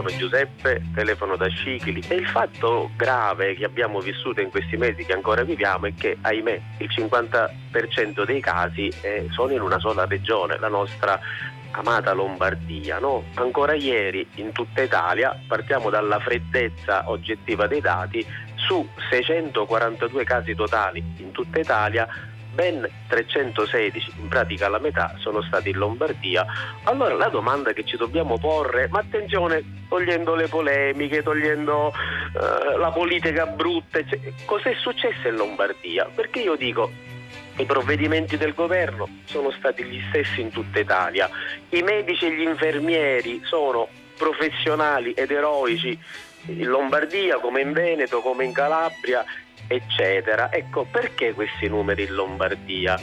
Sono 0.00 0.16
Giuseppe, 0.16 0.82
telefono 0.94 1.36
da 1.36 1.46
Scicli 1.48 2.02
e 2.08 2.14
il 2.14 2.26
fatto 2.26 2.90
grave 2.96 3.54
che 3.54 3.66
abbiamo 3.66 4.00
vissuto 4.00 4.40
in 4.40 4.48
questi 4.48 4.78
mesi 4.78 5.04
che 5.04 5.12
ancora 5.12 5.42
viviamo 5.42 5.88
è 5.88 5.94
che 5.94 6.16
ahimè 6.18 6.60
il 6.78 6.88
50% 6.88 8.24
dei 8.24 8.40
casi 8.40 8.90
eh, 9.02 9.26
sono 9.30 9.52
in 9.52 9.60
una 9.60 9.78
sola 9.78 10.06
regione, 10.06 10.58
la 10.58 10.68
nostra 10.68 11.20
amata 11.72 12.14
Lombardia. 12.14 12.98
No? 12.98 13.24
Ancora 13.34 13.74
ieri 13.74 14.26
in 14.36 14.52
tutta 14.52 14.80
Italia, 14.80 15.38
partiamo 15.46 15.90
dalla 15.90 16.18
freddezza 16.18 17.10
oggettiva 17.10 17.66
dei 17.66 17.82
dati, 17.82 18.26
su 18.54 18.88
642 19.10 20.24
casi 20.24 20.54
totali 20.54 21.04
in 21.18 21.30
tutta 21.30 21.58
Italia 21.58 22.08
ben 22.52 22.88
316, 23.08 24.12
in 24.20 24.28
pratica 24.28 24.68
la 24.68 24.78
metà, 24.78 25.14
sono 25.18 25.42
stati 25.42 25.70
in 25.70 25.76
Lombardia. 25.76 26.44
Allora 26.84 27.14
la 27.14 27.28
domanda 27.28 27.72
che 27.72 27.84
ci 27.84 27.96
dobbiamo 27.96 28.38
porre, 28.38 28.88
ma 28.88 29.00
attenzione, 29.00 29.84
togliendo 29.88 30.34
le 30.34 30.48
polemiche, 30.48 31.22
togliendo 31.22 31.92
uh, 31.92 32.78
la 32.78 32.90
politica 32.90 33.46
brutta, 33.46 34.00
cioè, 34.04 34.18
cos'è 34.44 34.74
successo 34.74 35.28
in 35.28 35.36
Lombardia? 35.36 36.08
Perché 36.14 36.40
io 36.40 36.56
dico, 36.56 36.90
i 37.56 37.64
provvedimenti 37.64 38.36
del 38.36 38.54
governo 38.54 39.08
sono 39.24 39.50
stati 39.50 39.84
gli 39.84 40.00
stessi 40.08 40.40
in 40.40 40.50
tutta 40.50 40.78
Italia, 40.78 41.28
i 41.70 41.82
medici 41.82 42.26
e 42.26 42.34
gli 42.34 42.42
infermieri 42.42 43.40
sono 43.44 43.88
professionali 44.16 45.12
ed 45.12 45.30
eroici 45.30 45.98
in 46.46 46.68
Lombardia 46.68 47.38
come 47.38 47.60
in 47.60 47.72
Veneto, 47.72 48.20
come 48.20 48.44
in 48.44 48.52
Calabria 48.52 49.24
eccetera. 49.70 50.52
Ecco, 50.52 50.84
perché 50.90 51.32
questi 51.32 51.68
numeri 51.68 52.02
in 52.02 52.14
Lombardia? 52.14 52.98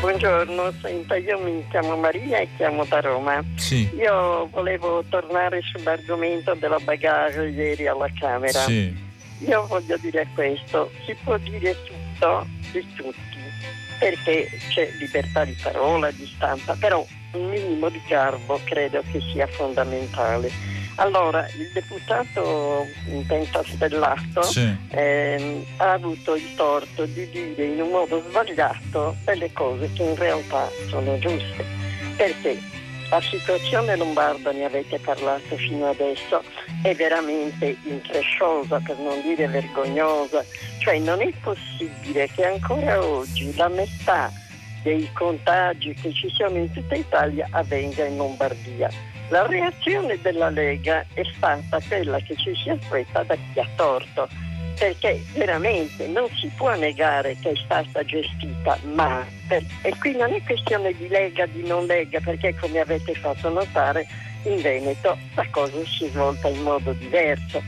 Buongiorno, 0.00 0.72
senta, 0.80 1.16
io 1.16 1.40
mi 1.40 1.66
chiamo 1.68 1.96
Maria 1.96 2.38
e 2.38 2.48
chiamo 2.56 2.84
da 2.84 3.00
Roma. 3.00 3.42
Sì. 3.56 3.90
Io 3.96 4.46
volevo 4.52 5.02
tornare 5.08 5.60
sull'argomento 5.62 6.54
della 6.54 6.78
bagarre 6.78 7.48
ieri 7.48 7.88
alla 7.88 8.08
Camera. 8.16 8.60
Sì. 8.60 8.94
Io 9.40 9.66
voglio 9.66 9.96
dire 9.96 10.28
questo, 10.32 10.92
si 11.04 11.14
può 11.24 11.36
dire 11.38 11.74
tutto 11.84 12.46
di 12.70 12.86
tutti, 12.94 13.38
perché 13.98 14.48
c'è 14.68 14.88
libertà 15.00 15.44
di 15.44 15.56
parola, 15.60 16.10
di 16.12 16.26
stampa, 16.26 16.76
però 16.78 17.04
un 17.32 17.48
minimo 17.48 17.88
di 17.88 18.00
garbo 18.06 18.60
credo 18.62 19.02
che 19.10 19.20
sia 19.32 19.48
fondamentale 19.48 20.75
allora, 20.96 21.46
il 21.58 21.70
deputato 21.72 22.86
pentastellato 23.26 24.42
Sì. 24.42 24.74
ehm, 24.90 25.64
ha 25.76 25.92
avuto 25.92 26.34
il 26.34 26.54
torto 26.54 27.04
di 27.04 27.28
dire 27.30 27.64
in 27.64 27.80
un 27.80 27.90
modo 27.90 28.22
sbagliato 28.28 29.16
delle 29.24 29.52
cose 29.52 29.90
che 29.92 30.02
in 30.02 30.16
realtà 30.16 30.68
sono 30.88 31.18
giuste. 31.18 31.64
Perché 32.16 32.58
la 33.10 33.20
situazione 33.20 33.96
lombarda, 33.96 34.50
ne 34.52 34.64
avete 34.64 34.98
parlato 34.98 35.56
fino 35.56 35.88
adesso, 35.88 36.42
è 36.82 36.94
veramente 36.94 37.76
incresciosa, 37.84 38.80
per 38.80 38.96
non 38.98 39.20
dire 39.22 39.46
vergognosa. 39.48 40.44
Cioè 40.78 40.98
non 40.98 41.20
è 41.20 41.30
possibile 41.42 42.28
che 42.34 42.44
ancora 42.46 43.04
oggi 43.04 43.54
la 43.54 43.68
metà 43.68 44.32
dei 44.82 45.08
contagi 45.12 45.94
che 45.94 46.12
ci 46.12 46.30
sono 46.30 46.56
in 46.58 46.72
tutta 46.72 46.94
Italia 46.94 47.46
avvenga 47.50 48.04
in 48.04 48.16
Lombardia. 48.16 48.88
La 49.28 49.44
reazione 49.44 50.20
della 50.22 50.50
Lega 50.50 51.04
è 51.14 51.22
stata 51.36 51.80
quella 51.88 52.18
che 52.20 52.36
ci 52.36 52.54
si 52.54 52.70
aspetta 52.70 53.24
da 53.24 53.34
chi 53.34 53.58
ha 53.58 53.66
torto, 53.74 54.28
perché 54.78 55.20
veramente 55.34 56.06
non 56.06 56.28
si 56.36 56.48
può 56.54 56.76
negare 56.76 57.36
che 57.40 57.50
è 57.50 57.56
stata 57.56 58.04
gestita 58.04 58.78
male. 58.94 59.26
E 59.82 59.92
qui 59.98 60.14
non 60.16 60.32
è 60.32 60.40
questione 60.44 60.92
di 60.92 61.08
Lega, 61.08 61.44
di 61.46 61.66
non 61.66 61.86
Lega, 61.86 62.20
perché 62.20 62.54
come 62.54 62.78
avete 62.78 63.14
fatto 63.14 63.48
notare 63.48 64.06
in 64.44 64.60
Veneto 64.60 65.18
la 65.34 65.46
cosa 65.50 65.84
si 65.84 66.06
svolta 66.08 66.48
in 66.48 66.62
modo 66.62 66.92
diverso. 66.92 67.60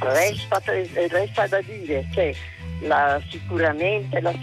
Resta, 0.00 0.60
resta 0.64 1.46
da 1.46 1.60
dire 1.62 2.06
che 2.12 2.34
la, 2.80 3.22
sicuramente 3.28 4.20
la, 4.20 4.34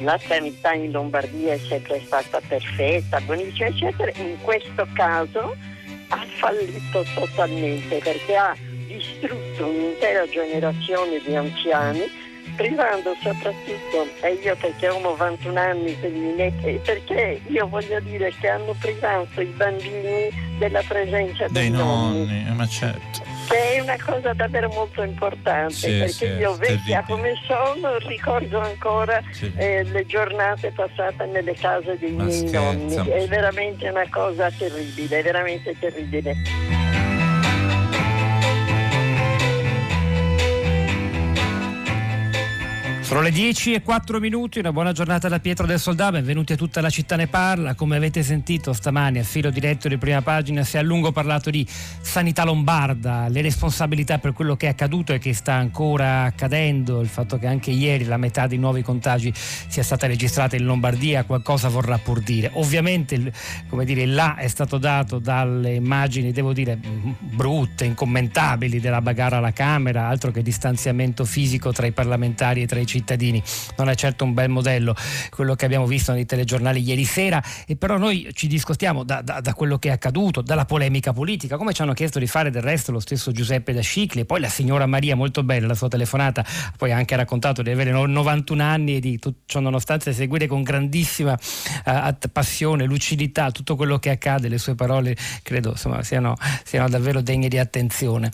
la 0.00 0.18
sanità 0.26 0.72
in 0.72 0.90
Lombardia 0.90 1.52
è 1.52 1.58
sempre 1.58 2.00
stata 2.00 2.40
perfetta, 2.48 3.20
buonissima, 3.20 3.66
eccetera. 3.66 4.10
In 4.16 4.38
questo 4.40 4.88
caso 4.94 5.54
ha 6.08 6.26
fallito 6.38 7.04
totalmente 7.14 7.98
perché 7.98 8.36
ha 8.36 8.56
distrutto 8.86 9.66
un'intera 9.66 10.26
generazione 10.28 11.20
di 11.24 11.34
anziani 11.34 12.26
privando 12.58 13.14
soprattutto, 13.22 14.08
e 14.20 14.32
io 14.42 14.56
perché 14.56 14.88
ho 14.88 14.98
91 14.98 15.60
anni 15.60 15.92
perché 16.82 17.40
io 17.46 17.68
voglio 17.68 18.00
dire 18.00 18.32
che 18.40 18.48
hanno 18.48 18.74
privato 18.80 19.40
i 19.40 19.44
bambini 19.46 20.28
della 20.58 20.82
presenza 20.86 21.46
dei, 21.48 21.62
dei 21.62 21.70
nonni, 21.70 22.42
nonni. 22.42 22.56
ma 22.56 22.66
certo 22.66 23.22
che 23.48 23.76
è 23.76 23.80
una 23.80 23.96
cosa 24.04 24.34
davvero 24.34 24.68
molto 24.68 25.02
importante 25.02 25.72
Sì, 25.72 25.88
perché 25.96 26.12
sì, 26.12 26.24
io 26.26 26.54
vecchia 26.56 27.02
terribile. 27.02 27.04
come 27.06 27.32
sono 27.46 27.96
ricordo 28.06 28.60
ancora 28.60 29.22
Sì. 29.30 29.50
eh, 29.56 29.84
le 29.84 30.04
giornate 30.04 30.70
passate 30.72 31.24
nelle 31.26 31.54
case 31.54 31.96
dei 31.98 32.10
Ma 32.10 32.24
miei 32.24 32.46
scherza. 32.46 32.58
nonni 32.60 33.08
è 33.10 33.26
veramente 33.28 33.88
una 33.88 34.04
cosa 34.10 34.50
terribile, 34.50 35.20
è 35.20 35.22
veramente 35.22 35.74
terribile. 35.78 36.36
Sono 43.08 43.22
le 43.22 43.30
10 43.30 43.72
e 43.72 43.80
4 43.80 44.20
minuti, 44.20 44.58
una 44.58 44.70
buona 44.70 44.92
giornata 44.92 45.28
da 45.28 45.40
Pietro 45.40 45.64
del 45.64 45.80
Soldà, 45.80 46.10
benvenuti 46.10 46.52
a 46.52 46.56
tutta 46.56 46.82
la 46.82 46.90
città 46.90 47.16
ne 47.16 47.26
parla. 47.26 47.74
Come 47.74 47.96
avete 47.96 48.22
sentito 48.22 48.74
stamani 48.74 49.18
a 49.18 49.22
filo 49.22 49.48
diretto 49.48 49.88
di 49.88 49.96
prima 49.96 50.20
pagina 50.20 50.62
si 50.62 50.76
è 50.76 50.80
a 50.80 50.82
lungo 50.82 51.10
parlato 51.10 51.48
di 51.48 51.66
sanità 51.66 52.44
lombarda, 52.44 53.28
le 53.28 53.40
responsabilità 53.40 54.18
per 54.18 54.34
quello 54.34 54.56
che 54.56 54.66
è 54.66 54.68
accaduto 54.68 55.14
e 55.14 55.18
che 55.18 55.32
sta 55.32 55.54
ancora 55.54 56.24
accadendo, 56.24 57.00
il 57.00 57.08
fatto 57.08 57.38
che 57.38 57.46
anche 57.46 57.70
ieri 57.70 58.04
la 58.04 58.18
metà 58.18 58.46
dei 58.46 58.58
nuovi 58.58 58.82
contagi 58.82 59.32
sia 59.34 59.82
stata 59.82 60.06
registrata 60.06 60.56
in 60.56 60.66
Lombardia, 60.66 61.24
qualcosa 61.24 61.70
vorrà 61.70 61.96
pur 61.96 62.20
dire. 62.20 62.50
Ovviamente 62.56 63.32
come 63.70 63.86
dire, 63.86 64.04
là 64.04 64.36
è 64.36 64.48
stato 64.48 64.76
dato 64.76 65.18
dalle 65.18 65.72
immagini, 65.72 66.30
devo 66.30 66.52
dire, 66.52 66.78
brutte, 67.18 67.86
incommentabili 67.86 68.80
della 68.80 69.00
bagarra 69.00 69.38
alla 69.38 69.54
Camera, 69.54 70.08
altro 70.08 70.30
che 70.30 70.42
distanziamento 70.42 71.24
fisico 71.24 71.72
tra 71.72 71.86
i 71.86 71.92
parlamentari 71.92 72.60
e 72.60 72.66
tra 72.66 72.78
i 72.78 72.80
cittadini. 72.80 72.96
Non 73.76 73.88
è 73.88 73.94
certo 73.94 74.24
un 74.24 74.34
bel 74.34 74.48
modello 74.48 74.94
quello 75.30 75.54
che 75.54 75.64
abbiamo 75.64 75.86
visto 75.86 76.12
nei 76.12 76.26
telegiornali 76.26 76.80
ieri 76.80 77.04
sera, 77.04 77.42
e 77.66 77.76
però 77.76 77.96
noi 77.98 78.28
ci 78.32 78.46
discostiamo 78.46 79.04
da, 79.04 79.22
da- 79.22 79.40
da 79.40 79.54
quello 79.54 79.78
che 79.78 79.88
è 79.88 79.92
accaduto, 79.92 80.42
dalla 80.42 80.64
polemica 80.64 81.12
politica, 81.12 81.56
come 81.56 81.72
ci 81.72 81.82
hanno 81.82 81.92
chiesto 81.92 82.18
di 82.18 82.26
fare 82.26 82.50
del 82.50 82.62
resto 82.62 82.92
lo 82.92 83.00
stesso 83.00 83.32
Giuseppe 83.32 83.72
da 83.72 83.80
Scicli, 83.80 84.20
e 84.20 84.24
poi 84.24 84.40
la 84.40 84.48
signora 84.48 84.86
Maria, 84.86 85.16
molto 85.16 85.42
bella 85.42 85.66
la 85.66 85.74
sua 85.74 85.88
telefonata, 85.88 86.44
poi 86.76 86.92
ha 86.92 86.96
anche 86.96 87.16
raccontato 87.16 87.62
di 87.62 87.70
avere 87.70 87.90
no- 87.90 88.06
91 88.06 88.62
anni 88.62 88.96
e 88.96 89.00
di 89.00 89.18
tutto 89.18 89.40
ciò 89.46 89.60
nonostante 89.60 90.12
seguire 90.12 90.46
con 90.46 90.62
grandissima 90.62 91.38
at- 91.84 92.28
passione, 92.28 92.84
lucidità 92.84 93.50
tutto 93.50 93.76
quello 93.76 93.98
che 93.98 94.10
accade, 94.10 94.48
le 94.48 94.58
sue 94.58 94.74
parole 94.74 95.16
credo 95.42 95.70
insomma, 95.70 96.02
siano, 96.02 96.34
siano 96.64 96.88
davvero 96.88 97.20
degne 97.20 97.48
di 97.48 97.58
attenzione. 97.58 98.30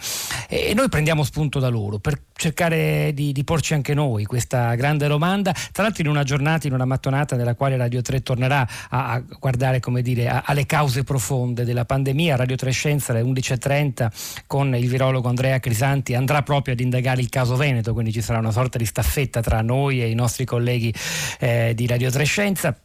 E 0.48 0.72
noi 0.74 0.88
prendiamo 0.88 1.22
spunto 1.24 1.58
da 1.58 1.68
loro 1.68 1.98
per 1.98 2.20
cercare 2.34 3.12
di, 3.14 3.32
di 3.32 3.44
porci 3.44 3.74
anche 3.74 3.94
noi 3.94 4.24
questa 4.24 4.53
grande 4.76 5.06
domanda, 5.06 5.52
tra 5.72 5.82
l'altro 5.82 6.02
in 6.02 6.08
una 6.08 6.22
giornata, 6.22 6.66
in 6.66 6.72
una 6.72 6.84
mattonata 6.84 7.36
nella 7.36 7.54
quale 7.54 7.76
Radio 7.76 8.02
3 8.02 8.22
tornerà 8.22 8.66
a, 8.90 9.12
a 9.12 9.22
guardare 9.38 9.80
come 9.80 10.02
dire, 10.02 10.28
a- 10.28 10.42
alle 10.46 10.66
cause 10.66 11.04
profonde 11.04 11.64
della 11.64 11.84
pandemia, 11.84 12.36
Radio 12.36 12.56
3 12.56 12.70
Scienza 12.70 13.12
alle 13.12 13.22
11.30 13.22 14.08
con 14.46 14.74
il 14.74 14.88
virologo 14.88 15.28
Andrea 15.28 15.58
Crisanti 15.58 16.14
andrà 16.14 16.42
proprio 16.42 16.74
ad 16.74 16.80
indagare 16.80 17.20
il 17.20 17.28
caso 17.28 17.56
Veneto, 17.56 17.92
quindi 17.92 18.12
ci 18.12 18.20
sarà 18.20 18.38
una 18.38 18.50
sorta 18.50 18.78
di 18.78 18.86
staffetta 18.86 19.40
tra 19.40 19.60
noi 19.62 20.02
e 20.02 20.10
i 20.10 20.14
nostri 20.14 20.44
colleghi 20.44 20.92
eh, 21.38 21.72
di 21.74 21.86
Radio 21.86 22.10
3 22.10 22.24
Scienza. 22.24 22.83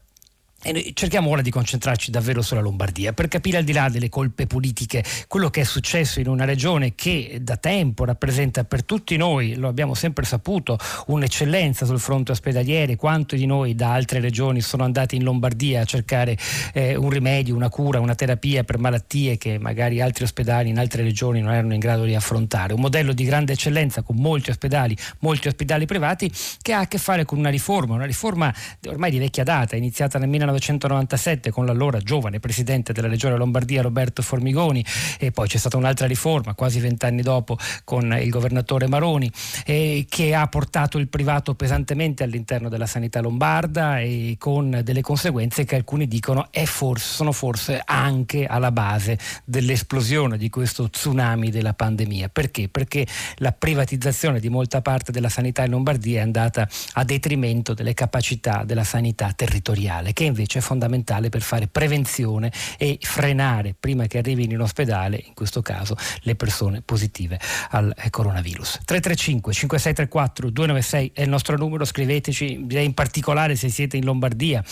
E 0.61 0.91
cerchiamo 0.94 1.29
ora 1.29 1.41
di 1.41 1.51
concentrarci 1.51 2.11
davvero 2.11 2.41
sulla 2.41 2.59
Lombardia 2.59 3.13
per 3.13 3.29
capire 3.29 3.57
al 3.57 3.63
di 3.63 3.71
là 3.71 3.88
delle 3.88 4.09
colpe 4.09 4.45
politiche 4.45 5.06
quello 5.29 5.50
che 5.50 5.61
è 5.61 5.63
successo 5.63 6.19
in 6.19 6.27
una 6.27 6.44
regione 6.44 6.95
che 6.95 7.39
da 7.41 7.56
tempo 7.56 8.03
rappresenta 8.03 8.65
per 8.65 8.83
tutti 8.83 9.15
noi, 9.15 9.56
lo 9.56 9.69
abbiamo 9.69 9.94
sempre 9.94 10.25
saputo, 10.25 10.77
un'eccellenza 11.07 11.85
sul 11.85 12.00
fronte 12.00 12.33
ospedaliere, 12.33 12.97
quanto 12.97 13.38
di 13.38 13.45
noi 13.45 13.73
da 13.73 13.94
altre 13.94 14.19
regioni 14.19 14.59
sono 14.59 14.83
andati 14.83 15.15
in 15.15 15.23
Lombardia 15.23 15.81
a 15.81 15.85
cercare 15.85 16.38
eh, 16.73 16.94
un 16.95 17.09
rimedio, 17.09 17.56
una 17.56 17.69
cura, 17.69 18.01
una 18.01 18.15
terapia 18.15 18.65
per 18.65 18.79
malattie 18.79 19.38
che 19.38 19.57
magari 19.59 20.01
altri 20.01 20.25
ospedali 20.25 20.67
in 20.67 20.77
altre 20.77 21.03
regioni 21.03 21.39
non 21.39 21.53
erano 21.53 21.73
in 21.73 21.79
grado 21.79 22.03
di 22.03 22.15
affrontare. 22.15 22.73
Un 22.73 22.81
modello 22.81 23.13
di 23.13 23.23
grande 23.23 23.53
eccellenza 23.53 24.01
con 24.01 24.17
molti 24.17 24.50
ospedali, 24.50 24.97
molti 25.19 25.47
ospedali 25.47 25.85
privati 25.85 26.29
che 26.61 26.73
ha 26.73 26.79
a 26.79 26.88
che 26.88 26.97
fare 26.97 27.23
con 27.23 27.38
una 27.38 27.50
riforma, 27.50 27.94
una 27.94 28.06
riforma 28.06 28.53
ormai 28.88 29.09
di 29.09 29.19
vecchia 29.19 29.45
data, 29.45 29.77
iniziata 29.77 30.19
nel 30.19 30.27
1997 30.49 31.51
con 31.51 31.65
l'allora 31.65 31.99
giovane 31.99 32.39
presidente 32.39 32.93
della 32.93 33.07
Regione 33.07 33.35
Lombardia 33.35 33.81
Roberto 33.81 34.21
Formigoni 34.21 34.83
e 35.19 35.31
poi 35.31 35.47
c'è 35.47 35.57
stata 35.57 35.77
un'altra 35.77 36.07
riforma 36.07 36.53
quasi 36.53 36.79
vent'anni 36.79 37.21
dopo 37.21 37.57
con 37.83 38.17
il 38.19 38.29
governatore 38.29 38.87
Maroni 38.87 39.31
eh, 39.65 40.05
che 40.09 40.33
ha 40.33 40.47
portato 40.47 40.97
il 40.97 41.07
privato 41.07 41.55
pesantemente 41.55 42.23
all'interno 42.23 42.69
della 42.69 42.85
sanità 42.85 43.21
lombarda 43.21 43.99
e 43.99 44.35
con 44.37 44.81
delle 44.83 45.01
conseguenze 45.01 45.65
che 45.65 45.75
alcuni 45.75 46.07
dicono 46.07 46.47
forse, 46.65 47.13
sono 47.13 47.31
forse 47.31 47.81
anche 47.83 48.45
alla 48.45 48.71
base 48.71 49.17
dell'esplosione 49.45 50.37
di 50.37 50.49
questo 50.49 50.89
tsunami 50.89 51.49
della 51.49 51.73
pandemia. 51.73 52.29
Perché? 52.29 52.69
Perché 52.69 53.05
la 53.37 53.51
privatizzazione 53.51 54.39
di 54.39 54.49
molta 54.49 54.81
parte 54.81 55.11
della 55.11 55.29
sanità 55.29 55.63
in 55.63 55.71
Lombardia 55.71 56.19
è 56.19 56.23
andata 56.23 56.67
a 56.93 57.03
detrimento 57.03 57.73
delle 57.73 57.93
capacità 57.93 58.63
della 58.63 58.83
sanità 58.83 59.31
territoriale, 59.33 60.13
che 60.13 60.23
invece 60.23 60.38
è 60.45 60.62
fondamentale 60.62 61.30
per 61.30 61.41
fare 61.41 61.68
prevenzione 61.68 62.51
e 62.77 62.97
frenare 63.01 63.75
prima 63.80 64.07
che 64.07 64.18
arrivino 64.18 64.53
in 64.53 64.62
ospedale, 64.62 65.21
in 65.25 65.33
questo 65.33 65.62
caso, 65.62 65.95
le 66.21 66.36
persone 66.36 66.81
positive 66.81 67.39
al 67.69 67.94
coronavirus. 68.09 68.80
335 68.86 69.53
5634 69.53 70.50
296 70.50 71.12
è 71.13 71.21
il 71.21 71.30
nostro 71.30 71.57
numero, 71.57 71.86
scriveteci, 71.86 72.65
in 72.69 72.94
particolare 72.94 73.56
se 73.56 73.69
siete 73.69 73.97
in 73.97 74.06
Lombardia 74.06 74.63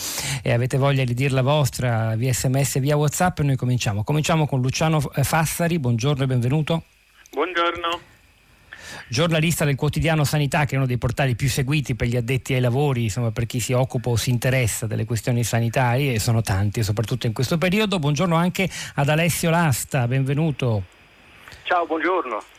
e 0.42 0.52
avete 0.52 0.76
voglia 0.76 1.04
di 1.04 1.14
dir 1.14 1.32
la 1.32 1.42
vostra 1.42 2.14
via 2.16 2.32
sms 2.32 2.80
via 2.80 2.96
whatsapp, 2.96 3.40
noi 3.40 3.56
cominciamo. 3.56 4.04
Cominciamo 4.04 4.46
con 4.46 4.60
Luciano 4.60 5.00
Fassari, 5.00 5.78
buongiorno 5.78 6.24
e 6.24 6.26
benvenuto. 6.26 6.82
Buongiorno 7.30 8.17
giornalista 9.08 9.64
del 9.64 9.76
quotidiano 9.76 10.24
Sanità, 10.24 10.64
che 10.64 10.74
è 10.74 10.76
uno 10.76 10.86
dei 10.86 10.98
portali 10.98 11.34
più 11.34 11.48
seguiti 11.48 11.94
per 11.94 12.08
gli 12.08 12.16
addetti 12.16 12.54
ai 12.54 12.60
lavori, 12.60 13.04
insomma, 13.04 13.30
per 13.30 13.46
chi 13.46 13.60
si 13.60 13.72
occupa 13.72 14.10
o 14.10 14.16
si 14.16 14.30
interessa 14.30 14.86
delle 14.86 15.04
questioni 15.04 15.44
sanitarie, 15.44 16.14
e 16.14 16.18
sono 16.18 16.42
tanti, 16.42 16.82
soprattutto 16.82 17.26
in 17.26 17.32
questo 17.32 17.58
periodo. 17.58 17.98
Buongiorno 17.98 18.34
anche 18.34 18.68
ad 18.94 19.08
Alessio 19.08 19.50
Lasta, 19.50 20.06
benvenuto. 20.06 20.82
Ciao, 21.64 21.86
buongiorno 21.86 22.56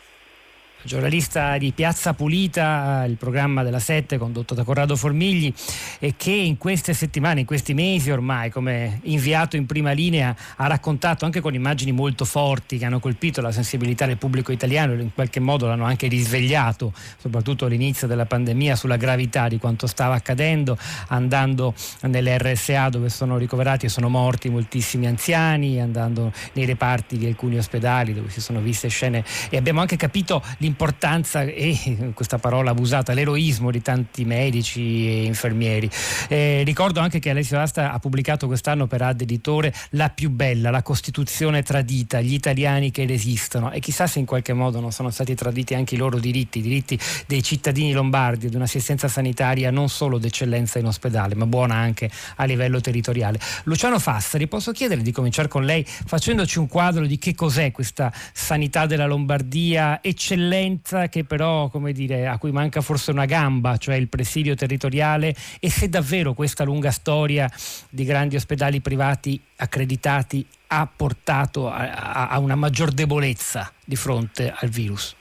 giornalista 0.82 1.58
di 1.58 1.72
Piazza 1.74 2.14
Pulita, 2.14 3.04
il 3.06 3.16
programma 3.16 3.64
della 3.64 3.80
Sette 3.80 4.18
condotto 4.18 4.54
da 4.54 4.64
Corrado 4.64 4.96
Formigli 4.96 5.54
e 6.00 6.14
che 6.16 6.32
in 6.32 6.58
queste 6.58 6.94
settimane, 6.94 7.42
in 7.42 7.46
questi 7.46 7.74
mesi 7.74 8.12
ormai, 8.12 8.50
come 8.50 9.00
inviato 9.04 9.58
in 9.58 9.66
prima 9.66 9.92
linea, 9.92 10.36
ha 10.56 10.68
raccontato 10.68 11.26
anche 11.26 11.42
con 11.42 11.54
immagini 11.54 11.92
molto 11.92 12.26
forti 12.26 12.78
che 12.78 12.86
hanno 12.86 13.00
colpito 13.00 13.42
la 13.42 13.52
sensibilità 13.52 14.06
del 14.06 14.18
pubblico 14.18 14.52
italiano 14.52 14.94
e 14.94 15.02
in 15.02 15.14
qualche 15.14 15.40
modo 15.40 15.68
l'hanno 15.68 15.86
anche 15.86 16.08
risvegliato, 16.08 16.94
soprattutto 17.18 17.66
all'inizio 17.66 18.08
della 18.08 18.26
pandemia, 18.26 18.76
sulla 18.76 18.98
gravità 18.98 19.48
di 19.48 19.58
quanto 19.58 19.86
stava 19.88 20.16
accadendo, 20.16 20.78
andando 21.08 21.74
nelle 22.02 22.38
RSA 22.38 22.90
dove 22.90 23.10
sono 23.10 23.38
ricoverati 23.38 23.86
e 23.86 23.90
sono 23.90 24.10
morti 24.10 24.50
moltissimi 24.50 25.08
anziani, 25.08 25.82
andando 25.82 26.32
nei 26.54 26.66
reparti 26.66 27.18
di 27.18 27.26
alcuni 27.26 27.58
ospedali 27.58 28.14
dove 28.14 28.30
si 28.30 28.40
sono 28.42 28.60
viste 28.60 28.88
scene. 28.88 29.24
E 29.50 29.58
abbiamo 29.58 29.82
anche 29.82 29.98
capito 29.98 30.42
l'importanza 30.58 30.69
l'importanza 30.70 31.42
e 31.42 32.12
questa 32.14 32.38
parola 32.38 32.70
abusata, 32.72 33.14
l'eroismo 33.14 33.72
di 33.72 33.82
tanti 33.82 34.24
medici 34.24 35.08
e 35.08 35.24
infermieri. 35.24 35.90
Eh, 36.28 36.62
ricordo 36.64 37.00
anche 37.00 37.18
che 37.18 37.32
Alessio 37.32 37.60
Asta 37.60 37.92
ha 37.92 37.98
pubblicato 37.98 38.46
quest'anno 38.46 38.86
per 38.86 39.02
Ad 39.02 39.22
Editore 39.22 39.74
La 39.92 40.10
più 40.10 40.30
bella, 40.30 40.70
la 40.70 40.84
Costituzione 40.84 41.64
tradita, 41.64 42.22
gli 42.22 42.34
italiani 42.34 42.92
che 42.92 43.06
resistono 43.08 43.72
e 43.72 43.80
chissà 43.80 44.06
se 44.06 44.20
in 44.20 44.26
qualche 44.26 44.54
modo 44.54 44.80
non 44.80 44.92
sono 44.92 45.10
stati 45.10 45.34
traditi 45.34 45.74
anche 45.74 45.96
i 45.96 45.98
loro 45.98 46.20
diritti, 46.20 46.60
i 46.60 46.62
diritti 46.62 47.00
dei 47.26 47.42
cittadini 47.42 47.92
lombardi 47.92 48.48
di 48.48 48.56
un'assistenza 48.56 49.08
sanitaria 49.08 49.72
non 49.72 49.90
solo 49.90 50.20
d'eccellenza 50.20 50.78
in 50.78 50.86
ospedale 50.86 51.34
ma 51.34 51.48
buona 51.48 51.76
anche 51.76 52.12
a 52.36 52.44
livello 52.46 52.80
territoriale. 52.80 53.40
Luciano 53.64 53.98
Fassari, 53.98 54.48
posso 54.48 54.72
chiedere 54.72 55.02
di 55.02 55.12
cominciare 55.12 55.48
con 55.48 55.66
lei 55.66 55.84
facendoci 55.86 56.60
un 56.60 56.68
quadro 56.68 57.08
di 57.08 57.18
che 57.18 57.34
cos'è 57.34 57.72
questa 57.72 58.14
sanità 58.34 58.86
della 58.86 59.08
Lombardia 59.08 60.00
eccellente 60.04 60.59
violenza 60.60 61.08
che 61.08 61.24
però, 61.24 61.70
come 61.70 61.94
dire, 61.94 62.28
a 62.28 62.38
cui 62.38 62.52
manca 62.52 62.82
forse 62.82 63.12
una 63.12 63.26
gamba, 63.26 63.78
cioè 63.78 63.96
il 63.96 64.10
presidio 64.10 64.56
territoriale 64.56 65.34
e 65.60 65.70
se 65.70 65.88
davvero 65.88 66.34
questa 66.34 66.64
lunga 66.64 66.92
storia 66.92 67.50
di 67.90 68.04
grandi 68.04 68.36
ospedali 68.36 68.82
privati 68.82 69.42
accreditati 69.58 70.46
ha 70.68 70.88
portato 70.94 71.70
a, 71.70 72.28
a 72.28 72.40
una 72.40 72.56
maggior 72.56 72.92
debolezza 72.92 73.72
di 73.84 73.96
fronte 73.96 74.54
al 74.56 74.70
virus. 74.70 75.16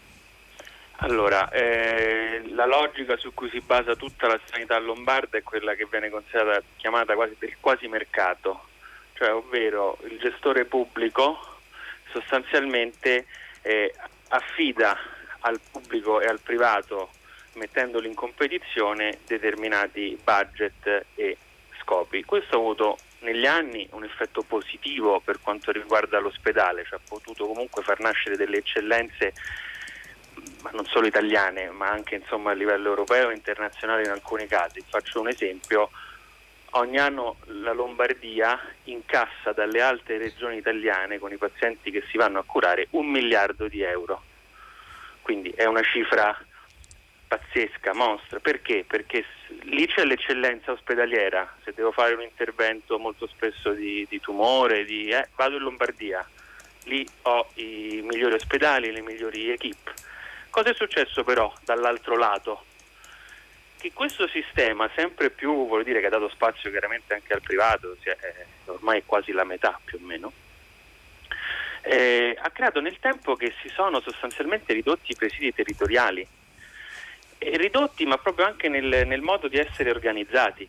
Allora, 1.00 1.48
eh, 1.50 2.42
la 2.54 2.66
logica 2.66 3.16
su 3.16 3.32
cui 3.32 3.48
si 3.50 3.60
basa 3.60 3.94
tutta 3.94 4.26
la 4.26 4.40
sanità 4.44 4.76
lombarda 4.78 5.38
è 5.38 5.44
quella 5.44 5.74
che 5.74 5.86
viene 5.88 6.10
considerata 6.10 6.60
chiamata 6.76 7.14
quasi 7.14 7.36
del 7.38 7.54
quasi 7.60 7.86
mercato, 7.86 8.64
cioè 9.12 9.32
ovvero 9.32 9.96
il 10.10 10.18
gestore 10.18 10.64
pubblico 10.64 11.38
sostanzialmente 12.10 13.26
eh, 13.62 13.94
affida 14.28 14.98
al 15.48 15.60
pubblico 15.70 16.20
e 16.20 16.26
al 16.26 16.40
privato 16.40 17.10
mettendoli 17.54 18.06
in 18.06 18.14
competizione 18.14 19.18
determinati 19.26 20.18
budget 20.22 21.06
e 21.14 21.36
scopi. 21.80 22.24
Questo 22.24 22.56
ha 22.56 22.58
avuto 22.58 22.98
negli 23.20 23.46
anni 23.46 23.86
un 23.92 24.04
effetto 24.04 24.42
positivo 24.42 25.20
per 25.20 25.40
quanto 25.40 25.72
riguarda 25.72 26.20
l'ospedale, 26.20 26.84
cioè 26.84 26.98
ha 26.98 27.08
potuto 27.08 27.46
comunque 27.46 27.82
far 27.82 27.98
nascere 28.00 28.36
delle 28.36 28.58
eccellenze 28.58 29.32
ma 30.62 30.70
non 30.70 30.86
solo 30.86 31.06
italiane, 31.06 31.70
ma 31.70 31.88
anche 31.88 32.16
insomma, 32.16 32.52
a 32.52 32.54
livello 32.54 32.88
europeo 32.88 33.30
e 33.30 33.34
internazionale 33.34 34.04
in 34.04 34.10
alcuni 34.10 34.46
casi. 34.46 34.82
Faccio 34.88 35.20
un 35.20 35.28
esempio, 35.28 35.90
ogni 36.70 36.98
anno 36.98 37.36
la 37.46 37.72
Lombardia 37.72 38.58
incassa 38.84 39.52
dalle 39.52 39.80
altre 39.80 40.18
regioni 40.18 40.58
italiane 40.58 41.18
con 41.18 41.32
i 41.32 41.36
pazienti 41.36 41.90
che 41.90 42.04
si 42.08 42.16
vanno 42.16 42.38
a 42.38 42.44
curare 42.44 42.86
un 42.90 43.06
miliardo 43.06 43.66
di 43.66 43.82
euro 43.82 44.22
quindi 45.28 45.50
è 45.50 45.66
una 45.66 45.82
cifra 45.82 46.34
pazzesca, 47.26 47.92
mostra. 47.92 48.40
Perché? 48.40 48.86
Perché 48.88 49.26
lì 49.64 49.86
c'è 49.86 50.06
l'eccellenza 50.06 50.72
ospedaliera, 50.72 51.54
se 51.64 51.74
devo 51.74 51.92
fare 51.92 52.14
un 52.14 52.22
intervento 52.22 52.98
molto 52.98 53.26
spesso 53.26 53.72
di, 53.72 54.06
di 54.08 54.20
tumore, 54.20 54.86
di, 54.86 55.10
eh, 55.10 55.28
vado 55.36 55.56
in 55.56 55.64
Lombardia, 55.64 56.26
lì 56.84 57.06
ho 57.24 57.50
i 57.56 58.00
migliori 58.02 58.36
ospedali, 58.36 58.90
le 58.90 59.02
migliori 59.02 59.50
equip. 59.50 59.92
Cosa 60.48 60.70
è 60.70 60.74
successo 60.74 61.22
però 61.24 61.52
dall'altro 61.62 62.16
lato? 62.16 62.64
Che 63.76 63.92
questo 63.92 64.26
sistema 64.28 64.88
sempre 64.96 65.28
più, 65.28 65.66
vuol 65.66 65.84
dire 65.84 66.00
che 66.00 66.06
ha 66.06 66.08
dato 66.08 66.30
spazio 66.30 66.70
chiaramente 66.70 67.12
anche 67.12 67.34
al 67.34 67.42
privato, 67.42 67.98
è, 68.02 68.16
ormai 68.64 69.02
quasi 69.04 69.32
la 69.32 69.44
metà 69.44 69.78
più 69.84 69.98
o 70.00 70.06
meno, 70.06 70.32
eh, 71.82 72.36
ha 72.40 72.50
creato 72.50 72.80
nel 72.80 72.98
tempo 73.00 73.36
che 73.36 73.52
si 73.62 73.68
sono 73.68 74.00
sostanzialmente 74.00 74.72
ridotti 74.72 75.12
i 75.12 75.16
presidi 75.16 75.52
territoriali, 75.52 76.26
e 77.38 77.56
ridotti 77.56 78.04
ma 78.04 78.18
proprio 78.18 78.46
anche 78.46 78.68
nel, 78.68 79.06
nel 79.06 79.20
modo 79.20 79.48
di 79.48 79.58
essere 79.58 79.90
organizzati. 79.90 80.68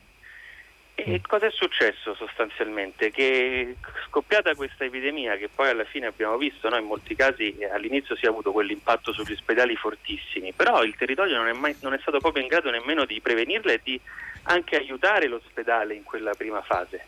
E 0.94 1.20
mm. 1.20 1.24
cosa 1.26 1.46
è 1.46 1.52
successo 1.52 2.14
sostanzialmente? 2.14 3.10
Che 3.10 3.76
scoppiata 4.08 4.54
questa 4.54 4.84
epidemia, 4.84 5.38
che 5.38 5.48
poi 5.48 5.70
alla 5.70 5.86
fine 5.86 6.08
abbiamo 6.08 6.38
visto, 6.38 6.68
no? 6.68 6.78
in 6.78 6.86
molti 6.86 7.16
casi 7.16 7.58
eh, 7.58 7.70
all'inizio 7.70 8.18
si 8.18 8.26
è 8.26 8.28
avuto 8.28 8.52
quell'impatto 8.52 9.14
sugli 9.14 9.32
ospedali 9.32 9.76
fortissimi, 9.78 10.52
però 10.52 10.84
il 10.84 10.96
territorio 10.96 11.38
non 11.38 11.48
è, 11.48 11.54
mai, 11.54 11.76
non 11.82 11.94
è 11.94 12.00
stato 12.00 12.20
proprio 12.20 12.44
in 12.44 12.50
grado 12.50 12.70
nemmeno 12.70 13.06
di 13.06 13.22
prevenirla 13.22 13.72
e 13.72 13.82
di 13.82 14.00
anche 14.44 14.76
aiutare 14.76 15.28
l'ospedale 15.28 15.94
in 15.94 16.04
quella 16.04 16.34
prima 16.34 16.62
fase. 16.62 17.06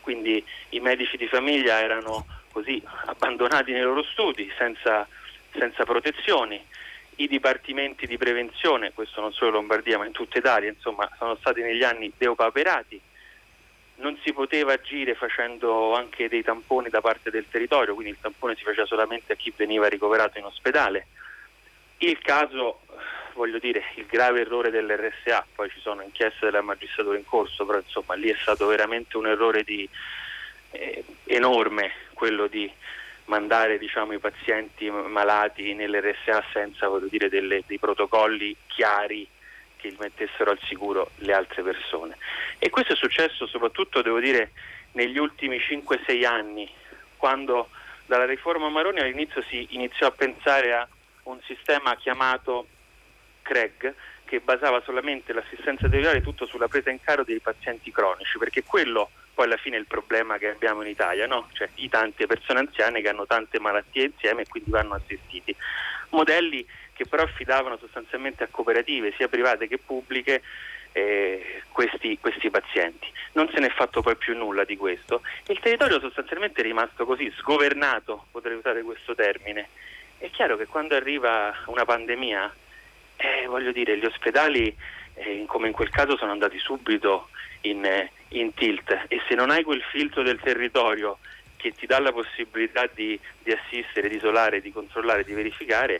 Quindi 0.00 0.42
i 0.70 0.80
medici 0.80 1.16
di 1.16 1.26
famiglia 1.26 1.80
erano 1.80 2.26
così 2.54 2.80
abbandonati 3.06 3.72
nei 3.72 3.82
loro 3.82 4.04
studi, 4.04 4.50
senza, 4.56 5.06
senza 5.50 5.84
protezioni. 5.84 6.64
I 7.16 7.26
dipartimenti 7.26 8.06
di 8.06 8.16
prevenzione, 8.16 8.92
questo 8.92 9.20
non 9.20 9.32
solo 9.32 9.50
in 9.50 9.56
Lombardia 9.56 9.98
ma 9.98 10.06
in 10.06 10.12
tutta 10.12 10.38
Italia, 10.38 10.68
insomma, 10.68 11.08
sono 11.18 11.36
stati 11.36 11.60
negli 11.60 11.82
anni 11.82 12.12
deopauperati. 12.16 13.00
Non 13.96 14.18
si 14.24 14.32
poteva 14.32 14.72
agire 14.72 15.14
facendo 15.14 15.94
anche 15.94 16.28
dei 16.28 16.42
tamponi 16.42 16.88
da 16.88 17.00
parte 17.00 17.30
del 17.30 17.46
territorio, 17.48 17.94
quindi 17.94 18.12
il 18.12 18.18
tampone 18.20 18.56
si 18.56 18.62
faceva 18.62 18.86
solamente 18.86 19.32
a 19.32 19.36
chi 19.36 19.52
veniva 19.56 19.88
ricoverato 19.88 20.38
in 20.38 20.44
ospedale. 20.44 21.06
Il 21.98 22.18
caso, 22.18 22.80
voglio 23.34 23.58
dire, 23.58 23.84
il 23.96 24.06
grave 24.06 24.40
errore 24.40 24.70
dell'RSA, 24.70 25.46
poi 25.54 25.70
ci 25.70 25.80
sono 25.80 26.02
inchieste 26.02 26.46
della 26.46 26.62
magistratura 26.62 27.16
in 27.16 27.24
corso, 27.24 27.64
però 27.64 27.78
insomma 27.78 28.14
lì 28.14 28.28
è 28.28 28.36
stato 28.40 28.66
veramente 28.66 29.16
un 29.16 29.28
errore 29.28 29.62
di, 29.62 29.88
enorme 31.24 31.92
quello 32.14 32.46
di 32.46 32.70
mandare 33.26 33.78
diciamo, 33.78 34.12
i 34.12 34.18
pazienti 34.18 34.90
malati 34.90 35.74
nell'RSA 35.74 36.44
senza 36.52 36.90
dire, 37.08 37.28
delle, 37.28 37.62
dei 37.66 37.78
protocolli 37.78 38.54
chiari 38.66 39.26
che 39.76 39.94
mettessero 39.98 40.50
al 40.50 40.58
sicuro 40.64 41.10
le 41.16 41.32
altre 41.32 41.62
persone. 41.62 42.16
E 42.58 42.70
questo 42.70 42.94
è 42.94 42.96
successo 42.96 43.46
soprattutto, 43.46 44.02
devo 44.02 44.20
dire, 44.20 44.52
negli 44.92 45.18
ultimi 45.18 45.58
5-6 45.58 46.24
anni, 46.24 46.70
quando 47.16 47.68
dalla 48.06 48.26
riforma 48.26 48.68
Maroni 48.68 49.00
all'inizio 49.00 49.42
si 49.42 49.66
iniziò 49.70 50.06
a 50.06 50.12
pensare 50.12 50.72
a 50.74 50.88
un 51.24 51.40
sistema 51.42 51.96
chiamato 51.96 52.66
CREG, 53.42 53.94
che 54.24 54.40
basava 54.40 54.80
solamente 54.84 55.32
l'assistenza 55.32 55.86
territoriale 55.88 56.22
tutto 56.22 56.46
sulla 56.46 56.68
presa 56.68 56.90
in 56.90 57.00
caro 57.00 57.24
dei 57.24 57.40
pazienti 57.40 57.90
cronici, 57.90 58.38
perché 58.38 58.62
quello 58.62 59.10
poi 59.34 59.46
alla 59.46 59.56
fine 59.56 59.76
il 59.76 59.86
problema 59.86 60.38
che 60.38 60.50
abbiamo 60.50 60.82
in 60.82 60.88
Italia, 60.88 61.26
no? 61.26 61.48
cioè 61.52 61.68
i 61.76 61.88
tante 61.88 62.26
persone 62.26 62.60
anziane 62.60 63.02
che 63.02 63.08
hanno 63.08 63.26
tante 63.26 63.58
malattie 63.58 64.04
insieme 64.04 64.42
e 64.42 64.48
quindi 64.48 64.70
vanno 64.70 64.94
assistiti. 64.94 65.54
Modelli 66.10 66.64
che 66.92 67.04
però 67.06 67.24
affidavano 67.24 67.76
sostanzialmente 67.76 68.44
a 68.44 68.48
cooperative 68.50 69.12
sia 69.16 69.28
private 69.28 69.66
che 69.66 69.78
pubbliche 69.78 70.42
eh, 70.92 71.62
questi, 71.72 72.16
questi, 72.20 72.50
pazienti. 72.50 73.10
Non 73.32 73.50
se 73.52 73.58
ne 73.58 73.66
è 73.66 73.70
fatto 73.70 74.00
poi 74.00 74.16
più 74.16 74.36
nulla 74.36 74.64
di 74.64 74.76
questo. 74.76 75.22
Il 75.48 75.58
territorio 75.58 75.98
sostanzialmente 75.98 76.60
è 76.60 76.64
rimasto 76.64 77.04
così, 77.04 77.30
sgovernato, 77.36 78.26
potrei 78.30 78.56
usare 78.56 78.82
questo 78.82 79.14
termine. 79.14 79.68
È 80.16 80.30
chiaro 80.30 80.56
che 80.56 80.66
quando 80.66 80.94
arriva 80.94 81.52
una 81.66 81.84
pandemia, 81.84 82.54
eh, 83.16 83.46
voglio 83.46 83.72
dire, 83.72 83.98
gli 83.98 84.04
ospedali, 84.04 84.74
eh, 85.14 85.44
come 85.48 85.66
in 85.66 85.72
quel 85.72 85.90
caso, 85.90 86.16
sono 86.16 86.30
andati 86.30 86.58
subito 86.60 87.28
in, 87.64 87.84
eh, 87.84 88.10
in 88.28 88.54
tilt 88.54 88.90
e 89.08 89.20
se 89.28 89.34
non 89.34 89.50
hai 89.50 89.62
quel 89.62 89.82
filtro 89.90 90.22
del 90.22 90.40
territorio 90.40 91.18
che 91.56 91.72
ti 91.72 91.86
dà 91.86 91.98
la 91.98 92.12
possibilità 92.12 92.88
di, 92.92 93.18
di 93.42 93.52
assistere, 93.52 94.08
di 94.08 94.16
isolare, 94.16 94.60
di 94.60 94.70
controllare, 94.70 95.24
di 95.24 95.32
verificare, 95.32 95.98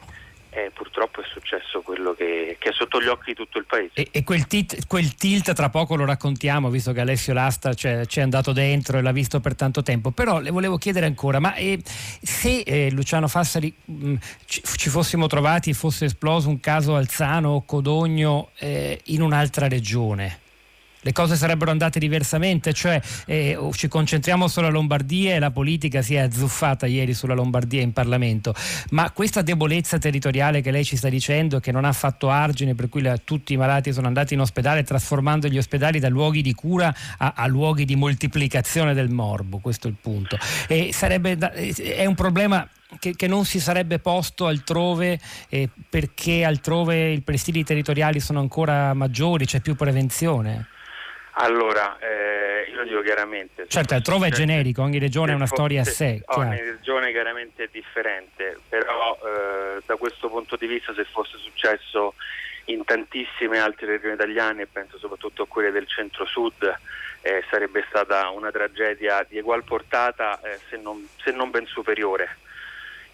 eh, 0.50 0.70
purtroppo 0.72 1.20
è 1.20 1.24
successo 1.26 1.80
quello 1.80 2.12
che, 2.14 2.56
che, 2.60 2.68
è 2.68 2.72
sotto 2.72 3.00
gli 3.00 3.08
occhi 3.08 3.30
di 3.30 3.34
tutto 3.34 3.58
il 3.58 3.64
paese. 3.66 3.90
E, 3.94 4.08
e 4.12 4.22
quel, 4.22 4.46
tit, 4.46 4.86
quel, 4.86 5.14
tilt 5.14 5.52
tra 5.52 5.68
poco 5.70 5.96
lo 5.96 6.04
raccontiamo, 6.04 6.70
visto 6.70 6.92
che 6.92 7.00
Alessio 7.00 7.32
Lasta 7.32 7.74
ci 7.74 7.88
è 7.88 8.20
andato 8.20 8.52
dentro 8.52 8.98
e 8.98 9.02
l'ha 9.02 9.10
visto 9.10 9.40
per 9.40 9.56
tanto 9.56 9.82
tempo, 9.82 10.12
però 10.12 10.38
le 10.38 10.50
volevo 10.50 10.76
chiedere 10.76 11.06
ancora, 11.06 11.40
ma 11.40 11.54
eh, 11.54 11.80
se 11.82 12.60
eh, 12.60 12.90
Luciano 12.92 13.26
Fassari 13.26 13.74
mh, 13.84 14.06
mm, 14.06 14.14
ci, 14.44 14.62
ci, 14.76 14.90
fossimo 14.90 15.26
trovati 15.26 15.70
e 15.70 15.72
fosse 15.72 16.04
esploso 16.04 16.48
un 16.48 16.60
caso 16.60 16.94
Alzano 16.94 17.48
o 17.50 17.64
Codogno 17.64 18.50
eh, 18.58 19.00
in 19.06 19.22
un'altra 19.22 19.66
regione, 19.66 20.40
le 21.04 21.12
cose 21.12 21.36
sarebbero 21.36 21.70
andate 21.70 21.98
diversamente, 21.98 22.72
cioè 22.72 23.00
eh, 23.26 23.58
ci 23.72 23.88
concentriamo 23.88 24.48
sulla 24.48 24.70
Lombardia 24.70 25.34
e 25.34 25.38
la 25.38 25.50
politica 25.50 26.00
si 26.00 26.14
è 26.14 26.20
azzuffata 26.20 26.86
ieri 26.86 27.12
sulla 27.12 27.34
Lombardia 27.34 27.82
in 27.82 27.92
Parlamento, 27.92 28.54
ma 28.90 29.10
questa 29.10 29.42
debolezza 29.42 29.98
territoriale 29.98 30.62
che 30.62 30.70
lei 30.70 30.82
ci 30.82 30.96
sta 30.96 31.10
dicendo, 31.10 31.60
che 31.60 31.72
non 31.72 31.84
ha 31.84 31.92
fatto 31.92 32.30
argine, 32.30 32.74
per 32.74 32.88
cui 32.88 33.02
la, 33.02 33.18
tutti 33.22 33.52
i 33.52 33.56
malati 33.58 33.92
sono 33.92 34.06
andati 34.06 34.32
in 34.32 34.40
ospedale, 34.40 34.82
trasformando 34.82 35.46
gli 35.48 35.58
ospedali 35.58 35.98
da 36.00 36.08
luoghi 36.08 36.40
di 36.40 36.54
cura 36.54 36.94
a, 37.18 37.34
a 37.36 37.46
luoghi 37.46 37.84
di 37.84 37.96
moltiplicazione 37.96 38.94
del 38.94 39.10
morbo, 39.10 39.58
questo 39.58 39.88
è 39.88 39.90
il 39.90 39.96
punto. 40.00 40.38
E 40.68 40.88
sarebbe, 40.92 41.36
è 41.36 42.06
un 42.06 42.14
problema 42.14 42.66
che, 42.98 43.14
che, 43.14 43.26
non 43.26 43.44
si 43.44 43.60
sarebbe 43.60 43.98
posto 43.98 44.46
altrove 44.46 45.18
eh, 45.50 45.68
perché 45.88 46.44
altrove 46.44 47.10
i 47.12 47.20
presidi 47.20 47.62
territoriali 47.62 48.20
sono 48.20 48.40
ancora 48.40 48.94
maggiori, 48.94 49.44
c'è 49.44 49.60
più 49.60 49.74
prevenzione? 49.74 50.68
Allora, 51.36 51.98
eh, 51.98 52.70
io 52.70 52.76
lo 52.76 52.84
dico 52.84 53.00
chiaramente. 53.00 53.66
Certo, 53.66 53.94
altrove 53.94 54.28
è 54.28 54.30
generico, 54.30 54.82
ogni 54.82 54.98
regione 54.98 55.32
ha 55.32 55.34
una 55.34 55.46
storia 55.46 55.80
a 55.80 55.84
sé. 55.84 56.22
Ogni 56.26 56.60
regione 56.60 57.10
chiaramente 57.10 57.64
è 57.64 57.68
differente, 57.72 58.58
però 58.68 59.18
eh, 59.24 59.82
da 59.84 59.96
questo 59.96 60.28
punto 60.28 60.56
di 60.56 60.66
vista 60.66 60.94
se 60.94 61.04
fosse 61.04 61.36
successo 61.38 62.14
in 62.66 62.84
tantissime 62.84 63.58
altre 63.58 63.86
regioni 63.86 64.14
italiane, 64.14 64.66
penso 64.66 64.96
soprattutto 64.98 65.42
a 65.42 65.46
quelle 65.46 65.72
del 65.72 65.88
centro-sud, 65.88 66.78
eh, 67.22 67.42
sarebbe 67.50 67.84
stata 67.88 68.28
una 68.28 68.50
tragedia 68.50 69.26
di 69.28 69.38
egual 69.38 69.64
portata 69.64 70.40
eh, 70.40 70.60
se 70.68 70.76
non, 70.76 71.06
se 71.22 71.32
non 71.32 71.50
ben 71.50 71.66
superiore. 71.66 72.36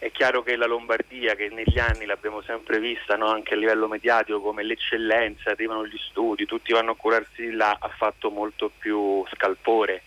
È 0.00 0.10
chiaro 0.12 0.42
che 0.42 0.56
la 0.56 0.64
Lombardia, 0.64 1.34
che 1.34 1.50
negli 1.50 1.78
anni 1.78 2.06
l'abbiamo 2.06 2.40
sempre 2.40 2.78
vista 2.78 3.16
no? 3.16 3.26
anche 3.26 3.52
a 3.52 3.56
livello 3.58 3.86
mediatico 3.86 4.40
come 4.40 4.62
l'eccellenza, 4.62 5.50
arrivano 5.50 5.86
gli 5.86 5.98
studi, 5.98 6.46
tutti 6.46 6.72
vanno 6.72 6.92
a 6.92 6.96
curarsi 6.96 7.42
di 7.42 7.50
là, 7.50 7.76
ha 7.78 7.88
fatto 7.88 8.30
molto 8.30 8.72
più 8.78 9.22
scalpore. 9.34 10.04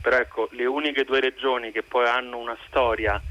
Però 0.00 0.16
ecco, 0.16 0.48
le 0.50 0.66
uniche 0.66 1.04
due 1.04 1.20
regioni 1.20 1.70
che 1.70 1.84
poi 1.84 2.08
hanno 2.08 2.38
una 2.38 2.58
storia 2.66 3.22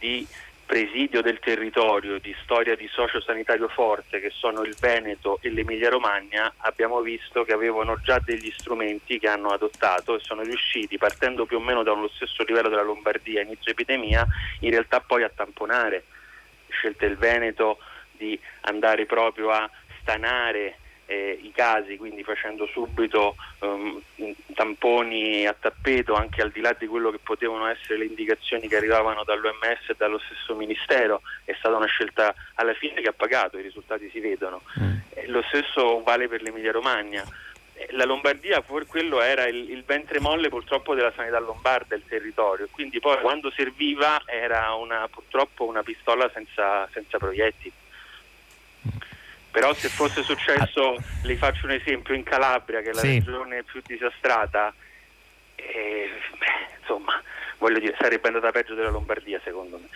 di 0.00 0.26
presidio 0.66 1.22
del 1.22 1.38
territorio, 1.38 2.18
di 2.18 2.34
storia 2.42 2.74
di 2.74 2.88
sociosanitario 2.88 3.68
forte 3.68 4.20
che 4.20 4.30
sono 4.30 4.62
il 4.62 4.76
Veneto 4.78 5.38
e 5.40 5.50
l'Emilia 5.50 5.88
Romagna, 5.88 6.52
abbiamo 6.58 7.00
visto 7.00 7.44
che 7.44 7.52
avevano 7.52 7.98
già 8.02 8.20
degli 8.22 8.52
strumenti 8.56 9.20
che 9.20 9.28
hanno 9.28 9.50
adottato 9.50 10.16
e 10.16 10.20
sono 10.20 10.42
riusciti, 10.42 10.98
partendo 10.98 11.46
più 11.46 11.58
o 11.58 11.60
meno 11.60 11.84
dallo 11.84 12.08
stesso 12.08 12.42
livello 12.42 12.68
della 12.68 12.82
Lombardia 12.82 13.42
inizio 13.42 13.70
epidemia, 13.70 14.26
in 14.60 14.70
realtà 14.70 15.00
poi 15.00 15.22
a 15.22 15.30
tamponare. 15.34 16.04
Scelte 16.68 17.06
il 17.06 17.16
Veneto 17.16 17.78
di 18.10 18.38
andare 18.62 19.06
proprio 19.06 19.50
a 19.50 19.70
stanare 20.00 20.78
eh, 21.06 21.38
i 21.40 21.52
casi, 21.52 21.96
quindi 21.96 22.22
facendo 22.22 22.66
subito 22.66 23.36
um, 23.60 24.00
tamponi 24.54 25.46
a 25.46 25.54
tappeto 25.58 26.14
anche 26.14 26.42
al 26.42 26.50
di 26.50 26.60
là 26.60 26.74
di 26.78 26.86
quello 26.86 27.10
che 27.10 27.18
potevano 27.22 27.66
essere 27.66 27.98
le 27.98 28.06
indicazioni 28.06 28.68
che 28.68 28.76
arrivavano 28.76 29.22
dall'OMS 29.24 29.88
e 29.88 29.94
dallo 29.96 30.18
stesso 30.18 30.54
Ministero, 30.54 31.22
è 31.44 31.54
stata 31.58 31.76
una 31.76 31.86
scelta 31.86 32.34
alla 32.54 32.74
fine 32.74 33.00
che 33.00 33.08
ha 33.08 33.14
pagato, 33.14 33.58
i 33.58 33.62
risultati 33.62 34.10
si 34.10 34.20
vedono. 34.20 34.62
Mm. 34.80 34.96
Eh, 35.10 35.26
lo 35.28 35.42
stesso 35.48 36.02
vale 36.02 36.28
per 36.28 36.42
l'Emilia 36.42 36.72
Romagna. 36.72 37.24
Eh, 37.74 37.88
la 37.90 38.04
Lombardia, 38.04 38.62
quello 38.62 39.20
era 39.20 39.46
il, 39.46 39.70
il, 39.70 39.84
ventre 39.84 40.18
molle 40.18 40.48
purtroppo 40.48 40.94
della 40.94 41.12
sanità 41.14 41.38
lombarda, 41.38 41.94
il 41.94 42.04
territorio, 42.06 42.68
quindi 42.70 42.98
poi 42.98 43.20
quando 43.20 43.50
serviva 43.50 44.22
era 44.26 44.74
una, 44.74 45.06
purtroppo 45.08 45.64
una 45.66 45.82
pistola 45.82 46.28
senza, 46.32 46.88
senza 46.92 47.18
proiettili. 47.18 47.72
Però 49.56 49.72
se 49.72 49.88
fosse 49.88 50.22
successo, 50.22 50.96
le 51.22 51.36
faccio 51.36 51.64
un 51.64 51.72
esempio, 51.72 52.12
in 52.12 52.24
Calabria, 52.24 52.82
che 52.82 52.90
è 52.90 52.92
la 52.92 53.00
sì. 53.00 53.14
regione 53.14 53.62
più 53.62 53.80
disastrata, 53.86 54.70
eh, 55.54 56.10
beh, 56.38 56.76
insomma, 56.80 57.18
voglio 57.56 57.78
dire, 57.78 57.96
sarebbe 57.98 58.26
andata 58.28 58.50
peggio 58.50 58.74
della 58.74 58.90
Lombardia 58.90 59.40
secondo 59.42 59.78
me. 59.78 59.88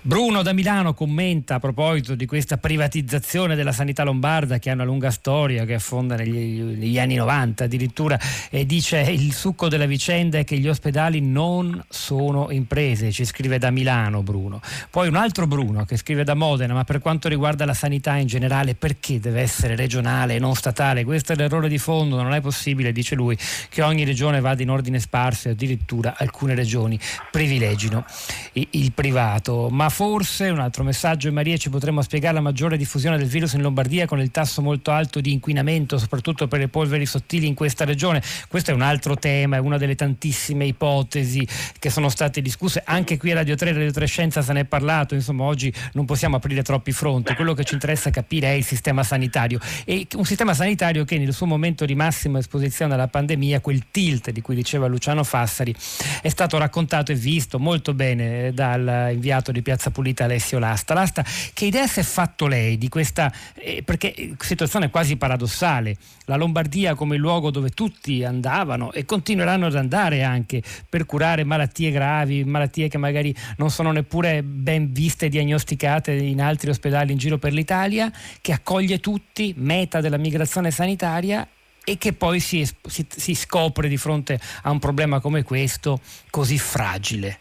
Bruno 0.00 0.42
da 0.42 0.52
Milano 0.52 0.94
commenta 0.94 1.56
a 1.56 1.58
proposito 1.58 2.14
di 2.14 2.24
questa 2.24 2.56
privatizzazione 2.56 3.56
della 3.56 3.72
sanità 3.72 4.04
lombarda 4.04 4.60
che 4.60 4.70
ha 4.70 4.74
una 4.74 4.84
lunga 4.84 5.10
storia, 5.10 5.64
che 5.64 5.74
affonda 5.74 6.14
negli, 6.14 6.60
negli 6.60 6.98
anni 7.00 7.16
90 7.16 7.64
addirittura, 7.64 8.16
e 8.48 8.64
dice 8.64 9.00
il 9.00 9.34
succo 9.34 9.68
della 9.68 9.86
vicenda 9.86 10.38
è 10.38 10.44
che 10.44 10.56
gli 10.56 10.68
ospedali 10.68 11.20
non 11.20 11.84
sono 11.88 12.50
imprese, 12.52 13.10
ci 13.10 13.24
scrive 13.24 13.58
da 13.58 13.70
Milano 13.70 14.22
Bruno. 14.22 14.60
Poi 14.88 15.08
un 15.08 15.16
altro 15.16 15.48
Bruno 15.48 15.84
che 15.84 15.96
scrive 15.96 16.22
da 16.22 16.34
Modena, 16.34 16.74
ma 16.74 16.84
per 16.84 17.00
quanto 17.00 17.28
riguarda 17.28 17.64
la 17.64 17.74
sanità 17.74 18.14
in 18.14 18.28
generale, 18.28 18.76
perché 18.76 19.18
deve 19.18 19.40
essere 19.40 19.74
regionale 19.74 20.36
e 20.36 20.38
non 20.38 20.54
statale? 20.54 21.02
Questo 21.02 21.32
è 21.32 21.36
l'errore 21.36 21.68
di 21.68 21.78
fondo, 21.78 22.22
non 22.22 22.34
è 22.34 22.40
possibile, 22.40 22.92
dice 22.92 23.16
lui, 23.16 23.36
che 23.68 23.82
ogni 23.82 24.04
regione 24.04 24.40
vada 24.40 24.62
in 24.62 24.70
ordine 24.70 25.00
sparso 25.00 25.48
e 25.48 25.50
addirittura 25.50 26.14
alcune 26.16 26.54
regioni 26.54 26.98
privilegino 27.32 28.04
il 28.52 28.92
privato. 28.92 29.68
Ma 29.70 29.86
forse, 29.88 30.48
un 30.48 30.58
altro 30.58 30.82
messaggio 30.82 31.28
in 31.28 31.34
Maria, 31.34 31.56
ci 31.56 31.70
potremmo 31.70 32.02
spiegare 32.02 32.34
la 32.34 32.40
maggiore 32.40 32.76
diffusione 32.76 33.16
del 33.16 33.28
virus 33.28 33.52
in 33.52 33.62
Lombardia 33.62 34.06
con 34.06 34.20
il 34.20 34.30
tasso 34.30 34.60
molto 34.60 34.90
alto 34.90 35.20
di 35.20 35.32
inquinamento, 35.32 35.98
soprattutto 35.98 36.48
per 36.48 36.58
le 36.58 36.68
polveri 36.68 37.06
sottili 37.06 37.46
in 37.46 37.54
questa 37.54 37.84
regione. 37.84 38.22
Questo 38.48 38.72
è 38.72 38.74
un 38.74 38.82
altro 38.82 39.16
tema, 39.16 39.56
è 39.56 39.58
una 39.60 39.78
delle 39.78 39.94
tantissime 39.94 40.66
ipotesi 40.66 41.46
che 41.78 41.90
sono 41.90 42.08
state 42.08 42.42
discusse. 42.42 42.82
Anche 42.84 43.16
qui 43.16 43.30
a 43.30 43.34
Radio 43.34 43.54
3 43.54 43.72
Radio 43.72 43.92
3 43.92 44.06
Scienza 44.06 44.42
se 44.42 44.52
ne 44.52 44.60
è 44.60 44.64
parlato, 44.64 45.14
insomma 45.14 45.44
oggi 45.44 45.72
non 45.92 46.04
possiamo 46.04 46.36
aprire 46.36 46.62
troppi 46.62 46.92
fronti. 46.92 47.34
Quello 47.34 47.54
che 47.54 47.64
ci 47.64 47.74
interessa 47.74 48.10
capire 48.10 48.48
è 48.48 48.52
il 48.52 48.64
sistema 48.64 49.02
sanitario 49.02 49.60
e 49.84 50.06
un 50.14 50.24
sistema 50.24 50.54
sanitario 50.54 51.04
che 51.04 51.18
nel 51.18 51.32
suo 51.32 51.46
momento 51.46 51.84
di 51.84 51.94
massima 51.94 52.38
esposizione 52.38 52.94
alla 52.94 53.08
pandemia, 53.08 53.60
quel 53.60 53.84
tilt 53.90 54.30
di 54.30 54.40
cui 54.40 54.54
diceva 54.54 54.86
Luciano 54.86 55.24
Fassari, 55.24 55.74
è 56.20 56.28
stato 56.28 56.58
raccontato 56.58 57.12
e 57.12 57.14
visto 57.14 57.58
molto 57.58 57.94
bene 57.94 58.52
dal 58.52 59.10
inviato 59.12 59.52
di 59.52 59.62
Piazza 59.62 59.77
Piazza 59.78 59.90
Pulita 59.92 60.24
Alessio 60.24 60.58
Lasta. 60.58 60.92
Lasta, 60.92 61.24
che 61.52 61.64
idea 61.64 61.86
si 61.86 62.00
è 62.00 62.02
fatto 62.02 62.48
lei 62.48 62.76
di 62.76 62.88
questa, 62.88 63.32
eh, 63.54 63.82
perché 63.84 64.34
situazione 64.40 64.90
quasi 64.90 65.16
paradossale, 65.16 65.96
la 66.24 66.34
Lombardia 66.34 66.96
come 66.96 67.16
luogo 67.16 67.52
dove 67.52 67.70
tutti 67.70 68.24
andavano 68.24 68.90
e 68.92 69.04
continueranno 69.04 69.66
ad 69.66 69.76
andare 69.76 70.24
anche 70.24 70.62
per 70.88 71.06
curare 71.06 71.44
malattie 71.44 71.92
gravi, 71.92 72.42
malattie 72.44 72.88
che 72.88 72.98
magari 72.98 73.32
non 73.58 73.70
sono 73.70 73.92
neppure 73.92 74.42
ben 74.42 74.92
viste 74.92 75.26
e 75.26 75.28
diagnosticate 75.28 76.12
in 76.12 76.42
altri 76.42 76.70
ospedali 76.70 77.12
in 77.12 77.18
giro 77.18 77.38
per 77.38 77.52
l'Italia, 77.52 78.10
che 78.40 78.52
accoglie 78.52 78.98
tutti, 78.98 79.54
meta 79.56 80.00
della 80.00 80.16
migrazione 80.16 80.72
sanitaria 80.72 81.46
e 81.84 81.96
che 81.96 82.12
poi 82.12 82.40
si, 82.40 82.68
si, 82.86 83.06
si, 83.08 83.34
scopre 83.34 83.88
di 83.88 83.96
fronte 83.96 84.40
a 84.62 84.70
un 84.70 84.80
problema 84.80 85.20
come 85.20 85.44
questo 85.44 86.00
così 86.30 86.58
fragile. 86.58 87.38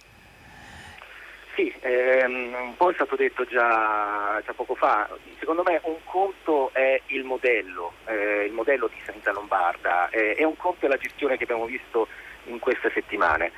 Sì, 1.57 1.73
ehm, 1.79 2.53
un 2.53 2.77
po' 2.77 2.91
è 2.91 2.93
stato 2.93 3.15
detto 3.15 3.43
già, 3.43 4.39
già, 4.45 4.53
poco 4.53 4.75
fa, 4.75 5.09
secondo 5.39 5.63
me 5.63 5.81
un 5.85 5.97
conto 6.03 6.69
è 6.71 7.01
il 7.07 7.23
modello, 7.23 7.93
eh, 8.05 8.45
il 8.45 8.53
modello 8.53 8.85
di 8.85 9.01
sanità 9.03 9.31
lombarda 9.31 10.07
eh, 10.09 10.35
e 10.37 10.43
un 10.43 10.55
conto 10.55 10.85
è 10.85 10.87
la 10.87 10.97
gestione 10.97 11.35
che 11.35 11.45
abbiamo 11.45 11.65
visto 11.65 12.09
in 12.43 12.59
queste 12.59 12.91
settimane. 12.93 13.51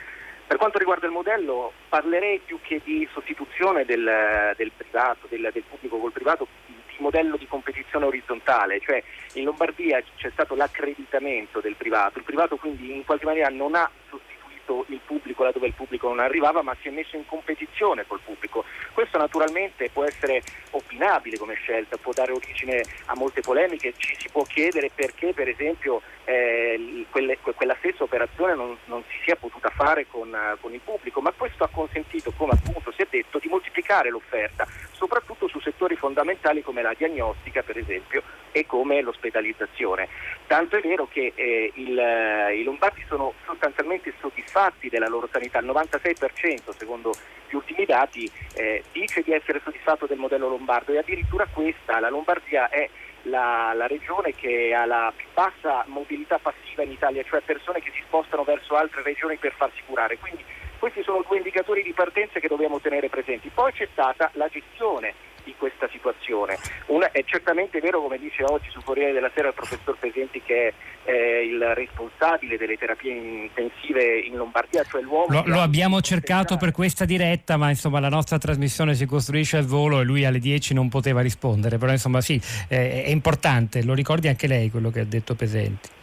Per 0.47 0.55
quanto 0.55 0.77
riguarda 0.77 1.07
il 1.07 1.11
modello 1.11 1.73
parlerei 1.89 2.39
più 2.39 2.59
che 2.61 2.79
di 2.85 3.05
sostituzione 3.11 3.83
del, 3.83 4.53
del 4.55 4.71
privato, 4.77 5.27
del, 5.27 5.49
del, 5.51 5.63
pubblico 5.63 5.97
col 5.97 6.13
privato, 6.13 6.47
di 6.67 6.95
modello 6.99 7.35
di 7.35 7.47
competizione 7.47 8.05
orizzontale, 8.05 8.79
cioè 8.79 9.03
in 9.33 9.43
Lombardia 9.43 10.01
c'è 10.15 10.29
stato 10.31 10.55
l'accreditamento 10.55 11.59
del 11.59 11.75
privato, 11.75 12.17
il 12.17 12.23
privato 12.23 12.55
quindi 12.55 12.95
in 12.95 13.03
qualche 13.03 13.25
maniera 13.25 13.49
non 13.49 13.75
ha 13.75 13.91
sostituito 14.07 14.28
il 14.87 14.99
pubblico 15.05 15.43
laddove 15.43 15.67
il 15.67 15.73
pubblico 15.73 16.07
non 16.07 16.19
arrivava, 16.19 16.61
ma 16.61 16.75
si 16.81 16.87
è 16.87 16.91
messo 16.91 17.15
in 17.15 17.25
competizione 17.25 18.05
col 18.07 18.19
pubblico. 18.23 18.63
Questo 18.93 19.17
naturalmente 19.17 19.89
può 19.91 20.03
essere 20.03 20.41
opinabile 20.71 21.37
come 21.37 21.55
scelta, 21.55 21.97
può 21.97 22.11
dare 22.13 22.31
origine 22.31 22.83
a 23.05 23.15
molte 23.15 23.41
polemiche, 23.41 23.93
ci 23.97 24.15
si 24.17 24.29
può 24.29 24.43
chiedere 24.43 24.91
perché 24.93 25.33
per 25.33 25.47
esempio 25.47 26.01
eh, 26.25 27.05
quelle, 27.09 27.37
quella 27.39 27.75
stessa 27.79 28.03
operazione 28.03 28.55
non, 28.55 28.77
non, 28.85 29.03
si 29.09 29.17
sia 29.23 29.35
potuta 29.35 29.69
fare 29.69 30.05
con, 30.07 30.35
con, 30.59 30.73
il 30.73 30.81
pubblico, 30.81 31.21
ma 31.21 31.31
questo 31.31 31.63
ha 31.63 31.69
consentito, 31.71 32.31
come 32.37 32.53
appunto 32.53 32.91
si 32.91 33.01
è 33.01 33.07
detto, 33.09 33.39
di 33.39 33.47
moltiplicare 33.47 34.09
l'offerta, 34.09 34.67
soprattutto 34.91 35.47
su 35.47 35.59
settori 35.59 35.95
fondamentali 35.95 36.61
come 36.61 36.81
la 36.81 36.93
diagnostica 36.95 37.63
per 37.63 37.77
esempio 37.77 38.21
e 38.51 38.65
come 38.65 39.01
l'ospedalizzazione. 39.01 40.07
Tanto 40.47 40.77
è 40.77 40.81
vero 40.81 41.07
che 41.07 41.33
eh, 41.35 41.71
il, 41.75 41.97
i 42.55 42.63
lombardi 42.63 43.03
sono 43.07 43.33
sostanzialmente 43.45 44.13
soddisfatti 44.19 44.89
della 44.89 45.07
loro 45.07 45.27
sanità, 45.31 45.59
il 45.59 45.67
96% 45.67 46.75
secondo 46.77 47.13
gli 47.49 47.55
ultimi 47.55 47.85
dati 47.85 48.29
eh, 48.53 48.83
dice 48.91 49.21
di 49.21 49.33
essere 49.33 49.59
soddisfatto 49.63 50.05
del 50.05 50.17
modello 50.17 50.47
lombardo 50.47 50.91
e 50.91 50.99
addirittura 50.99 51.47
questa, 51.51 51.99
la 51.99 52.09
Lombardia 52.09 52.69
è 52.69 52.87
la, 53.23 53.73
la, 53.75 53.87
regione 53.87 54.33
che 54.33 54.73
ha 54.73 54.85
la 54.85 55.11
più 55.15 55.27
bassa 55.33 55.83
mobilità 55.87 56.37
passiva 56.37 56.83
in 56.83 56.91
Italia, 56.91 57.23
cioè 57.23 57.41
persone 57.41 57.81
che 57.81 57.91
si 57.93 58.01
spostano 58.05 58.43
verso 58.43 58.75
altre 58.75 59.01
regioni 59.01 59.37
per 59.37 59.53
farsi 59.53 59.81
curare. 59.85 60.17
Quindi 60.17 60.43
questi 60.77 61.03
sono 61.03 61.23
due 61.27 61.37
indicatori 61.37 61.83
di 61.83 61.91
partenza 61.91 62.39
che 62.39 62.47
dobbiamo 62.47 62.79
tenere 62.79 63.09
presenti. 63.09 63.49
Poi 63.49 63.71
c'è 63.73 63.87
stata 63.91 64.29
la 64.33 64.47
gestione 64.47 65.13
di 65.49 65.55
questa 65.57 65.89
situazione. 65.91 66.57
Una, 66.87 67.11
è 67.11 67.23
certamente 67.25 67.79
vero, 67.79 68.01
come 68.01 68.19
dice 68.19 68.43
oggi 68.43 68.69
su 68.69 68.81
Corriere 68.83 69.13
della 69.13 69.31
Sera 69.33 69.47
il 69.47 69.53
professor 69.53 69.97
Pesenti, 69.97 70.41
che 70.43 70.67
è 70.67 70.73
eh, 71.11 71.45
il 71.45 71.73
responsabile 71.73 72.57
delle 72.57 72.77
terapie 72.77 73.11
intensive 73.11 74.19
in 74.19 74.35
Lombardia, 74.35 74.83
cioè 74.83 75.01
l'uomo. 75.01 75.27
Lo, 75.29 75.43
lo 75.45 75.61
abbiamo 75.61 76.01
cercato 76.01 76.57
per 76.57 76.71
questa 76.71 77.05
diretta, 77.05 77.57
ma 77.57 77.69
insomma 77.69 77.99
la 77.99 78.09
nostra 78.09 78.37
trasmissione 78.37 78.93
si 78.93 79.05
costruisce 79.05 79.57
al 79.57 79.65
volo 79.65 79.99
e 79.99 80.03
lui 80.03 80.25
alle 80.25 80.39
10 80.39 80.73
non 80.73 80.89
poteva 80.89 81.21
rispondere. 81.21 81.77
Però 81.77 81.91
insomma 81.91 82.21
sì, 82.21 82.39
eh, 82.67 83.03
è 83.03 83.09
importante, 83.09 83.83
lo 83.83 83.93
ricordi 83.93 84.27
anche 84.27 84.47
lei 84.47 84.69
quello 84.69 84.91
che 84.91 85.01
ha 85.01 85.05
detto 85.05 85.35
Pesenti. 85.35 85.97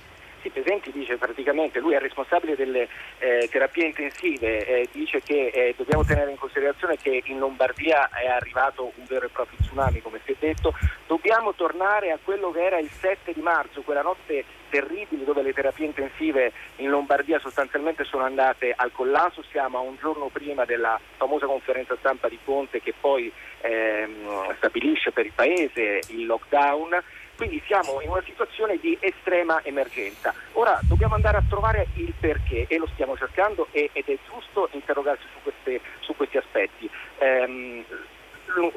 Praticamente, 1.46 1.78
lui 1.78 1.94
è 1.94 2.00
responsabile 2.00 2.56
delle 2.56 2.88
eh, 3.18 3.48
terapie 3.48 3.86
intensive, 3.86 4.66
eh, 4.66 4.88
dice 4.90 5.22
che 5.22 5.46
eh, 5.54 5.74
dobbiamo 5.76 6.02
tenere 6.02 6.32
in 6.32 6.36
considerazione 6.36 6.96
che 6.96 7.22
in 7.26 7.38
Lombardia 7.38 8.08
è 8.08 8.26
arrivato 8.26 8.90
un 8.96 9.04
vero 9.06 9.26
e 9.26 9.28
proprio 9.28 9.56
tsunami, 9.60 10.02
come 10.02 10.18
si 10.24 10.32
è 10.32 10.36
detto, 10.40 10.74
dobbiamo 11.06 11.54
tornare 11.54 12.10
a 12.10 12.18
quello 12.20 12.50
che 12.50 12.64
era 12.64 12.80
il 12.80 12.90
7 12.90 13.32
di 13.32 13.42
marzo, 13.42 13.82
quella 13.82 14.02
notte 14.02 14.44
terribile 14.70 15.24
dove 15.24 15.42
le 15.42 15.52
terapie 15.52 15.86
intensive 15.86 16.50
in 16.76 16.90
Lombardia 16.90 17.38
sostanzialmente 17.38 18.02
sono 18.02 18.24
andate 18.24 18.72
al 18.74 18.90
collasso, 18.90 19.44
siamo 19.48 19.78
a 19.78 19.82
un 19.82 19.96
giorno 20.00 20.28
prima 20.32 20.64
della 20.64 20.98
famosa 21.16 21.46
conferenza 21.46 21.94
stampa 22.00 22.28
di 22.28 22.40
Conte 22.44 22.80
che 22.80 22.92
poi 22.98 23.32
ehm, 23.60 24.52
stabilisce 24.56 25.12
per 25.12 25.26
il 25.26 25.32
Paese 25.32 26.00
il 26.08 26.26
lockdown 26.26 27.00
quindi 27.36 27.62
siamo 27.66 28.00
in 28.00 28.08
una 28.08 28.22
situazione 28.24 28.78
di 28.78 28.96
estrema 29.00 29.62
emergenza. 29.62 30.34
Ora 30.52 30.78
dobbiamo 30.82 31.14
andare 31.14 31.36
a 31.36 31.44
trovare 31.48 31.88
il 31.94 32.12
perché 32.18 32.66
e 32.68 32.78
lo 32.78 32.88
stiamo 32.94 33.16
cercando 33.16 33.68
ed 33.70 33.90
è 33.92 34.18
giusto 34.28 34.68
interrogarsi 34.72 35.24
su, 35.32 35.42
queste, 35.42 35.80
su 36.00 36.16
questi 36.16 36.38
aspetti. 36.38 36.90
Um, 37.18 37.84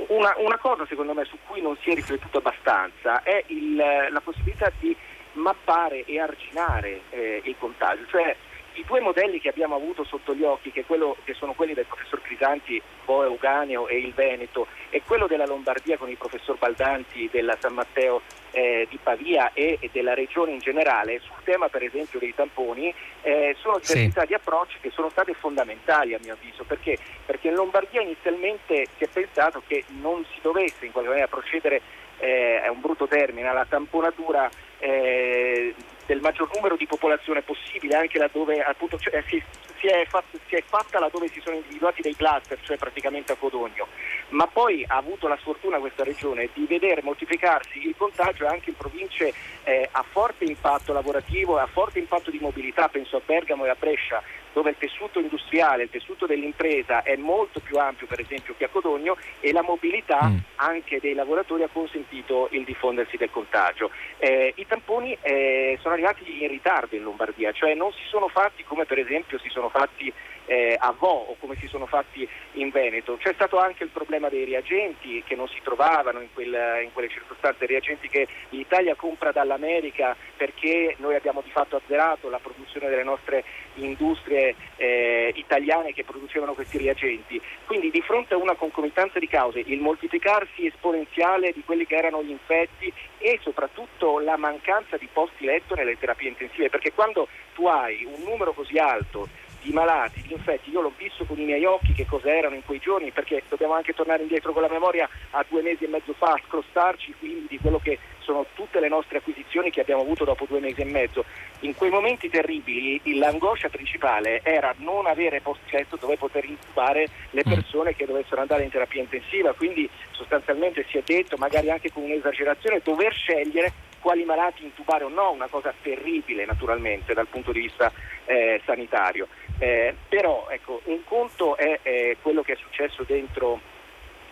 una, 0.08 0.34
una, 0.38 0.58
cosa 0.58 0.86
secondo 0.88 1.14
me 1.14 1.24
su 1.26 1.38
cui 1.46 1.62
non 1.62 1.78
si 1.82 1.92
è 1.92 1.96
riflettuto 1.96 2.40
abbastanza 2.40 3.24
è 3.24 3.44
il, 3.48 3.76
la 3.76 4.22
possibilità 4.22 4.72
di 4.80 4.96
mappare 5.34 6.04
e 6.06 6.20
arginare 6.20 7.02
eh, 7.12 7.42
il 7.44 7.56
contagio, 7.58 8.06
cioè 8.08 8.36
i 8.80 8.86
due 8.88 9.02
modelli 9.02 9.42
che 9.42 9.50
abbiamo 9.50 9.76
avuto 9.76 10.06
sotto 10.06 10.34
gli 10.34 10.44
occhi, 10.44 10.72
che, 10.72 10.86
quello, 10.86 11.18
che 11.26 11.34
sono 11.34 11.54
quelli 11.54 11.74
del 11.74 11.86
professor 11.86 12.22
Crisanti, 12.22 12.82
Boe 13.04 13.26
Euganeo 13.26 13.88
e 13.90 13.98
il 13.98 14.14
Veneto, 14.14 14.68
e 14.90 15.02
quello 15.06 15.28
della 15.28 15.46
Lombardia 15.46 15.98
con 15.98 16.10
il 16.10 16.18
professor 16.18 16.58
Baldanti 16.58 17.30
della 17.30 17.58
San 17.60 17.74
Matteo 17.74 18.22
eh, 18.52 18.88
di 18.90 18.98
Pavia 19.02 19.52
e, 19.54 19.78
e, 19.82 19.90
della 19.92 20.14
regione 20.14 20.52
in 20.52 20.60
generale, 20.60 21.20
sul 21.20 21.44
tema 21.44 21.68
per 21.68 21.84
esempio 21.84 22.20
dei 22.20 22.34
tamponi, 22.34 22.94
eh, 23.22 23.54
sono 23.60 23.80
diversità 23.80 24.22
sì. 24.22 24.28
di 24.28 24.34
approcci 24.34 24.78
che 24.80 24.92
sono 24.92 25.10
state 25.10 25.34
fondamentali 25.34 26.14
a 26.14 26.20
mio 26.22 26.34
avviso, 26.34 26.64
perché? 26.64 26.98
perché 27.26 27.50
in 27.50 27.56
Lombardia 27.56 28.02
inizialmente 28.02 28.88
si 28.98 29.04
è 29.04 29.08
pensato 29.08 29.62
che 29.68 29.84
non 30.00 30.24
si 30.34 30.40
dovesse 30.42 30.86
in 30.86 30.94
qualche 30.94 31.10
maniera 31.10 31.30
procedere, 31.30 31.82
eh, 32.20 32.62
è 32.62 32.68
un 32.70 32.80
brutto 32.80 33.08
termine, 33.08 33.50
alla 33.50 33.66
tamponatura 33.66 34.50
eh, 34.80 35.74
del 36.10 36.22
maggior 36.22 36.50
numero 36.56 36.76
di 36.76 36.88
popolazione 36.88 37.44
possibile, 37.44 37.96
anche 37.96 38.18
laddove 38.18 38.64
appunto 38.64 38.98
cioè, 38.98 39.24
si, 39.28 39.42
si, 39.78 39.86
è 39.86 40.08
fatta, 40.08 40.40
si, 40.48 40.56
è 40.56 40.64
fatta 40.66 40.98
laddove 40.98 41.28
si 41.28 41.40
sono 41.40 41.58
individuati 41.58 42.02
dei 42.02 42.16
cluster, 42.16 42.58
cioè 42.64 42.78
praticamente 42.78 43.32
a 43.32 43.36
Codogno. 43.36 43.86
Ma 44.30 44.48
poi 44.48 44.84
ha 44.88 44.96
avuto 44.96 45.28
la 45.28 45.38
sfortuna 45.38 45.78
questa 45.78 46.04
regione 46.04 46.50
di 46.52 46.66
vedere 46.66 47.04
moltiplicarsi 47.04 47.86
il 47.88 47.94
contagio 47.96 48.48
anche 48.48 48.72
in 48.72 48.76
province 48.76 49.32
eh, 49.64 49.88
a 49.92 50.04
forte 50.04 50.46
impatto 50.46 50.94
lavorativo 50.94 51.60
e 51.60 51.62
a 51.62 51.68
forte 51.68 52.00
impatto 52.00 52.32
di 52.32 52.40
mobilità, 52.40 52.90
penso 52.90 53.18
a 53.18 53.22
Bergamo 53.24 53.66
e 53.66 53.70
a 53.70 53.76
Brescia, 53.78 54.24
dove 54.54 54.72
il 54.72 54.78
tessuto 54.78 55.20
industriale, 55.20 55.84
il 55.84 55.90
tessuto 55.90 56.26
dell'impresa 56.26 57.04
è 57.04 57.16
molto 57.16 57.60
più 57.60 57.78
ampio 57.78 58.08
per 58.08 58.20
esempio 58.20 58.56
che 58.58 58.66
a 58.66 58.70
Codogno 58.70 59.18
e 59.40 59.52
la 59.52 59.62
mobilità 59.62 60.24
mm. 60.26 60.38
anche 60.56 61.00
dei 61.00 61.14
lavoratori 61.14 61.64
ha 61.64 61.70
consentito 61.72 62.48
il 62.52 62.64
diffondersi 62.64 63.18
del 63.18 63.30
contagio. 63.32 63.92
Eh, 64.18 64.54
I 64.56 64.66
tamponi 64.68 65.18
eh, 65.22 65.78
sono 65.82 65.94
arrivati 65.94 66.42
in 66.42 66.48
ritardo 66.50 66.96
in 66.96 67.04
Lombardia, 67.04 67.52
cioè 67.52 67.74
non 67.74 67.92
si 67.94 68.04
sono 68.08 68.28
fatti 68.28 68.64
come 68.64 68.86
per 68.86 69.00
esempio 69.00 69.40
si 69.40 69.50
sono 69.50 69.70
fatti 69.70 70.12
eh, 70.50 70.76
a 70.80 70.92
Vo 70.98 71.08
o 71.08 71.36
come 71.40 71.56
si 71.60 71.68
sono 71.68 71.86
fatti 71.86 72.28
in 72.54 72.72
Veneto. 72.72 73.18
C'è 73.18 73.34
stato 73.34 73.60
anche 73.60 73.84
il 73.84 73.92
problema 73.92 74.30
dei 74.30 74.46
reagenti 74.46 75.24
che 75.24 75.36
non 75.36 75.48
si 75.48 75.60
trovavano 75.64 76.22
in, 76.22 76.30
quel, 76.34 76.82
in 76.84 76.92
quelle 76.92 77.08
circostanze, 77.08 77.68
reagenti 77.68 78.10
che 78.10 78.28
l'Italia 78.50 78.96
compra 78.96 79.32
dall'America 79.32 80.16
perché 80.36 80.96
noi 80.98 81.14
abbiamo 81.16 81.42
di 81.42 81.52
fatto 81.52 81.76
azzerato 81.76 82.30
la 82.30 82.40
produzione 82.40 82.90
delle 82.90 83.04
nostre 83.04 83.44
industrie 83.76 84.56
eh, 84.78 85.32
italiane 85.36 85.94
che 85.94 86.04
producevano 86.04 86.54
questi 86.54 86.80
reagenti. 86.80 87.40
Quindi 87.66 87.92
di 87.92 88.02
fronte 88.02 88.34
a 88.34 88.38
una 88.38 88.56
concomitanza 88.56 89.20
di 89.20 89.28
cause, 89.28 89.64
il 89.64 89.80
moltiplicarsi 89.80 90.66
esponenziale 90.66 91.52
di 91.52 91.64
quelli 91.64 91.86
che 91.86 91.96
erano 91.96 92.24
gli 92.24 92.32
infetti 92.32 92.92
e 93.20 93.38
soprattutto 93.44 94.20
la 94.20 94.36
mancanza 94.38 94.98
di 94.98 95.08
posti 95.12 95.46
letto 95.46 95.76
nelle 95.76 95.98
terapie 96.00 96.30
intensive, 96.30 96.70
perché 96.70 96.92
quando 96.92 97.28
tu 97.54 97.68
hai 97.68 98.04
un 98.06 98.24
numero 98.24 98.54
così 98.54 98.78
alto 98.80 99.28
di 99.62 99.72
malati, 99.72 100.22
di 100.22 100.34
infetti, 100.34 100.72
io 100.72 100.82
l'ho 100.82 100.94
visto 100.98 101.26
con 101.26 101.40
i 101.40 101.46
miei 101.46 101.66
occhi 101.66 101.94
che 101.94 102.06
cosa 102.06 102.34
erano 102.34 102.56
in 102.56 102.64
quei 102.64 102.80
giorni, 102.80 103.12
perché 103.12 103.44
dobbiamo 103.48 103.74
anche 103.74 103.94
tornare 103.94 104.22
indietro 104.22 104.54
con 104.54 104.62
la 104.62 104.70
memoria 104.70 105.08
a 105.32 105.46
due 105.48 105.62
mesi 105.62 105.86
e 105.86 105.88
mezzo 105.88 106.14
fa, 106.14 106.40
scrostarci 106.48 107.14
quindi 107.20 107.48
di 107.50 107.60
quello 107.60 107.80
che 107.80 108.00
sono 108.20 108.46
tutte 108.54 108.80
le 108.80 108.90
nostre 108.90 109.18
acquisizioni 109.18 109.72
che 109.72 109.82
abbiamo 109.82 110.04
avuto 110.04 110.24
dopo 110.24 110.46
due 110.46 110.60
mesi 110.60 110.82
e 110.82 110.86
mezzo. 110.86 111.26
In 111.62 111.76
quei 111.76 111.90
momenti 111.90 112.30
terribili 112.30 113.02
l'angoscia 113.18 113.70
principale 113.70 114.42
era 114.44 114.74
non 114.78 115.08
avere 115.08 115.42
post 115.42 115.62
letto 115.72 115.98
dove 116.00 116.16
poter 116.16 116.46
intubare 116.46 117.08
le 117.32 117.44
mm. 117.46 117.52
persone 117.52 117.96
che 117.96 118.06
dovessero 118.06 118.42
andare 118.42 118.64
in 118.64 118.70
terapia 118.70 119.02
intensiva, 119.02 119.54
quindi 119.54 119.90
sostanzialmente 120.12 120.86
si 120.90 120.98
è 120.98 121.02
detto, 121.04 121.38
magari 121.38 121.72
anche 121.72 121.92
con 121.92 122.04
un'esagerazione, 122.04 122.82
dover 122.84 123.14
scegliere 123.14 123.74
quali 124.00 124.24
malati 124.24 124.64
intubare 124.64 125.04
o 125.04 125.10
no, 125.10 125.32
una 125.32 125.48
cosa 125.48 125.74
terribile 125.82 126.46
naturalmente 126.46 127.14
dal 127.14 127.28
punto 127.28 127.52
di 127.52 127.62
vista 127.62 127.92
eh, 128.26 128.62
sanitario. 128.66 129.28
Eh, 129.58 129.96
però 130.08 130.48
ecco, 130.50 130.82
un 130.86 131.04
conto 131.04 131.58
è, 131.58 131.80
è 131.82 132.18
quello 132.22 132.42
che 132.42 132.54
è 132.54 132.58
successo 132.58 133.04
dentro 133.04 133.60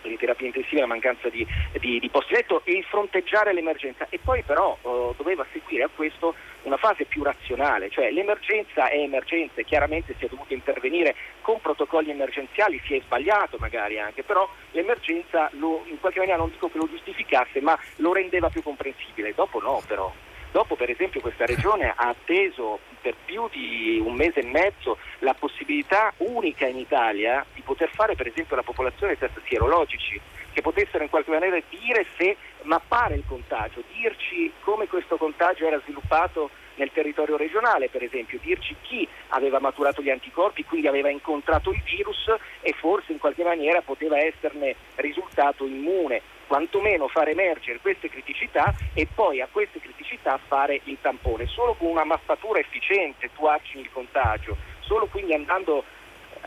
le 0.07 0.17
terapie 0.17 0.47
intensive, 0.47 0.81
la 0.81 0.87
mancanza 0.87 1.29
di, 1.29 1.45
di, 1.79 1.99
di 1.99 2.09
posti 2.09 2.33
letto 2.33 2.61
il 2.65 2.83
fronteggiare 2.85 3.53
l'emergenza 3.53 4.07
e 4.09 4.19
poi 4.23 4.41
però 4.43 4.77
eh, 4.81 5.13
doveva 5.17 5.45
seguire 5.51 5.83
a 5.83 5.89
questo 5.93 6.35
una 6.67 6.77
fase 6.77 7.05
più 7.05 7.23
razionale, 7.23 7.89
cioè 7.89 8.11
l'emergenza 8.11 8.89
è 8.89 8.97
emergenza 8.99 9.61
e 9.61 9.65
chiaramente 9.65 10.15
si 10.17 10.25
è 10.25 10.27
dovuto 10.29 10.53
intervenire 10.53 11.15
con 11.41 11.59
protocolli 11.61 12.11
emergenziali, 12.11 12.79
si 12.85 12.95
è 12.95 13.01
sbagliato 13.01 13.57
magari 13.57 13.99
anche, 13.99 14.23
però 14.23 14.47
l'emergenza 14.71 15.49
lo, 15.53 15.83
in 15.87 15.99
qualche 15.99 16.19
maniera 16.19 16.39
non 16.39 16.51
dico 16.51 16.69
che 16.69 16.77
lo 16.77 16.87
giustificasse 16.87 17.61
ma 17.61 17.77
lo 17.97 18.13
rendeva 18.13 18.49
più 18.49 18.61
comprensibile, 18.61 19.33
dopo 19.33 19.59
no 19.59 19.81
però. 19.87 20.13
Dopo 20.51 20.75
per 20.75 20.89
esempio 20.89 21.21
questa 21.21 21.45
regione 21.45 21.93
ha 21.95 22.07
atteso 22.07 22.79
per 23.01 23.15
più 23.25 23.47
di 23.49 24.01
un 24.03 24.13
mese 24.13 24.39
e 24.39 24.45
mezzo 24.45 24.97
la 25.19 25.33
possibilità 25.33 26.13
unica 26.17 26.65
in 26.65 26.77
Italia 26.77 27.45
di 27.53 27.61
poter 27.61 27.89
fare 27.89 28.15
per 28.15 28.27
esempio 28.27 28.55
la 28.55 28.63
popolazione 28.63 29.17
test 29.17 29.39
sierologici 29.45 30.19
che 30.57 30.63
potessero 30.63 31.03
in 31.03 31.11
qualche 31.11 31.29
maniera 31.29 31.61
dire 31.69 32.03
se 32.17 32.35
mappare 32.63 33.13
il 33.13 33.23
contagio, 33.27 33.83
dirci 33.93 34.51
come 34.61 34.87
questo 34.87 35.15
contagio 35.15 35.67
era 35.67 35.79
sviluppato 35.81 36.49
nel 36.77 36.89
territorio 36.91 37.37
regionale, 37.37 37.89
per 37.89 38.01
esempio, 38.01 38.39
dirci 38.41 38.75
chi 38.81 39.07
aveva 39.27 39.59
maturato 39.59 40.01
gli 40.01 40.09
anticorpi, 40.09 40.65
quindi 40.65 40.87
aveva 40.87 41.11
incontrato 41.11 41.71
il 41.71 41.83
virus 41.83 42.33
e 42.61 42.73
forse 42.73 43.11
in 43.11 43.19
qualche 43.19 43.43
maniera 43.43 43.81
poteva 43.81 44.17
esserne 44.17 44.75
risultato 44.95 45.63
immune 45.63 46.23
quantomeno 46.47 47.07
far 47.07 47.27
emergere 47.27 47.79
queste 47.79 48.09
criticità 48.09 48.73
e 48.93 49.07
poi 49.13 49.41
a 49.41 49.47
queste 49.51 49.79
criticità 49.79 50.39
fare 50.47 50.81
il 50.85 50.97
tampone. 50.99 51.45
Solo 51.45 51.75
con 51.75 51.87
una 51.87 52.03
mappatura 52.05 52.57
efficiente 52.57 53.29
tu 53.35 53.45
argini 53.45 53.83
il 53.83 53.91
contagio, 53.91 54.57
solo 54.79 55.05
quindi 55.05 55.33
andando 55.33 55.83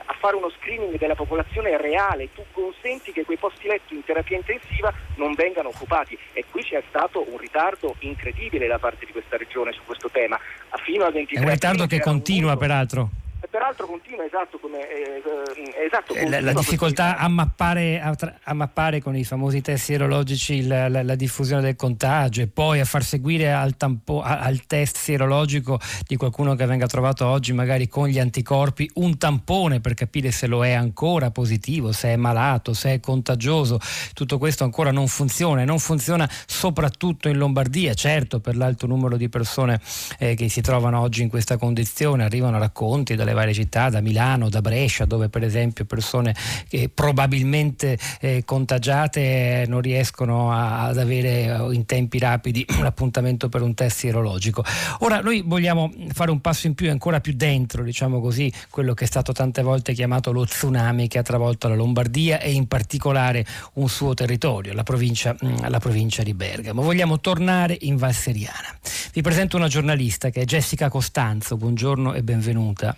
a 0.04 0.14
fare 0.18 0.36
uno 0.36 0.50
screening 0.50 0.98
della 0.98 1.14
popolazione 1.14 1.76
reale, 1.76 2.32
tu 2.32 2.44
consenti 2.52 3.12
che 3.12 3.24
quei 3.24 3.36
posti 3.36 3.68
letto 3.68 3.94
in 3.94 4.04
terapia 4.04 4.36
intensiva 4.36 4.92
non 5.16 5.34
vengano 5.34 5.68
occupati. 5.68 6.18
E 6.32 6.44
qui 6.50 6.62
c'è 6.62 6.82
stato 6.88 7.24
un 7.28 7.38
ritardo 7.38 7.94
incredibile 8.00 8.66
da 8.66 8.78
parte 8.78 9.06
di 9.06 9.12
questa 9.12 9.36
regione 9.36 9.72
su 9.72 9.80
questo 9.84 10.10
tema. 10.10 10.38
Fino 10.84 11.04
al 11.04 11.12
23 11.12 11.42
È 11.42 11.44
un 11.44 11.52
ritardo 11.52 11.86
che 11.86 12.00
continua 12.00 12.56
peraltro 12.56 13.10
peraltro 13.50 13.86
continua 13.86 14.24
esatto 14.24 14.58
come 14.58 14.78
eh, 14.88 15.22
eh 15.24 15.84
esatto, 15.84 16.14
eh, 16.14 16.28
la, 16.28 16.40
la 16.40 16.52
difficoltà 16.52 17.16
a 17.16 17.26
mappare, 17.28 18.00
a, 18.00 18.14
tra, 18.14 18.38
a 18.44 18.54
mappare, 18.54 19.02
con 19.02 19.16
i 19.16 19.24
famosi 19.24 19.60
test 19.60 19.84
sierologici 19.84 20.66
la, 20.66 20.88
la, 20.88 21.02
la, 21.02 21.14
diffusione 21.16 21.60
del 21.60 21.74
contagio 21.74 22.42
e 22.42 22.46
poi 22.46 22.78
a 22.80 22.84
far 22.84 23.02
seguire 23.02 23.52
al, 23.52 23.76
tampo, 23.76 24.22
al, 24.22 24.64
test 24.66 24.96
sierologico 24.96 25.80
di 26.06 26.16
qualcuno 26.16 26.54
che 26.54 26.64
venga 26.66 26.86
trovato 26.86 27.26
oggi 27.26 27.52
magari 27.52 27.88
con 27.88 28.06
gli 28.06 28.20
anticorpi 28.20 28.88
un 28.94 29.18
tampone 29.18 29.80
per 29.80 29.94
capire 29.94 30.30
se 30.30 30.46
lo 30.46 30.64
è 30.64 30.72
ancora 30.72 31.30
positivo, 31.30 31.90
se 31.92 32.08
è 32.08 32.16
malato, 32.16 32.72
se 32.72 32.94
è 32.94 33.00
contagioso. 33.00 33.78
Tutto 34.12 34.38
questo 34.38 34.62
ancora 34.62 34.92
non 34.92 35.08
funziona 35.08 35.62
e 35.62 35.64
non 35.64 35.80
funziona 35.80 36.28
soprattutto 36.46 37.28
in 37.28 37.36
Lombardia, 37.36 37.94
certo 37.94 38.38
per 38.38 38.56
l'alto 38.56 38.86
numero 38.86 39.16
di 39.16 39.28
persone 39.28 39.80
eh, 40.18 40.34
che 40.36 40.48
si 40.48 40.60
trovano 40.60 41.00
oggi 41.00 41.22
in 41.22 41.28
questa 41.28 41.56
condizione, 41.56 42.22
arrivano 42.22 42.58
racconti 42.58 43.16
dalle 43.16 43.32
varie 43.32 43.39
città, 43.52 43.88
da 43.88 44.00
Milano, 44.00 44.48
da 44.48 44.60
Brescia, 44.60 45.04
dove 45.04 45.28
per 45.28 45.42
esempio 45.42 45.84
persone 45.84 46.34
che 46.68 46.90
probabilmente 46.92 47.98
eh, 48.20 48.42
contagiate 48.44 49.64
non 49.66 49.80
riescono 49.80 50.52
a, 50.52 50.86
ad 50.86 50.98
avere 50.98 51.44
eh, 51.44 51.74
in 51.74 51.86
tempi 51.86 52.18
rapidi 52.18 52.64
un 52.78 52.84
appuntamento 52.84 53.48
per 53.48 53.62
un 53.62 53.74
test 53.74 53.98
sierologico. 53.98 54.64
Ora 55.00 55.20
noi 55.20 55.42
vogliamo 55.44 55.92
fare 56.12 56.30
un 56.30 56.40
passo 56.40 56.66
in 56.66 56.74
più, 56.74 56.90
ancora 56.90 57.20
più 57.20 57.34
dentro, 57.34 57.82
diciamo 57.82 58.20
così, 58.20 58.52
quello 58.70 58.94
che 58.94 59.04
è 59.04 59.06
stato 59.06 59.32
tante 59.32 59.62
volte 59.62 59.92
chiamato 59.92 60.32
lo 60.32 60.44
tsunami 60.44 61.08
che 61.08 61.18
ha 61.18 61.22
travolto 61.22 61.68
la 61.68 61.74
Lombardia 61.74 62.40
e 62.40 62.52
in 62.52 62.66
particolare 62.66 63.44
un 63.74 63.88
suo 63.88 64.14
territorio, 64.14 64.72
la 64.72 64.82
provincia, 64.82 65.34
mm, 65.44 65.66
la 65.68 65.78
provincia 65.78 66.22
di 66.22 66.34
Bergamo. 66.34 66.82
Vogliamo 66.82 67.20
tornare 67.20 67.76
in 67.80 67.96
Val 67.96 68.14
Seriana. 68.14 68.74
Vi 69.12 69.22
presento 69.22 69.56
una 69.56 69.68
giornalista 69.68 70.30
che 70.30 70.42
è 70.42 70.44
Jessica 70.44 70.88
Costanzo, 70.88 71.56
buongiorno 71.56 72.14
e 72.14 72.22
benvenuta. 72.22 72.96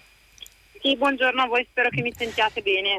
Sì, 0.82 0.96
buongiorno 0.96 1.42
a 1.42 1.46
voi, 1.46 1.64
spero 1.70 1.90
che 1.90 2.02
mi 2.02 2.12
sentiate 2.12 2.60
bene. 2.60 2.98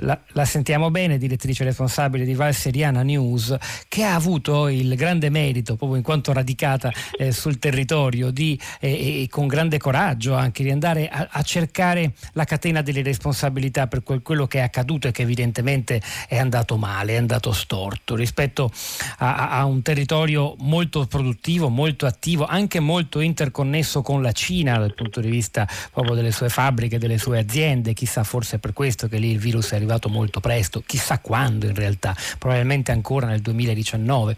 La, 0.00 0.20
la, 0.32 0.44
sentiamo 0.44 0.90
bene, 0.90 1.16
direttrice 1.16 1.64
responsabile 1.64 2.26
di 2.26 2.34
Val 2.34 2.52
Seriana 2.52 3.02
News, 3.02 3.56
che 3.88 4.04
ha 4.04 4.14
avuto 4.14 4.68
il 4.68 4.94
grande 4.94 5.30
merito, 5.30 5.76
proprio 5.76 5.96
in 5.96 6.04
quanto 6.04 6.34
radicata 6.34 6.92
eh, 7.16 7.32
sul 7.32 7.58
territorio, 7.58 8.30
di, 8.30 8.60
eh, 8.78 9.22
e 9.22 9.28
con 9.30 9.46
grande 9.46 9.78
coraggio 9.78 10.34
anche 10.34 10.62
di 10.62 10.70
andare 10.70 11.08
a, 11.08 11.28
a, 11.30 11.40
cercare 11.40 12.12
la 12.32 12.44
catena 12.44 12.82
delle 12.82 13.00
responsabilità 13.00 13.86
per 13.86 14.02
quel, 14.02 14.20
quello 14.20 14.46
che 14.46 14.58
è 14.58 14.60
accaduto 14.60 15.08
e 15.08 15.12
che 15.12 15.22
evidentemente 15.22 16.02
è 16.28 16.36
andato 16.36 16.76
male, 16.76 17.14
è 17.14 17.16
andato 17.16 17.52
storto 17.52 18.14
rispetto 18.16 18.70
a, 19.18 19.48
a 19.48 19.64
un 19.64 19.80
territorio 19.80 20.56
molto 20.58 21.06
produttivo, 21.06 21.70
molto 21.70 22.04
attivo, 22.04 22.44
anche 22.44 22.80
molto 22.80 23.20
interconnesso 23.20 24.02
con 24.02 24.20
la 24.20 24.32
Cina 24.32 24.76
dal 24.76 24.92
punto 24.92 25.22
di 25.22 25.30
vista 25.30 25.66
proprio 25.90 26.14
delle 26.14 26.32
sue 26.32 26.50
fabbriche, 26.50 26.98
delle 26.98 27.16
sue 27.16 27.38
aziende. 27.38 27.94
Chissà, 27.94 28.24
forse 28.24 28.56
è 28.56 28.58
per 28.58 28.74
questo 28.74 29.08
che 29.08 29.16
lì 29.16 29.30
il 29.30 29.38
virus 29.38 29.70
è 29.70 29.76
arrivato 29.76 29.84
arrivato 29.86 30.08
molto 30.08 30.40
presto, 30.40 30.82
chissà 30.84 31.18
quando 31.20 31.66
in 31.66 31.74
realtà, 31.74 32.14
probabilmente 32.38 32.92
ancora 32.92 33.26
nel 33.26 33.40
2019, 33.40 34.36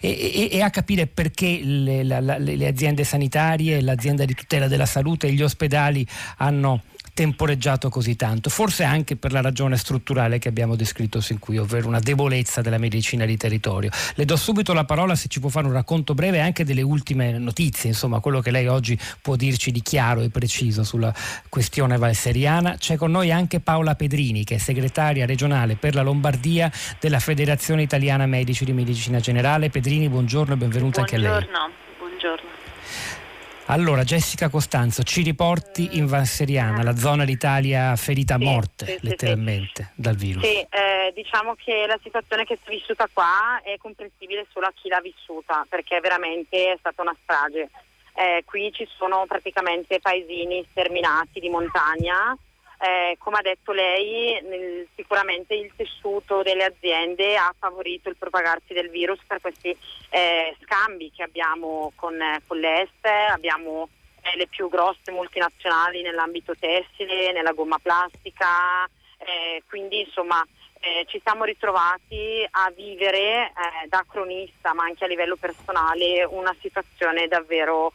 e, 0.00 0.08
e, 0.08 0.48
e 0.52 0.60
a 0.60 0.70
capire 0.70 1.06
perché 1.06 1.60
le, 1.62 2.02
la, 2.04 2.20
le 2.20 2.66
aziende 2.66 3.04
sanitarie, 3.04 3.80
l'azienda 3.80 4.24
di 4.24 4.34
tutela 4.34 4.68
della 4.68 4.86
salute 4.86 5.26
e 5.26 5.32
gli 5.32 5.42
ospedali 5.42 6.06
hanno 6.38 6.82
temporeggiato 7.14 7.88
così 7.88 8.16
tanto, 8.16 8.50
forse 8.50 8.82
anche 8.82 9.16
per 9.16 9.32
la 9.32 9.40
ragione 9.40 9.76
strutturale 9.76 10.38
che 10.38 10.48
abbiamo 10.48 10.74
descritto 10.74 11.20
sin 11.20 11.38
qui, 11.38 11.56
ovvero 11.56 11.86
una 11.86 12.00
debolezza 12.00 12.60
della 12.60 12.76
medicina 12.76 13.24
di 13.24 13.36
territorio. 13.36 13.90
Le 14.16 14.24
do 14.24 14.36
subito 14.36 14.72
la 14.72 14.84
parola 14.84 15.14
se 15.14 15.28
ci 15.28 15.38
può 15.38 15.48
fare 15.48 15.66
un 15.66 15.72
racconto 15.72 16.14
breve 16.14 16.40
anche 16.40 16.64
delle 16.64 16.82
ultime 16.82 17.38
notizie, 17.38 17.90
insomma 17.90 18.18
quello 18.18 18.40
che 18.40 18.50
lei 18.50 18.66
oggi 18.66 18.98
può 19.22 19.36
dirci 19.36 19.70
di 19.70 19.80
chiaro 19.80 20.22
e 20.22 20.28
preciso 20.28 20.82
sulla 20.82 21.14
questione 21.48 21.96
valseriana. 21.96 22.76
C'è 22.76 22.96
con 22.96 23.12
noi 23.12 23.30
anche 23.30 23.60
Paola 23.60 23.94
Pedrini 23.94 24.42
che 24.42 24.56
è 24.56 24.58
segretaria 24.58 25.24
regionale 25.24 25.76
per 25.76 25.94
la 25.94 26.02
Lombardia 26.02 26.70
della 26.98 27.20
Federazione 27.20 27.82
Italiana 27.82 28.26
Medici 28.26 28.64
di 28.64 28.72
Medicina 28.72 29.20
Generale. 29.20 29.70
Pedrini, 29.70 30.08
buongiorno 30.08 30.54
e 30.54 30.56
benvenuta 30.56 31.02
buongiorno, 31.02 31.28
anche 31.28 31.48
a 31.54 31.58
lei. 31.58 31.70
Buongiorno. 31.98 33.22
Allora, 33.68 34.04
Jessica 34.04 34.50
Costanzo, 34.50 35.02
ci 35.04 35.22
riporti 35.22 35.96
in 35.96 36.06
Vanseriana, 36.06 36.82
la 36.82 36.96
zona 36.96 37.24
d'Italia 37.24 37.96
ferita 37.96 38.34
a 38.34 38.38
morte, 38.38 38.84
sì, 38.84 38.98
letteralmente, 39.00 39.84
sì. 39.94 40.02
dal 40.02 40.16
virus. 40.16 40.44
Sì, 40.44 40.58
eh, 40.58 41.12
diciamo 41.14 41.54
che 41.54 41.86
la 41.86 41.98
situazione 42.02 42.44
che 42.44 42.58
si 42.62 42.68
è 42.68 42.74
vissuta 42.74 43.08
qua 43.10 43.62
è 43.62 43.76
comprensibile 43.78 44.46
solo 44.52 44.66
a 44.66 44.72
chi 44.74 44.90
l'ha 44.90 45.00
vissuta, 45.00 45.64
perché 45.66 45.98
veramente 46.00 46.72
è 46.72 46.76
stata 46.78 47.00
una 47.00 47.16
strage. 47.22 47.70
Eh, 48.16 48.44
qui 48.44 48.70
ci 48.70 48.86
sono 48.98 49.24
praticamente 49.26 49.98
paesini 49.98 50.64
sterminati 50.70 51.40
di 51.40 51.48
montagna, 51.48 52.36
eh, 52.78 53.16
come 53.18 53.38
ha 53.38 53.42
detto 53.42 53.72
lei, 53.72 54.40
nel, 54.42 54.86
sicuramente 54.94 55.54
il 55.54 55.72
tessuto 55.76 56.42
delle 56.42 56.64
aziende 56.64 57.36
ha 57.36 57.54
favorito 57.58 58.08
il 58.08 58.16
propagarsi 58.16 58.74
del 58.74 58.90
virus 58.90 59.18
per 59.26 59.40
questi 59.40 59.76
eh, 60.10 60.56
scambi 60.62 61.10
che 61.14 61.22
abbiamo 61.22 61.92
con, 61.94 62.20
eh, 62.20 62.42
con 62.46 62.58
l'Est, 62.58 63.04
abbiamo 63.04 63.88
eh, 64.22 64.36
le 64.36 64.48
più 64.48 64.68
grosse 64.68 65.12
multinazionali 65.12 66.02
nell'ambito 66.02 66.54
tessile, 66.58 67.32
nella 67.32 67.52
gomma 67.52 67.78
plastica, 67.78 68.84
eh, 69.18 69.62
quindi 69.68 70.00
insomma 70.00 70.44
ci 71.06 71.18
siamo 71.24 71.44
ritrovati 71.44 72.46
a 72.46 72.70
vivere 72.70 73.54
da 73.88 74.04
cronista 74.06 74.74
ma 74.74 74.82
anche 74.82 75.04
a 75.04 75.06
livello 75.06 75.34
personale 75.36 76.24
una 76.24 76.54
situazione 76.60 77.26
davvero 77.26 77.94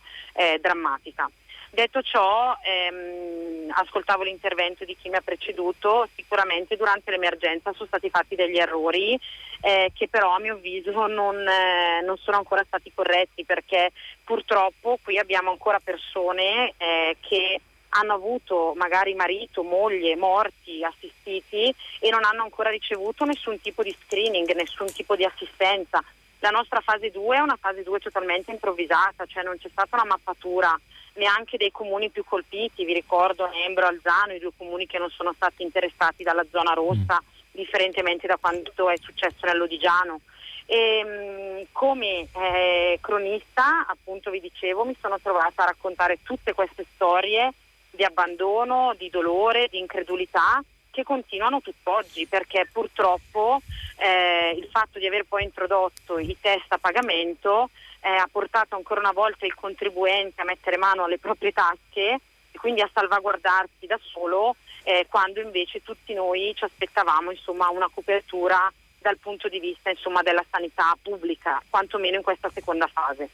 drammatica. 0.60 1.30
Detto 1.72 2.02
ciò, 2.02 2.58
ehm, 2.64 3.72
ascoltavo 3.72 4.24
l'intervento 4.24 4.86
di 4.86 4.98
chi 5.00 5.10
mi 5.10 5.16
ha 5.16 5.22
preceduto, 5.22 6.08
sicuramente 6.16 6.76
durante 6.76 7.12
l'emergenza 7.12 7.72
sono 7.74 7.86
stati 7.86 8.10
fatti 8.10 8.36
degli 8.36 8.58
errori 8.58 9.20
eh, 9.62 9.92
che 9.94 10.08
però 10.08 10.36
a 10.36 10.40
mio 10.40 10.56
avviso 10.56 11.08
non, 11.08 11.38
eh, 11.38 12.02
non, 12.04 12.18
sono 12.18 12.38
ancora 12.38 12.64
stati 12.66 12.92
corretti 12.94 13.44
perché 13.44 13.92
purtroppo 14.24 14.98
qui 15.04 15.18
abbiamo 15.18 15.52
ancora 15.52 15.80
persone 15.80 16.74
eh, 16.78 17.18
che 17.20 17.62
hanno 17.90 18.14
avuto 18.14 18.74
magari 18.76 19.14
marito, 19.16 19.64
moglie, 19.64 20.16
morti, 20.16 20.84
assistiti 20.84 21.74
e 22.00 22.10
non 22.10 22.24
hanno 22.24 22.44
ancora 22.44 22.70
ricevuto 22.70 23.26
nessun 23.26 23.60
tipo 23.62 23.84
di 23.84 23.96
screening, 24.06 24.52
nessun 24.54 24.92
tipo 24.94 25.16
di 25.16 25.26
assistenza. 25.26 26.04
La 26.40 26.52
nostra 26.52 26.80
fase 26.80 27.12
2 27.12 27.38
è 27.38 27.42
una 27.42 27.58
fase 27.60 27.84
2 27.84 28.00
totalmente 28.00 28.52
improvvisata, 28.52 29.26
cioè 29.26 29.44
non 29.44 29.58
c'è 29.58 29.70
stata 29.70 29.96
una 29.98 30.06
mappatura 30.06 30.80
neanche 31.20 31.58
dei 31.58 31.72
comuni 31.72 32.10
più 32.10 32.24
colpiti, 32.24 32.86
vi 32.86 32.94
ricordo 32.94 33.46
Nembro, 33.48 33.86
Alzano, 33.86 34.34
i 34.34 34.40
due 34.40 34.52
comuni 34.58 34.88
che 34.88 34.98
non 34.98 35.10
sono 35.10 35.34
stati 35.34 35.62
interessati 35.62 36.24
dalla 36.24 36.46
zona 36.50 36.74
rossa, 36.74 37.22
mm. 37.22 37.36
differentemente 37.52 38.26
da 38.26 38.38
quanto 38.38 38.90
è 38.90 38.96
successo 38.98 39.46
nell'Odigiano. 39.46 40.22
E, 40.66 41.04
mh, 41.04 41.68
come 41.72 42.28
eh, 42.32 42.98
cronista, 43.02 43.86
appunto 43.88 44.32
vi 44.32 44.40
dicevo, 44.40 44.86
mi 44.86 44.96
sono 45.00 45.20
trovata 45.20 45.64
a 45.64 45.68
raccontare 45.68 46.20
tutte 46.24 46.54
queste 46.54 46.86
storie 46.96 47.52
di 47.92 48.04
abbandono, 48.04 48.94
di 48.98 49.10
dolore, 49.10 49.68
di 49.70 49.80
incredulità 49.80 50.64
che 50.92 51.04
continuano 51.04 51.62
tutt'oggi 51.62 52.26
perché 52.28 52.68
purtroppo 52.72 53.62
eh, 53.98 54.56
il 54.58 54.68
fatto 54.72 55.00
di 55.00 55.06
aver 55.06 55.26
poi 55.28 55.44
introdotto 55.44 56.18
i 56.18 56.36
test 56.40 56.66
a 56.70 56.78
pagamento 56.78 57.70
eh, 58.02 58.10
ha 58.10 58.28
portato 58.32 58.76
ancora 58.76 59.00
una 59.00 59.12
volta 59.12 59.46
il 59.46 59.54
contribuente 59.54 60.42
a 60.42 60.46
mettere 60.46 60.78
mano 60.78 61.04
alle 61.04 61.18
proprie 61.18 61.52
tasche 61.52 62.20
e 62.52 62.58
quindi 62.58 62.82
a 62.82 62.90
salvaguardarsi 62.92 63.86
da 63.86 64.00
solo 64.02 64.56
eh, 64.84 65.06
quando 65.10 65.42
invece 65.42 65.84
tutti 65.84 66.14
noi 66.14 66.54
ci 66.56 66.64
aspettavamo 66.64 67.32
insomma, 67.32 67.70
una 67.70 67.90
copertura 67.94 68.72
dal 69.00 69.18
punto 69.18 69.48
di 69.48 69.60
vista 69.60 69.90
insomma, 69.90 70.22
della 70.22 70.44
sanità 70.50 70.98
pubblica, 71.02 71.62
quantomeno 71.70 72.18
in 72.18 72.24
questa 72.24 72.50
seconda 72.54 72.88
fase. 72.88 73.30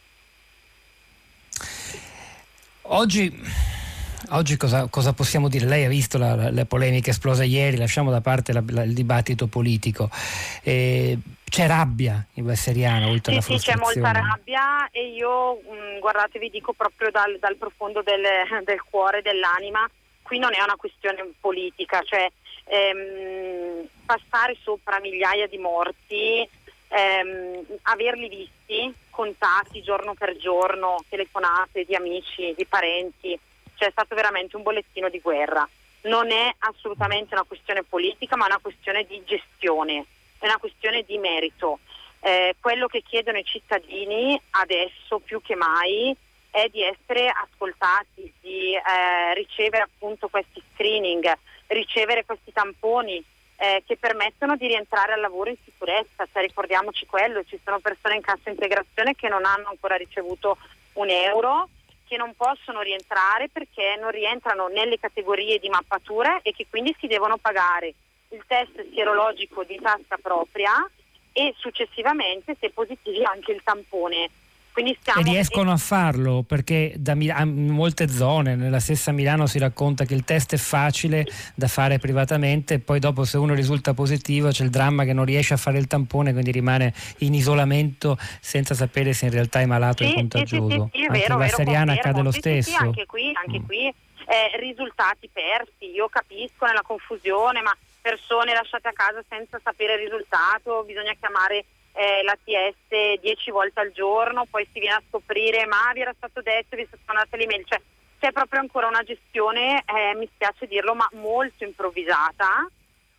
Oggi 2.83 3.73
Oggi 4.31 4.57
cosa, 4.57 4.87
cosa, 4.89 5.13
possiamo 5.13 5.47
dire? 5.47 5.65
Lei 5.65 5.85
ha 5.85 5.89
visto 5.89 6.17
la, 6.17 6.35
la, 6.35 6.49
le 6.49 6.65
polemiche 6.65 7.11
esplose 7.11 7.45
ieri, 7.45 7.77
lasciamo 7.77 8.11
da 8.11 8.21
parte 8.21 8.53
la, 8.53 8.63
il 8.83 8.93
dibattito 8.93 9.47
politico. 9.47 10.09
Eh, 10.63 11.17
c'è 11.49 11.67
rabbia 11.67 12.25
in 12.33 12.45
Vesseriano 12.45 13.09
oltre 13.09 13.39
sì, 13.39 13.51
alla 13.51 13.59
sì, 13.59 13.65
c'è 13.65 13.77
molta 13.77 14.11
rabbia 14.11 14.89
e 14.91 15.09
io, 15.09 15.55
mh, 15.55 15.95
mm, 15.95 15.99
guardate, 15.99 16.39
vi 16.39 16.49
dico 16.49 16.73
proprio 16.73 17.11
dal, 17.11 17.37
dal 17.39 17.55
profondo 17.55 18.01
del, 18.01 18.23
del, 18.63 18.81
cuore, 18.89 19.21
dell'anima, 19.21 19.89
qui 20.21 20.39
non 20.39 20.53
è 20.53 20.61
una 20.61 20.75
questione 20.75 21.23
politica, 21.39 22.01
cioè 22.03 22.29
ehm, 22.65 23.87
passare 24.05 24.57
sopra 24.61 24.99
migliaia 24.99 25.47
di 25.47 25.57
morti 25.57 26.47
ehm, 26.87 27.65
averli 27.83 28.29
visti, 28.29 28.93
contati 29.09 29.81
giorno 29.81 30.13
per 30.13 30.35
giorno, 30.37 31.03
telefonate 31.09 31.83
di 31.85 31.95
amici, 31.95 32.53
di 32.55 32.65
parenti, 32.65 33.37
cioè 33.75 33.89
è 33.89 33.91
stato 33.91 34.15
veramente 34.15 34.55
un 34.55 34.63
bollettino 34.63 35.09
di 35.09 35.19
guerra. 35.19 35.67
Non 36.01 36.31
è 36.31 36.53
assolutamente 36.59 37.33
una 37.33 37.43
questione 37.43 37.83
politica, 37.83 38.35
ma 38.35 38.45
una 38.45 38.59
questione 38.61 39.05
di 39.05 39.21
gestione, 39.25 40.05
è 40.39 40.45
una 40.45 40.57
questione 40.57 41.03
di 41.03 41.17
merito. 41.17 41.79
Eh, 42.19 42.55
quello 42.59 42.87
che 42.87 43.01
chiedono 43.01 43.37
i 43.37 43.45
cittadini 43.45 44.39
adesso 44.51 45.19
più 45.19 45.41
che 45.41 45.55
mai 45.55 46.15
è 46.49 46.69
di 46.69 46.81
essere 46.81 47.29
ascoltati, 47.29 48.31
di 48.39 48.73
eh, 48.73 49.33
ricevere 49.33 49.83
appunto 49.83 50.27
questi 50.29 50.61
screening, 50.73 51.31
ricevere 51.67 52.23
questi 52.23 52.51
tamponi 52.53 53.23
eh, 53.57 53.83
che 53.85 53.97
permettono 53.97 54.55
di 54.55 54.67
rientrare 54.67 55.13
al 55.13 55.19
lavoro 55.19 55.49
in 55.49 55.57
sicurezza. 55.63 56.25
Cioè, 56.31 56.41
ricordiamoci 56.41 57.05
quello, 57.05 57.43
ci 57.43 57.59
sono 57.63 57.79
persone 57.79 58.15
in 58.15 58.21
cassa 58.21 58.49
integrazione 58.49 59.15
che 59.15 59.27
non 59.27 59.45
hanno 59.45 59.69
ancora 59.69 59.95
ricevuto 59.95 60.57
un 60.93 61.09
euro, 61.09 61.69
che 62.07 62.17
non 62.17 62.33
possono 62.35 62.81
rientrare 62.81 63.49
perché 63.49 63.97
non 63.99 64.11
rientrano 64.11 64.67
nelle 64.67 64.99
categorie 64.99 65.59
di 65.59 65.69
mappatura 65.69 66.41
e 66.41 66.51
che 66.53 66.67
quindi 66.69 66.95
si 66.99 67.07
devono 67.07 67.37
pagare 67.37 67.93
il 68.29 68.43
test 68.47 68.85
sierologico 68.91 69.63
di 69.63 69.79
tasca 69.81 70.17
propria 70.21 70.71
e 71.31 71.53
successivamente, 71.57 72.55
se 72.59 72.69
positivi, 72.69 73.23
anche 73.23 73.51
il 73.51 73.61
tampone 73.63 74.29
e 74.77 75.23
riescono 75.23 75.71
a 75.71 75.77
farlo 75.77 76.43
perché 76.43 76.93
da 76.97 77.15
Mil- 77.15 77.33
in 77.39 77.69
molte 77.69 78.09
zone, 78.09 78.55
nella 78.55 78.79
stessa 78.79 79.11
Milano 79.11 79.47
si 79.47 79.57
racconta 79.57 80.03
che 80.03 80.13
il 80.13 80.25
test 80.25 80.53
è 80.53 80.57
facile 80.57 81.25
da 81.55 81.67
fare 81.67 81.97
privatamente 81.97 82.75
e 82.75 82.79
poi 82.79 82.99
dopo 82.99 83.23
se 83.23 83.37
uno 83.37 83.53
risulta 83.53 83.93
positivo 83.93 84.49
c'è 84.49 84.63
il 84.63 84.69
dramma 84.69 85.05
che 85.05 85.13
non 85.13 85.23
riesce 85.23 85.53
a 85.53 85.57
fare 85.57 85.77
il 85.77 85.87
tampone 85.87 86.33
quindi 86.33 86.51
rimane 86.51 86.93
in 87.19 87.33
isolamento 87.33 88.17
senza 88.41 88.73
sapere 88.73 89.13
se 89.13 89.25
in 89.25 89.31
realtà 89.31 89.61
è 89.61 89.65
malato 89.65 90.03
sì, 90.03 90.11
e 90.11 90.13
contagioso. 90.13 90.89
Sì, 90.91 90.99
sì, 90.99 91.05
anche 91.05 91.19
vero, 91.19 91.37
la 91.37 91.47
Seriana 91.47 91.93
accade 91.93 92.21
lo 92.21 92.31
sì, 92.31 92.39
stesso. 92.39 92.77
anche 92.77 93.05
qui, 93.05 93.31
anche 93.33 93.59
mm. 93.59 93.65
qui 93.65 93.87
eh, 93.87 94.59
risultati 94.59 95.29
persi, 95.31 95.91
io 95.93 96.09
capisco 96.09 96.65
nella 96.65 96.81
confusione 96.81 97.61
ma 97.61 97.75
persone 98.01 98.53
lasciate 98.53 98.89
a 98.89 98.93
casa 98.93 99.23
senza 99.27 99.59
sapere 99.63 99.93
il 99.93 99.99
risultato, 99.99 100.83
bisogna 100.85 101.13
chiamare 101.19 101.65
eh, 101.95 102.23
l'ATS 102.23 103.19
10 103.21 103.51
volte 103.51 103.79
al 103.79 103.91
giorno, 103.91 104.45
poi 104.49 104.67
si 104.71 104.79
viene 104.79 104.95
a 104.95 105.03
scoprire 105.07 105.65
ma 105.65 105.91
vi 105.93 106.01
era 106.01 106.13
stato 106.15 106.41
detto, 106.41 106.75
vi 106.75 106.83
è 106.83 106.87
stata 106.87 107.01
mandata 107.07 107.37
l'email, 107.37 107.65
cioè 107.65 107.81
c'è 108.19 108.31
proprio 108.31 108.59
ancora 108.59 108.87
una 108.87 109.03
gestione, 109.03 109.83
eh, 109.85 110.15
mi 110.15 110.27
spiace 110.33 110.67
dirlo, 110.67 110.95
ma 110.95 111.07
molto 111.13 111.63
improvvisata 111.63 112.67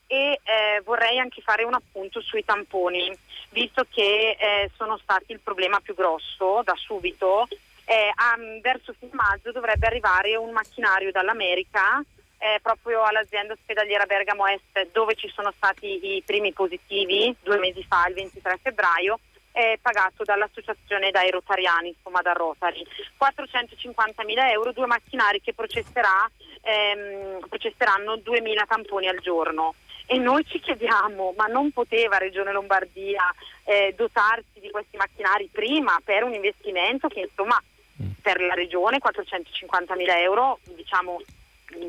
e 0.06 0.40
eh, 0.42 0.82
vorrei 0.84 1.18
anche 1.18 1.42
fare 1.42 1.64
un 1.64 1.74
appunto 1.74 2.20
sui 2.20 2.44
tamponi, 2.44 3.16
visto 3.50 3.84
che 3.90 4.36
eh, 4.38 4.70
sono 4.76 4.96
stati 4.98 5.32
il 5.32 5.40
problema 5.40 5.80
più 5.80 5.94
grosso 5.94 6.62
da 6.64 6.74
subito. 6.76 7.48
Eh, 7.84 8.12
a, 8.12 8.36
verso 8.60 8.94
fine 8.98 9.12
maggio 9.14 9.52
dovrebbe 9.52 9.86
arrivare 9.86 10.36
un 10.36 10.50
macchinario 10.50 11.12
dall'America 11.12 12.02
eh, 12.38 12.58
proprio 12.62 13.02
all'azienda 13.02 13.54
ospedaliera 13.54 14.06
Bergamo 14.06 14.46
Est 14.46 14.90
dove 14.92 15.14
ci 15.14 15.28
sono 15.34 15.52
stati 15.56 16.16
i 16.16 16.22
primi 16.24 16.52
positivi 16.52 17.34
due 17.42 17.58
mesi 17.58 17.82
fa, 17.84 18.06
il 18.08 18.14
23 18.14 18.58
febbraio, 18.62 19.18
è 19.56 19.78
pagato 19.80 20.22
dall'associazione 20.22 21.10
dai 21.10 21.30
Rotariani, 21.30 21.88
insomma 21.88 22.20
da 22.20 22.32
Rotary. 22.32 22.84
450 23.16 24.22
mila 24.24 24.50
euro, 24.50 24.72
due 24.72 24.84
macchinari 24.84 25.40
che 25.40 25.54
ehm, 25.56 27.46
processeranno 27.48 28.16
2.000 28.16 28.66
tamponi 28.66 29.08
al 29.08 29.18
giorno. 29.20 29.74
E 30.04 30.18
noi 30.18 30.44
ci 30.46 30.60
chiediamo, 30.60 31.32
ma 31.36 31.46
non 31.46 31.72
poteva 31.72 32.18
Regione 32.18 32.52
Lombardia 32.52 33.34
eh, 33.64 33.94
dotarsi 33.96 34.60
di 34.60 34.70
questi 34.70 34.96
macchinari 34.96 35.48
prima 35.50 35.98
per 36.04 36.22
un 36.22 36.34
investimento 36.34 37.08
che 37.08 37.20
insomma 37.20 37.60
mm. 38.02 38.10
per 38.22 38.40
la 38.40 38.54
Regione 38.54 38.98
450 38.98 39.96
mila 39.96 40.20
euro 40.20 40.60
diciamo 40.62 41.18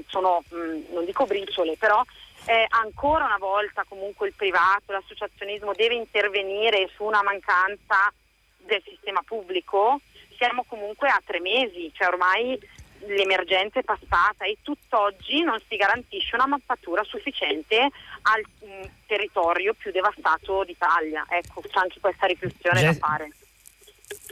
sono, 0.08 0.44
mh, 0.50 0.56
mm, 0.56 0.84
non 0.94 1.06
dico 1.06 1.26
briciole, 1.26 1.76
però 1.78 2.04
eh, 2.46 2.66
ancora 2.70 3.26
una 3.26 3.38
volta 3.38 3.86
comunque 3.88 4.28
il 4.28 4.34
privato, 4.34 4.92
l'associazionismo 4.92 5.74
deve 5.74 5.96
intervenire 5.96 6.90
su 6.96 7.04
una 7.04 7.22
mancanza 7.22 8.12
del 8.58 8.82
sistema 8.86 9.22
pubblico, 9.26 10.00
siamo 10.38 10.64
comunque 10.68 11.10
a 11.10 11.22
tre 11.26 11.40
mesi, 11.40 11.92
cioè 11.94 12.08
ormai 12.08 12.58
l'emergenza 13.06 13.80
è 13.80 13.84
passata 13.84 14.46
e 14.46 14.58
tutt'oggi 14.62 15.42
non 15.42 15.62
si 15.68 15.76
garantisce 15.76 16.36
una 16.36 16.48
mappatura 16.48 17.04
sufficiente 17.04 17.78
al 17.78 18.42
mh, 18.42 18.66
mm, 18.66 18.82
territorio 19.06 19.74
più 19.74 19.92
devastato 19.92 20.64
d'Italia. 20.64 21.26
Ecco, 21.30 21.62
c'è 21.62 21.80
anche 21.80 22.00
questa 22.00 22.26
riflessione 22.26 22.80
Ge- 22.80 22.86
da 22.86 22.94
fare. 22.94 23.30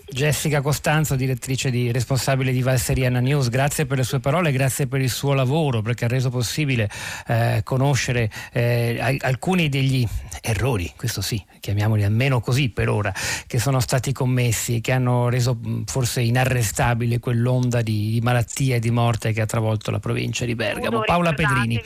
Jessica 0.08 0.62
Costanzo, 0.62 1.16
direttrice 1.16 1.72
di 1.72 1.92
responsabile 1.92 2.52
di 2.52 2.62
Valseriana 2.62 3.20
News, 3.20 3.50
grazie 3.50 3.86
per 3.86 3.98
le 3.98 4.04
sue 4.04 4.20
parole, 4.20 4.52
grazie 4.52 4.88
per 4.88 5.02
il 5.02 5.10
suo 5.10 5.34
lavoro 5.34 5.82
perché 5.82 6.06
ha 6.06 6.08
reso 6.08 6.30
possibile 6.30 6.90
eh, 7.28 7.62
conoscere 7.64 8.30
eh, 8.54 9.18
alcuni 9.22 9.68
degli 9.68 10.08
errori, 10.42 10.94
questo 10.96 11.22
sì, 11.22 11.44
chiamiamoli 11.60 12.04
almeno 12.04 12.40
così 12.40 12.70
per 12.70 12.88
ora, 12.88 13.12
che 13.48 13.58
sono 13.58 13.80
stati 13.80 14.14
commessi, 14.14 14.80
che 14.80 14.92
hanno 14.92 15.28
reso 15.28 15.60
forse 15.86 16.22
inarrestabile 16.22 17.20
quell'onda 17.20 17.82
di, 17.82 18.12
di 18.12 18.22
malattia 18.22 18.76
e 18.76 18.80
di 18.80 18.92
morte 18.92 19.34
che 19.34 19.42
ha 19.42 19.48
travolto 19.48 19.90
la 19.90 20.00
provincia 20.00 20.46
di 20.46 20.54
Bergamo. 20.54 21.02
Paola 21.02 21.34
Pedrini. 21.34 21.78
Eh, 21.78 21.82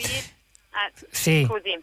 sì. 1.09 1.45
Scusi. 1.47 1.81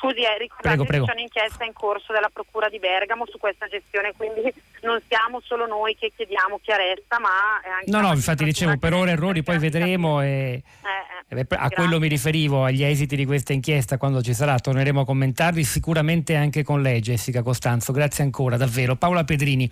Scusi, 0.00 0.22
eh, 0.22 0.38
ricordate 0.38 0.68
prego, 0.68 0.84
prego. 0.84 1.04
che 1.04 1.10
c'è 1.12 1.16
un'inchiesta 1.18 1.64
in 1.64 1.74
corso 1.74 2.14
della 2.14 2.30
Procura 2.32 2.70
di 2.70 2.78
Bergamo 2.78 3.26
su 3.26 3.36
questa 3.36 3.66
gestione, 3.66 4.14
quindi 4.16 4.50
non 4.80 4.98
siamo 5.06 5.42
solo 5.44 5.66
noi 5.66 5.94
che 5.94 6.10
chiediamo 6.16 6.58
chiarezza, 6.62 7.20
ma 7.20 7.60
anche... 7.78 7.90
No, 7.90 8.00
no, 8.00 8.14
infatti 8.14 8.44
dicevo, 8.44 8.78
per 8.78 8.94
ora 8.94 9.10
errori 9.10 9.42
poi 9.42 9.58
vedremo 9.58 10.22
e 10.22 10.62
eh, 11.28 11.36
eh, 11.36 11.46
a 11.48 11.68
quello 11.68 11.98
mi 11.98 12.08
riferivo, 12.08 12.64
agli 12.64 12.82
esiti 12.82 13.14
di 13.14 13.26
questa 13.26 13.52
inchiesta, 13.52 13.98
quando 13.98 14.22
ci 14.22 14.32
sarà 14.32 14.58
torneremo 14.58 15.02
a 15.02 15.04
commentarli, 15.04 15.62
sicuramente 15.64 16.34
anche 16.34 16.62
con 16.62 16.80
lei 16.80 17.00
Jessica 17.00 17.42
Costanzo, 17.42 17.92
grazie 17.92 18.24
ancora, 18.24 18.56
davvero. 18.56 18.96
Paola 18.96 19.22
Pedrini, 19.24 19.68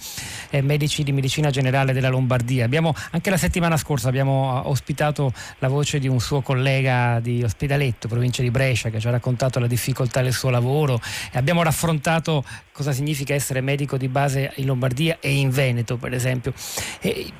eh, 0.50 0.60
medici 0.60 1.02
di 1.02 1.12
medicina 1.12 1.48
generale 1.48 1.94
della 1.94 2.10
Lombardia. 2.10 2.66
Abbiamo, 2.66 2.94
anche 3.12 3.30
la 3.30 3.38
settimana 3.38 3.78
scorsa 3.78 4.08
abbiamo 4.08 4.68
ospitato 4.68 5.32
la 5.60 5.68
voce 5.68 5.98
di 5.98 6.06
un 6.06 6.20
suo 6.20 6.42
collega 6.42 7.18
di 7.20 7.42
Ospedaletto, 7.42 8.08
provincia 8.08 8.42
di 8.42 8.50
Brescia, 8.50 8.90
che 8.90 9.00
ci 9.00 9.08
ha 9.08 9.10
raccontato 9.10 9.58
la 9.58 9.66
difficoltà 9.66 10.17
del 10.22 10.32
suo 10.32 10.50
lavoro 10.50 11.00
abbiamo 11.32 11.62
raffrontato 11.62 12.44
cosa 12.72 12.92
significa 12.92 13.34
essere 13.34 13.60
medico 13.60 13.96
di 13.96 14.08
base 14.08 14.52
in 14.56 14.66
Lombardia 14.66 15.18
e 15.20 15.32
in 15.32 15.50
Veneto 15.50 15.96
per 15.96 16.12
esempio. 16.12 16.52
E 17.00 17.32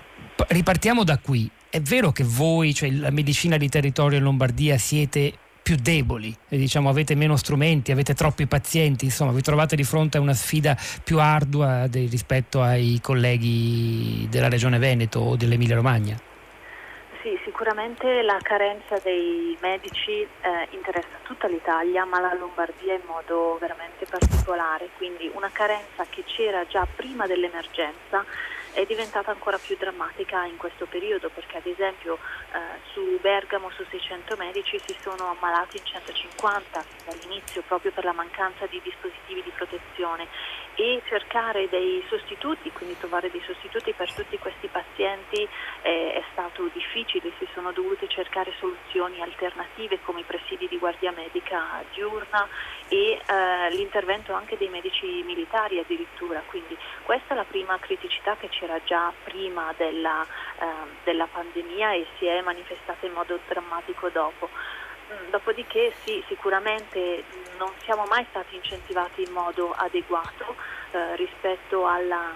ripartiamo 0.49 1.05
da 1.05 1.19
qui. 1.19 1.51
È 1.71 1.81
vero 1.81 2.13
che 2.13 2.25
voi, 2.25 2.73
cioè 2.73 2.91
la 2.91 3.11
medicina 3.11 3.57
di 3.57 3.69
territorio 3.69 4.19
in 4.19 4.25
Lombardia, 4.25 4.79
siete 4.79 5.35
più 5.69 5.77
deboli, 5.77 6.35
diciamo, 6.49 6.89
avete 6.89 7.15
meno 7.15 7.37
strumenti, 7.37 7.93
avete 7.93 8.15
troppi 8.15 8.47
pazienti, 8.47 9.05
insomma 9.05 9.33
vi 9.33 9.43
trovate 9.43 9.77
di 9.77 9.85
fronte 9.85 10.17
a 10.17 10.21
una 10.23 10.33
sfida 10.33 10.75
più 11.05 11.21
ardua 11.21 11.87
de- 11.89 12.07
rispetto 12.09 12.63
ai 12.63 12.99
colleghi 13.03 14.27
della 14.31 14.49
Regione 14.49 14.79
Veneto 14.79 15.21
o 15.21 15.37
dell'Emilia 15.37 15.77
Romagna? 15.77 16.19
Sì, 17.21 17.39
sicuramente 17.45 18.23
la 18.23 18.39
carenza 18.41 18.99
dei 19.05 19.59
medici 19.61 20.23
eh, 20.23 20.69
interessa 20.71 21.19
tutta 21.39 21.47
l'Italia, 21.47 22.05
ma 22.05 22.19
la 22.19 22.35
Lombardia 22.35 22.95
in 22.95 23.03
modo 23.07 23.57
veramente 23.61 24.07
particolare, 24.07 24.91
quindi 24.97 25.31
una 25.33 25.49
carenza 25.53 26.05
che 26.11 26.25
c'era 26.25 26.67
già 26.67 26.85
prima 26.97 27.27
dell'emergenza 27.27 28.25
è 28.73 28.85
diventata 28.85 29.31
ancora 29.31 29.59
più 29.59 29.77
drammatica 29.77 30.45
in 30.45 30.57
questo 30.57 30.87
periodo 30.87 31.31
perché 31.31 31.59
ad 31.59 31.67
esempio 31.67 32.19
eh, 32.53 32.81
su 32.93 33.19
Bergamo 33.21 33.71
su 33.71 33.85
600 33.89 34.37
medici 34.37 34.81
si 34.85 34.97
sono 35.01 35.31
ammalati 35.31 35.77
in 35.79 35.85
150 35.85 36.85
dall'inizio 37.05 37.63
proprio 37.63 37.93
per 37.93 38.05
la 38.05 38.13
mancanza 38.13 38.67
di 38.67 38.81
dispositivi 38.83 39.43
di 39.43 39.53
protezione. 39.55 40.27
E 40.75 41.03
cercare 41.09 41.69
dei 41.69 42.05
sostituti, 42.09 42.71
quindi 42.71 42.97
trovare 42.99 43.33
dei 43.33 43.43
sostituti 43.45 43.93
per 43.95 44.13
tutti 44.13 44.39
questi 44.39 44.69
pazienti 44.69 45.43
eh, 45.83 46.13
è 46.13 46.23
stato 46.31 46.71
difficile, 46.73 47.33
si 47.37 47.49
sono 47.53 47.73
dovute 47.73 48.07
cercare 48.07 48.53
soluzioni 48.61 49.21
alternative 49.21 49.99
come 50.03 50.21
i 50.21 50.23
presidi 50.23 50.69
di 50.69 50.79
guardia 50.79 51.11
medica 51.11 51.83
diurna 51.93 52.47
e 52.89 53.21
eh, 53.27 53.75
l'intervento 53.75 54.33
anche 54.35 54.57
dei 54.57 54.69
medici 54.69 55.23
militari 55.25 55.81
addirittura, 55.81 56.43
quindi 56.47 56.77
questa 57.03 57.35
è 57.35 57.37
la 57.37 57.45
prima 57.45 57.77
criticità 57.81 58.37
che 58.37 58.49
c'era 58.59 58.81
già 58.85 59.13
prima 59.25 59.73
della, 59.77 60.27
eh, 60.59 60.65
della 61.05 61.27
pandemia 61.27 61.93
e 61.93 62.07
si 62.19 62.27
è 62.27 62.41
manifestata 62.43 63.07
in 63.07 63.13
modo 63.13 63.39
drammatico 63.47 64.09
dopo. 64.09 64.49
Mm, 65.13 65.31
dopodiché 65.31 65.95
sì, 66.05 66.23
sicuramente 66.27 67.25
non 67.57 67.71
siamo 67.85 68.05
mai 68.07 68.27
stati 68.29 68.57
incentivati 68.57 69.23
in 69.23 69.33
modo 69.33 69.73
adeguato 69.73 70.57
eh, 70.91 71.17
rispetto 71.17 71.87
alla 71.87 72.35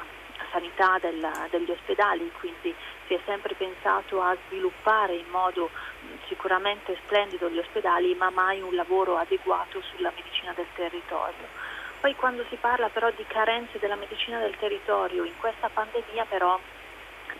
sanità 0.51 0.99
del, 1.01 1.29
degli 1.51 1.71
ospedali, 1.71 2.31
quindi 2.39 2.75
si 3.07 3.15
è 3.15 3.21
sempre 3.25 3.55
pensato 3.55 4.23
a 4.23 4.37
sviluppare 4.47 5.15
in 5.15 5.29
modo 5.31 5.71
mm, 6.05 6.17
sicuramente 6.29 6.97
splendido 7.05 7.51
gli 7.51 7.59
ospedali, 7.59 8.15
ma 8.15 8.31
mai 8.31 8.61
un 8.61 8.75
lavoro 8.75 9.17
adeguato 9.17 9.83
sulla 9.83 10.13
medicina 10.15 10.53
del 10.53 10.67
territorio. 10.75 11.62
Poi 12.03 12.17
quando 12.17 12.45
si 12.51 12.57
parla 12.57 12.89
però 12.89 13.13
di 13.13 13.25
carenze 13.27 13.79
della 13.79 13.95
medicina 13.95 14.41
del 14.41 14.57
territorio, 14.57 15.23
in 15.25 15.37
questa 15.37 15.71
pandemia 15.71 16.25
però 16.25 16.61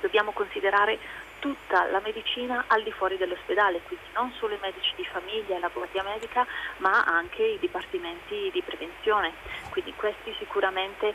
dobbiamo 0.01 0.33
considerare 0.33 1.01
tutta 1.41 1.91
la 1.91 1.99
medicina 1.99 2.67
al 2.69 2.85
di 2.85 2.93
fuori 2.93 3.17
dell'ospedale, 3.17 3.83
quindi 3.83 4.09
non 4.13 4.31
solo 4.31 4.55
i 4.55 4.61
medici 4.63 4.93
di 4.95 5.05
famiglia 5.05 5.57
e 5.57 5.59
la 5.59 5.67
guardia 5.67 6.05
medica, 6.05 6.47
ma 6.79 7.03
anche 7.03 7.43
i 7.43 7.59
dipartimenti 7.59 8.51
di 8.53 8.63
prevenzione. 8.63 9.35
Quindi 9.69 9.97
questi 9.97 10.33
sicuramente 10.39 11.09
eh, 11.09 11.15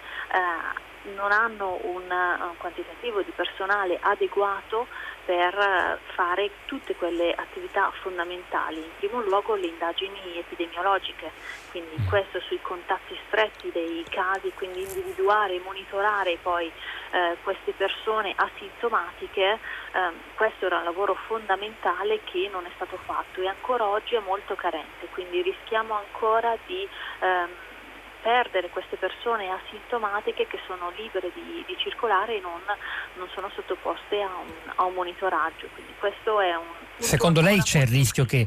non 1.16 1.32
hanno 1.32 1.80
un, 1.84 2.04
un 2.10 2.58
quantitativo 2.58 3.22
di 3.22 3.32
personale 3.36 3.98
adeguato 4.02 4.88
per 5.28 6.00
fare 6.16 6.50
tutte 6.66 6.96
quelle 6.96 7.34
attività 7.34 7.92
fondamentali, 8.02 8.78
in 8.78 8.96
primo 8.98 9.22
luogo 9.22 9.56
le 9.56 9.68
indagini 9.68 10.38
epidemiologiche, 10.38 11.32
quindi 11.70 11.98
mm. 12.00 12.08
questo 12.08 12.40
sui 12.40 12.62
contatti 12.62 13.18
stretti 13.28 13.70
dei 13.74 14.06
casi, 14.10 14.54
quindi 14.56 14.84
individuare 14.84 15.56
e 15.56 15.62
monitorare 15.64 16.38
poi 16.42 16.72
eh, 17.12 17.36
queste 17.44 17.74
persone 17.74 18.34
asintomatiche, 18.38 19.60
eh, 19.92 20.12
questo 20.36 20.68
era 20.68 20.78
un 20.78 20.86
lavoro 20.86 21.16
fondamentale 21.28 22.22
che 22.24 22.48
non 22.50 22.66
è 22.66 22.72
stato 22.76 22.98
fatto 23.04 23.42
e 23.42 23.48
ancora 23.48 23.86
oggi 23.86 24.16
è 24.16 24.20
molto 24.20 24.56
carente, 24.56 25.08
quindi 25.12 25.42
rischiamo 25.42 25.94
ancora 25.94 26.58
di 26.66 26.88
ehm, 27.20 27.50
perdere 28.28 28.70
queste 28.70 28.98
persone 28.98 29.48
asintomatiche 29.48 30.48
che 30.48 30.60
sono 30.68 30.92
libere 30.98 31.32
di, 31.34 31.64
di 31.66 31.76
circolare 31.78 32.36
e 32.36 32.42
non, 32.42 32.60
non, 33.16 33.30
sono 33.34 33.50
sottoposte 33.56 34.22
a 34.22 34.28
un, 34.28 34.52
a 34.76 34.84
un 34.84 34.94
monitoraggio. 34.94 35.68
Quindi 35.74 35.94
questo 35.98 36.42
è 36.42 36.54
un 36.54 36.66
Secondo 36.98 37.40
lei 37.40 37.62
c'è 37.62 37.84
il 37.84 37.88
rischio 37.88 38.26
che, 38.26 38.46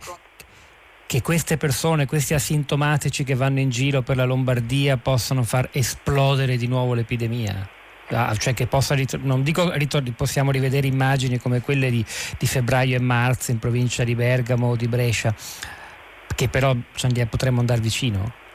che 1.06 1.22
queste 1.22 1.56
persone, 1.56 2.04
questi 2.04 2.34
asintomatici 2.34 3.24
che 3.24 3.34
vanno 3.34 3.60
in 3.60 3.70
giro 3.70 4.02
per 4.02 4.16
la 4.16 4.24
Lombardia 4.24 4.98
possano 4.98 5.44
far 5.44 5.70
esplodere 5.72 6.58
di 6.58 6.66
nuovo 6.66 6.92
l'epidemia? 6.92 7.66
Ah, 8.10 8.34
cioè 8.36 8.52
che 8.52 8.66
possa 8.66 8.96
non 9.20 9.42
dico 9.42 9.72
possiamo 10.14 10.50
rivedere 10.50 10.88
immagini 10.88 11.38
come 11.38 11.62
quelle 11.62 11.88
di, 11.90 12.04
di, 12.36 12.46
febbraio 12.46 12.96
e 12.96 13.00
marzo 13.00 13.52
in 13.52 13.60
provincia 13.60 14.04
di 14.04 14.16
Bergamo 14.16 14.70
o 14.70 14.76
di 14.76 14.88
Brescia, 14.88 15.32
che 16.34 16.48
però 16.48 16.74
cioè, 16.94 17.26
potremmo 17.26 17.60
andare 17.60 17.80
vicino? 17.80 18.48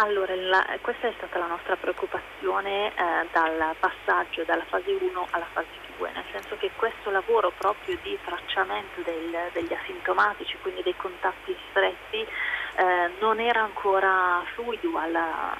Allora, 0.00 0.32
la, 0.36 0.64
questa 0.80 1.08
è 1.08 1.12
stata 1.16 1.40
la 1.40 1.46
nostra 1.46 1.74
preoccupazione 1.74 2.94
eh, 2.94 3.26
dal 3.32 3.74
passaggio 3.80 4.44
dalla 4.44 4.64
fase 4.66 4.92
1 4.92 5.26
alla 5.32 5.46
fase 5.52 5.66
2, 5.96 6.12
nel 6.12 6.24
senso 6.30 6.56
che 6.56 6.70
questo 6.76 7.10
lavoro 7.10 7.52
proprio 7.58 7.98
di 8.04 8.16
tracciamento 8.24 9.00
del, 9.02 9.36
degli 9.52 9.72
asintomatici, 9.72 10.56
quindi 10.62 10.82
dei 10.84 10.94
contatti 10.94 11.56
stretti, 11.70 12.20
eh, 12.20 13.10
non 13.18 13.40
era 13.40 13.62
ancora 13.62 14.40
fluido 14.54 14.96
alla, 14.96 15.52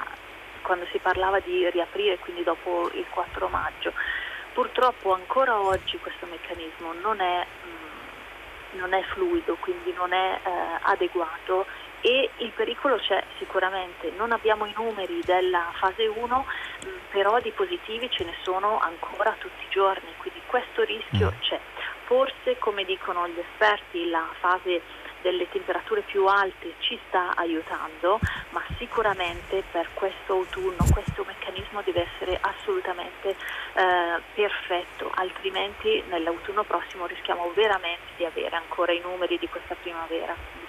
quando 0.62 0.86
si 0.92 0.98
parlava 0.98 1.40
di 1.40 1.68
riaprire, 1.70 2.20
quindi 2.20 2.44
dopo 2.44 2.90
il 2.92 3.06
4 3.10 3.48
maggio. 3.48 3.92
Purtroppo 4.52 5.14
ancora 5.14 5.58
oggi 5.58 5.98
questo 5.98 6.26
meccanismo 6.26 6.92
non 6.92 7.20
è, 7.20 7.44
mh, 7.44 8.76
mm, 8.76 8.78
non 8.78 8.92
è 8.92 9.02
fluido, 9.02 9.56
quindi 9.58 9.92
non 9.94 10.12
è 10.12 10.38
eh, 10.44 10.50
adeguato 10.82 11.66
e 12.00 12.30
il 12.38 12.50
pericolo 12.50 12.96
c'è 12.96 13.22
sicuramente, 13.38 14.12
non 14.16 14.32
abbiamo 14.32 14.66
i 14.66 14.72
numeri 14.76 15.20
della 15.24 15.70
fase 15.74 16.06
1, 16.06 16.46
però 17.10 17.40
di 17.40 17.50
positivi 17.50 18.08
ce 18.10 18.24
ne 18.24 18.34
sono 18.42 18.78
ancora 18.78 19.34
tutti 19.38 19.64
i 19.64 19.70
giorni, 19.70 20.08
quindi 20.18 20.40
questo 20.46 20.82
rischio 20.82 21.32
mm. 21.34 21.40
c'è. 21.40 21.60
Forse, 22.04 22.56
come 22.58 22.84
dicono 22.84 23.28
gli 23.28 23.38
esperti, 23.38 24.08
la 24.08 24.26
fase 24.38 24.80
delle 25.20 25.48
temperature 25.48 26.02
più 26.02 26.26
alte 26.26 26.74
ci 26.78 26.98
sta 27.08 27.34
aiutando, 27.34 28.20
ma 28.50 28.62
sicuramente 28.78 29.62
per 29.70 29.88
questo 29.94 30.34
autunno 30.34 30.86
questo 30.90 31.24
meccanismo 31.26 31.82
deve 31.82 32.08
essere 32.12 32.38
assolutamente 32.40 33.30
eh, 33.30 34.20
perfetto, 34.34 35.10
altrimenti 35.14 36.02
nell'autunno 36.08 36.62
prossimo 36.64 37.06
rischiamo 37.06 37.50
veramente 37.54 38.12
di 38.16 38.24
avere 38.24 38.56
ancora 38.56 38.92
i 38.92 39.00
numeri 39.00 39.38
di 39.38 39.48
questa 39.48 39.74
primavera. 39.74 40.67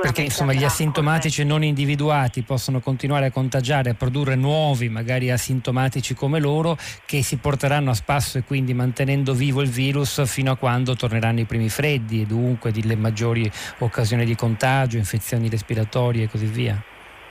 Perché 0.00 0.22
insomma 0.22 0.52
gli 0.52 0.64
asintomatici 0.64 1.44
non 1.44 1.64
individuati 1.64 2.42
possono 2.42 2.80
continuare 2.80 3.26
a 3.26 3.30
contagiare, 3.30 3.90
a 3.90 3.94
produrre 3.94 4.34
nuovi, 4.34 4.90
magari 4.90 5.30
asintomatici 5.30 6.14
come 6.14 6.38
loro, 6.38 6.76
che 7.06 7.22
si 7.22 7.38
porteranno 7.38 7.90
a 7.90 7.94
spasso 7.94 8.36
e 8.36 8.44
quindi 8.44 8.74
mantenendo 8.74 9.32
vivo 9.32 9.62
il 9.62 9.70
virus 9.70 10.24
fino 10.26 10.52
a 10.52 10.56
quando 10.56 10.94
torneranno 10.94 11.40
i 11.40 11.44
primi 11.46 11.70
freddi 11.70 12.20
e 12.22 12.26
dunque 12.26 12.70
delle 12.70 12.96
maggiori 12.96 13.50
occasioni 13.78 14.26
di 14.26 14.34
contagio, 14.34 14.98
infezioni 14.98 15.48
respiratorie 15.48 16.24
e 16.24 16.28
così 16.28 16.46
via. 16.46 16.80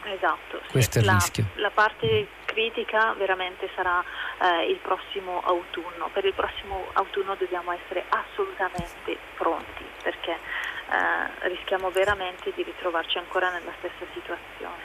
Esatto. 0.03 0.61
Questo 0.71 0.93
sì. 0.93 0.97
è 0.97 1.01
il 1.01 1.07
la, 1.07 1.13
rischio. 1.13 1.45
La 1.55 1.71
parte 1.71 2.27
critica 2.45 3.13
veramente 3.17 3.69
sarà 3.75 4.01
eh, 4.01 4.71
il 4.71 4.77
prossimo 4.77 5.41
autunno. 5.43 6.09
Per 6.11 6.25
il 6.25 6.33
prossimo 6.33 6.87
autunno 6.93 7.35
dobbiamo 7.35 7.71
essere 7.71 8.05
assolutamente 8.09 9.17
pronti 9.35 9.83
perché 10.05 10.37
rischiamo 11.41 11.89
veramente 11.91 12.51
di 12.55 12.63
ritrovarci 12.63 13.17
ancora 13.17 13.51
nella 13.51 13.73
stessa 13.79 14.05
situazione. 14.13 14.84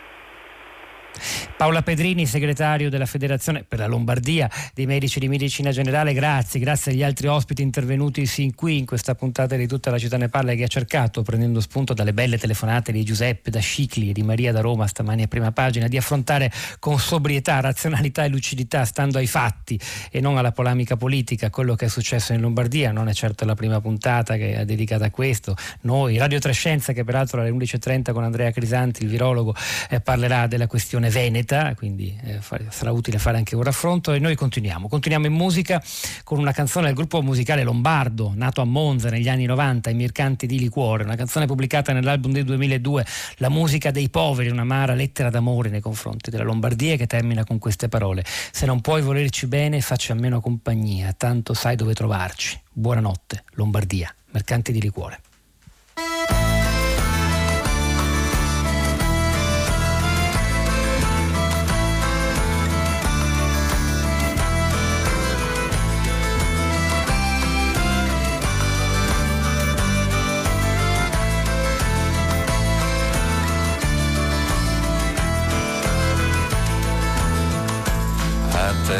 Paola 1.60 1.82
Pedrini, 1.82 2.24
segretario 2.24 2.88
della 2.88 3.04
Federazione 3.04 3.64
per 3.68 3.78
la 3.80 3.86
Lombardia 3.86 4.48
dei 4.72 4.86
Medici 4.86 5.20
di 5.20 5.28
Medicina 5.28 5.70
Generale, 5.70 6.14
grazie, 6.14 6.58
grazie 6.58 6.92
agli 6.92 7.02
altri 7.02 7.26
ospiti 7.26 7.60
intervenuti 7.60 8.24
sin 8.24 8.54
qui 8.54 8.78
in 8.78 8.86
questa 8.86 9.14
puntata 9.14 9.56
di 9.56 9.66
tutta 9.66 9.90
la 9.90 9.98
città 9.98 10.16
ne 10.16 10.30
parla 10.30 10.54
che 10.54 10.64
ha 10.64 10.68
cercato, 10.68 11.22
prendendo 11.22 11.60
spunto 11.60 11.92
dalle 11.92 12.14
belle 12.14 12.38
telefonate 12.38 12.92
di 12.92 13.04
Giuseppe 13.04 13.50
da 13.50 13.60
Scicli 13.60 14.08
e 14.08 14.12
di 14.12 14.22
Maria 14.22 14.52
da 14.52 14.60
Roma 14.60 14.86
stamani 14.86 15.24
a 15.24 15.26
prima 15.26 15.52
pagina, 15.52 15.86
di 15.86 15.98
affrontare 15.98 16.50
con 16.78 16.98
sobrietà, 16.98 17.60
razionalità 17.60 18.24
e 18.24 18.28
lucidità, 18.28 18.86
stando 18.86 19.18
ai 19.18 19.26
fatti 19.26 19.78
e 20.10 20.20
non 20.20 20.38
alla 20.38 20.52
polemica 20.52 20.96
politica, 20.96 21.50
quello 21.50 21.74
che 21.74 21.86
è 21.86 21.88
successo 21.88 22.32
in 22.32 22.40
Lombardia. 22.40 22.90
Non 22.90 23.08
è 23.08 23.12
certo 23.12 23.44
la 23.44 23.54
prima 23.54 23.80
puntata 23.82 24.36
che 24.36 24.54
è 24.54 24.64
dedicata 24.64 25.06
a 25.06 25.10
questo. 25.10 25.54
Noi, 25.82 26.16
Radio 26.16 26.38
Trescenza, 26.38 26.94
che 26.94 27.04
peraltro 27.04 27.40
alle 27.40 27.50
11.30 27.50 28.12
con 28.12 28.24
Andrea 28.24 28.50
Crisanti, 28.50 29.02
il 29.02 29.10
virologo, 29.10 29.54
eh, 29.90 30.00
parlerà 30.00 30.46
della 30.46 30.66
questione 30.66 30.99
veneta 31.08 31.50
verità, 31.50 31.74
quindi 31.74 32.16
eh, 32.22 32.38
sarà 32.68 32.92
utile 32.92 33.18
fare 33.18 33.36
anche 33.36 33.56
un 33.56 33.62
raffronto 33.62 34.12
e 34.12 34.18
noi 34.20 34.36
continuiamo. 34.36 34.88
Continuiamo 34.88 35.26
in 35.26 35.32
musica 35.32 35.82
con 36.22 36.38
una 36.38 36.52
canzone 36.52 36.86
del 36.86 36.94
gruppo 36.94 37.20
musicale 37.22 37.64
Lombardo, 37.64 38.32
nato 38.34 38.60
a 38.60 38.64
Monza 38.64 39.10
negli 39.10 39.28
anni 39.28 39.46
90, 39.46 39.90
I 39.90 39.94
Mercanti 39.94 40.46
di 40.46 40.58
Liquore, 40.58 41.02
una 41.02 41.16
canzone 41.16 41.46
pubblicata 41.46 41.92
nell'album 41.92 42.32
del 42.32 42.44
2002, 42.44 43.04
La 43.36 43.48
musica 43.48 43.90
dei 43.90 44.08
poveri, 44.08 44.48
un'amara 44.48 44.94
lettera 44.94 45.30
d'amore 45.30 45.68
nei 45.68 45.80
confronti 45.80 46.30
della 46.30 46.44
Lombardia 46.44 46.96
che 46.96 47.06
termina 47.06 47.44
con 47.44 47.58
queste 47.58 47.88
parole. 47.88 48.24
Se 48.24 48.66
non 48.66 48.80
puoi 48.80 49.02
volerci 49.02 49.46
bene, 49.46 49.80
facci 49.80 50.12
a 50.12 50.14
meno 50.14 50.40
compagnia, 50.40 51.12
tanto 51.16 51.54
sai 51.54 51.76
dove 51.76 51.94
trovarci. 51.94 52.60
Buonanotte, 52.72 53.44
Lombardia, 53.54 54.14
Mercanti 54.30 54.72
di 54.72 54.80
Liquore. 54.80 55.29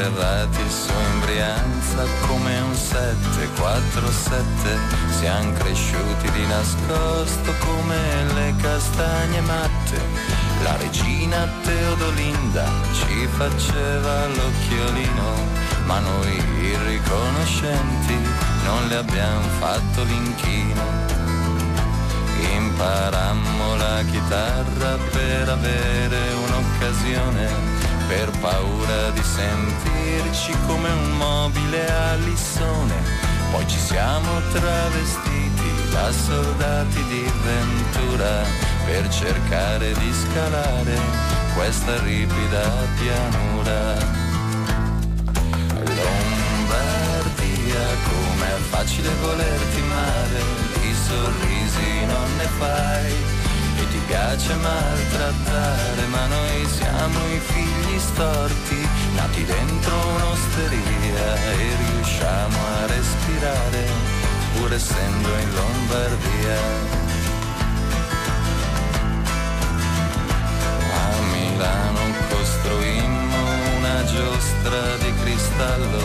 Atterrati 0.00 0.70
su 0.70 0.90
in 0.90 1.20
Brianza 1.20 2.04
come 2.26 2.58
un 2.60 2.74
747 2.74 4.78
siamo 5.18 5.52
cresciuti 5.52 6.30
di 6.30 6.46
nascosto 6.46 7.52
come 7.58 7.98
le 8.34 8.54
castagne 8.60 9.40
matte. 9.42 10.00
La 10.62 10.76
regina 10.76 11.46
Teodolinda 11.62 12.66
ci 12.92 13.28
faceva 13.36 14.26
l'occhiolino 14.28 15.58
ma 15.84 15.98
noi 15.98 16.42
irriconoscenti 16.60 18.16
non 18.64 18.88
le 18.88 18.96
abbiamo 18.96 19.48
fatto 19.58 20.02
l'inchino. 20.04 21.08
Imparammo 22.56 23.76
la 23.76 24.02
chitarra 24.10 24.96
per 25.12 25.48
avere 25.48 26.32
un'occasione 26.46 27.79
per 28.10 28.30
paura 28.40 29.10
di 29.10 29.22
sentirci 29.22 30.52
come 30.66 30.90
un 30.90 31.16
mobile 31.16 31.88
a 31.88 32.16
lissone. 32.16 32.94
Poi 33.52 33.64
ci 33.68 33.78
siamo 33.78 34.28
travestiti 34.52 35.70
da 35.92 36.10
soldati 36.10 37.04
di 37.04 37.32
ventura 37.44 38.42
per 38.84 39.08
cercare 39.10 39.92
di 39.92 40.12
scalare 40.12 40.98
questa 41.54 42.02
ripida 42.02 42.68
pianura. 42.98 43.94
Lombardia, 46.00 47.84
com'è 48.08 48.56
facile 48.70 49.10
volerti 49.22 49.82
male, 49.82 50.42
di 50.80 50.92
sorrisi 50.94 52.06
non 52.06 52.36
ne 52.38 52.48
fai 52.58 53.12
e 53.78 53.88
ti 53.88 54.00
piace 54.06 54.52
maltrattare, 54.54 56.06
ma 56.10 56.26
noi 56.26 56.66
siamo 56.66 57.18
i 57.28 57.38
figli 57.38 57.89
storti, 58.00 58.88
nati 59.14 59.44
dentro 59.44 59.94
un'osteria 60.16 61.34
e 61.52 61.76
riusciamo 61.76 62.56
a 62.56 62.86
respirare, 62.86 63.84
pur 64.54 64.72
essendo 64.72 65.28
in 65.28 65.54
Lombardia. 65.54 66.58
A 70.92 71.20
Milano 71.32 72.00
costruimmo 72.28 73.42
una 73.76 74.04
giostra 74.04 74.96
di 75.02 75.14
cristallo, 75.22 76.02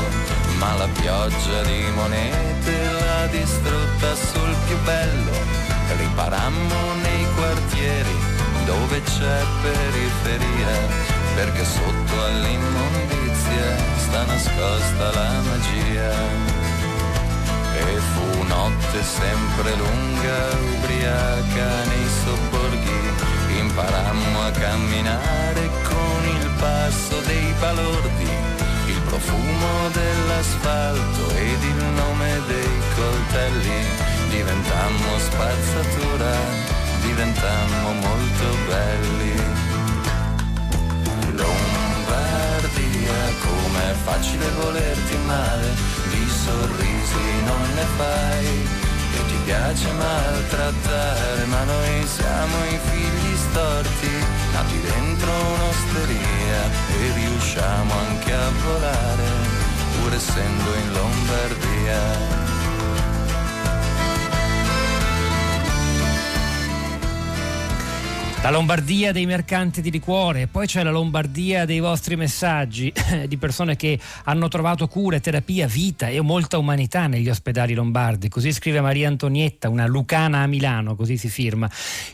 ma 0.58 0.74
la 0.76 0.88
pioggia 0.88 1.62
di 1.64 1.84
monete 1.96 2.92
l'ha 2.92 3.28
distrutta 3.28 4.16
sul 4.16 4.56
più 4.68 4.78
bello 4.84 5.66
riparammo 5.94 6.94
nei 7.02 7.26
quartieri 7.36 8.16
dove 8.66 9.02
c'è 9.04 9.44
periferia, 9.62 11.15
perché 11.36 11.66
sotto 11.66 12.24
all'immondizia 12.24 13.68
sta 13.98 14.24
nascosta 14.24 15.12
la 15.12 15.42
magia. 15.42 16.14
E 17.78 18.00
fu 18.14 18.44
notte 18.44 19.04
sempre 19.04 19.76
lunga, 19.76 20.38
ubriaca 20.78 21.84
nei 21.92 22.08
sobborghi, 22.24 23.60
imparammo 23.60 24.42
a 24.46 24.52
camminare 24.52 25.70
con 25.84 26.22
il 26.40 26.50
passo 26.58 27.20
dei 27.26 27.54
balordi, 27.60 28.30
il 28.88 29.02
profumo 29.02 29.90
dell'asfalto 29.92 31.30
ed 31.36 31.62
il 31.64 31.84
nome 31.96 32.42
dei 32.48 32.80
coltelli 32.96 34.16
diventammo 34.30 35.20
spazzatura, 35.20 36.32
diventammo 37.02 37.92
molto 37.94 38.58
belli. 38.68 39.35
Lombardia, 43.06 43.34
com'è 43.40 43.94
facile 44.04 44.50
volerti 44.62 45.18
male, 45.26 45.74
di 46.10 46.28
sorrisi 46.28 47.44
non 47.46 47.62
ne 47.76 47.86
fai. 47.98 48.68
E 49.18 49.26
ti 49.28 49.38
piace 49.46 49.92
maltrattare, 49.94 51.46
ma 51.46 51.64
noi 51.64 52.06
siamo 52.06 52.66
i 52.66 52.80
figli 52.84 53.36
storti, 53.50 54.10
nati 54.52 54.82
dentro 54.82 55.32
un'osteria 55.32 56.62
e 57.00 57.14
riusciamo 57.14 57.94
anche 57.94 58.34
a 58.34 58.50
volare, 58.64 59.30
pur 60.02 60.14
essendo 60.14 60.74
in 60.74 60.94
Lombardia. 60.94 62.55
La 68.46 68.52
Lombardia 68.52 69.12
dei 69.12 69.26
mercanti 69.26 69.82
di 69.82 69.90
liquore, 69.90 70.46
poi 70.46 70.68
c'è 70.68 70.84
la 70.84 70.92
Lombardia 70.92 71.66
dei 71.66 71.80
vostri 71.80 72.16
messaggi 72.16 72.94
di 73.26 73.38
persone 73.38 73.76
che 73.76 74.00
hanno 74.26 74.50
trovato 74.50 74.88
cura, 74.88 75.20
terapia, 75.20 75.66
vita 75.66 76.10
e 76.10 76.22
molta 76.22 76.60
umanità 76.60 77.08
negli 77.08 77.28
ospedali 77.28 77.74
lombardi. 77.74 78.30
Così 78.30 78.52
scrive 78.52 78.82
Maria 78.82 79.08
Antonietta, 79.08 79.68
una 79.68 79.88
lucana 79.88 80.44
a 80.44 80.46
Milano, 80.46 80.96
così 80.96 81.18
si 81.18 81.28
firma. 81.28 81.68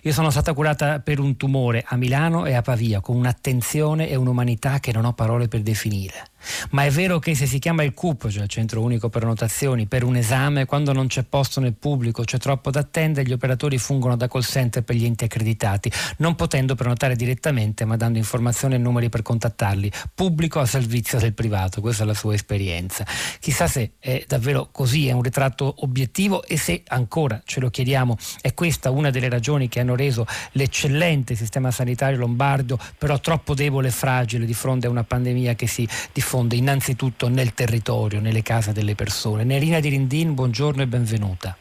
Io 0.03 0.13
sono 0.13 0.29
stata 0.29 0.53
curata 0.53 1.01
per 1.01 1.19
un 1.19 1.35
tumore 1.35 1.83
a 1.85 1.97
Milano 1.97 2.45
e 2.45 2.53
a 2.53 2.61
Pavia, 2.61 3.01
con 3.01 3.17
un'attenzione 3.17 4.07
e 4.07 4.15
un'umanità 4.15 4.79
che 4.79 4.93
non 4.93 5.03
ho 5.03 5.11
parole 5.11 5.49
per 5.49 5.59
definire. 5.59 6.30
Ma 6.71 6.85
è 6.85 6.89
vero 6.89 7.19
che 7.19 7.35
se 7.35 7.45
si 7.45 7.59
chiama 7.59 7.83
il 7.83 7.93
CUP, 7.93 8.29
cioè 8.29 8.43
il 8.43 8.49
Centro 8.49 8.81
Unico 8.81 9.09
per 9.09 9.25
Notazioni, 9.25 9.85
per 9.85 10.03
un 10.03 10.15
esame, 10.15 10.65
quando 10.65 10.93
non 10.93 11.07
c'è 11.07 11.23
posto 11.23 11.59
nel 11.59 11.73
pubblico, 11.73 12.23
c'è 12.23 12.37
troppo 12.37 12.71
da 12.71 12.79
attendere, 12.79 13.27
gli 13.27 13.33
operatori 13.33 13.77
fungono 13.77 14.15
da 14.15 14.27
call 14.27 14.41
center 14.41 14.83
per 14.83 14.95
gli 14.95 15.05
enti 15.05 15.25
accreditati, 15.25 15.91
non 16.17 16.35
potendo 16.35 16.75
prenotare 16.75 17.15
direttamente, 17.15 17.85
ma 17.85 17.95
dando 17.95 18.17
informazioni 18.17 18.75
e 18.75 18.77
numeri 18.77 19.09
per 19.09 19.21
contattarli, 19.21 19.91
pubblico 20.13 20.59
a 20.59 20.65
servizio 20.65 21.19
del 21.19 21.33
privato. 21.33 21.81
Questa 21.81 22.03
è 22.03 22.05
la 22.05 22.13
sua 22.13 22.33
esperienza. 22.33 23.05
Chissà 23.39 23.67
se 23.67 23.93
è 23.99 24.23
davvero 24.27 24.69
così, 24.71 25.07
è 25.07 25.11
un 25.11 25.21
ritratto 25.21 25.75
obiettivo 25.79 26.43
e 26.43 26.57
se 26.57 26.83
ancora 26.87 27.41
ce 27.45 27.59
lo 27.59 27.69
chiediamo, 27.69 28.17
è 28.41 28.53
questa 28.53 28.89
una 28.89 29.09
delle 29.09 29.29
ragioni 29.29 29.67
che 29.67 29.79
hanno 29.79 29.95
reso 29.95 30.25
l'eccellente 30.53 31.35
sistema 31.35 31.71
sanitario 31.71 32.17
lombardo, 32.17 32.79
però 32.97 33.19
troppo 33.19 33.53
debole 33.53 33.89
e 33.89 33.91
fragile 33.91 34.45
di 34.45 34.53
fronte 34.53 34.87
a 34.87 34.89
una 34.89 35.03
pandemia 35.03 35.53
che 35.53 35.67
si 35.67 35.87
diffonde 36.11 36.29
diffonde 36.31 36.55
innanzitutto 36.55 37.27
nel 37.27 37.53
territorio, 37.53 38.21
nelle 38.21 38.41
case 38.41 38.71
delle 38.71 38.95
persone. 38.95 39.43
Nerina 39.43 39.81
Di 39.81 39.89
Rindin, 39.89 40.33
buongiorno 40.33 40.81
e 40.81 40.87
benvenuta. 40.87 41.57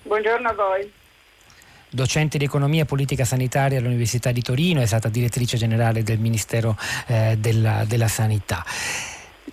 Buongiorno 0.00 0.48
a 0.48 0.54
voi. 0.54 0.90
Docente 1.90 2.38
di 2.38 2.44
economia 2.44 2.84
e 2.84 2.86
politica 2.86 3.26
sanitaria 3.26 3.78
all'Università 3.78 4.32
di 4.32 4.40
Torino, 4.40 4.80
è 4.80 4.86
stata 4.86 5.10
direttrice 5.10 5.58
generale 5.58 6.02
del 6.02 6.18
Ministero 6.18 6.74
eh, 7.06 7.36
della, 7.38 7.84
della 7.86 8.08
Sanità. 8.08 8.64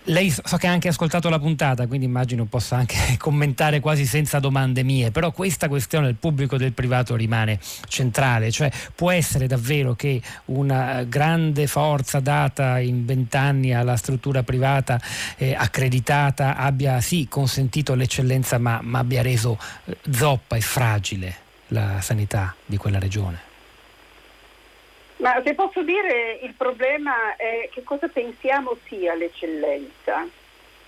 Lei 0.06 0.32
so 0.32 0.58
che 0.58 0.66
ha 0.66 0.72
anche 0.72 0.88
ascoltato 0.88 1.30
la 1.30 1.38
puntata, 1.38 1.86
quindi 1.86 2.08
immagino 2.08 2.46
possa 2.46 2.76
anche 2.76 2.96
commentare 3.20 3.80
quasi 3.80 4.08
senza 4.08 4.40
domande 4.40 4.82
mie, 4.82 5.12
però 5.12 5.32
questa 5.32 5.68
questione 5.68 6.08
del 6.08 6.16
pubblico 6.16 6.56
e 6.56 6.58
del 6.58 6.74
privato 6.74 7.16
rimane 7.16 7.60
centrale, 7.88 8.50
cioè 8.50 8.72
può 8.96 9.12
essere 9.12 9.46
davvero 9.46 9.94
che 9.94 10.20
una 10.46 11.04
grande 11.04 11.68
forza 11.68 12.20
data 12.20 12.80
in 12.80 13.06
vent'anni 13.06 13.76
alla 13.76 13.96
struttura 13.96 14.42
privata 14.42 15.00
eh, 15.38 15.54
accreditata 15.54 16.56
abbia 16.56 17.00
sì 17.00 17.28
consentito 17.30 17.94
l'eccellenza 17.94 18.58
ma, 18.58 18.80
ma 18.82 19.00
abbia 19.00 19.22
reso 19.22 19.60
eh, 19.86 19.98
zoppa 20.10 20.56
e 20.56 20.62
fragile 20.62 21.36
la 21.68 22.02
sanità 22.02 22.56
di 22.66 22.78
quella 22.78 22.98
regione? 22.98 23.51
Ma 25.22 25.40
se 25.44 25.54
posso 25.54 25.84
dire, 25.84 26.40
il 26.42 26.56
problema 26.56 27.36
è 27.36 27.70
che 27.72 27.84
cosa 27.84 28.08
pensiamo 28.08 28.76
sia 28.88 29.14
l'eccellenza. 29.14 30.28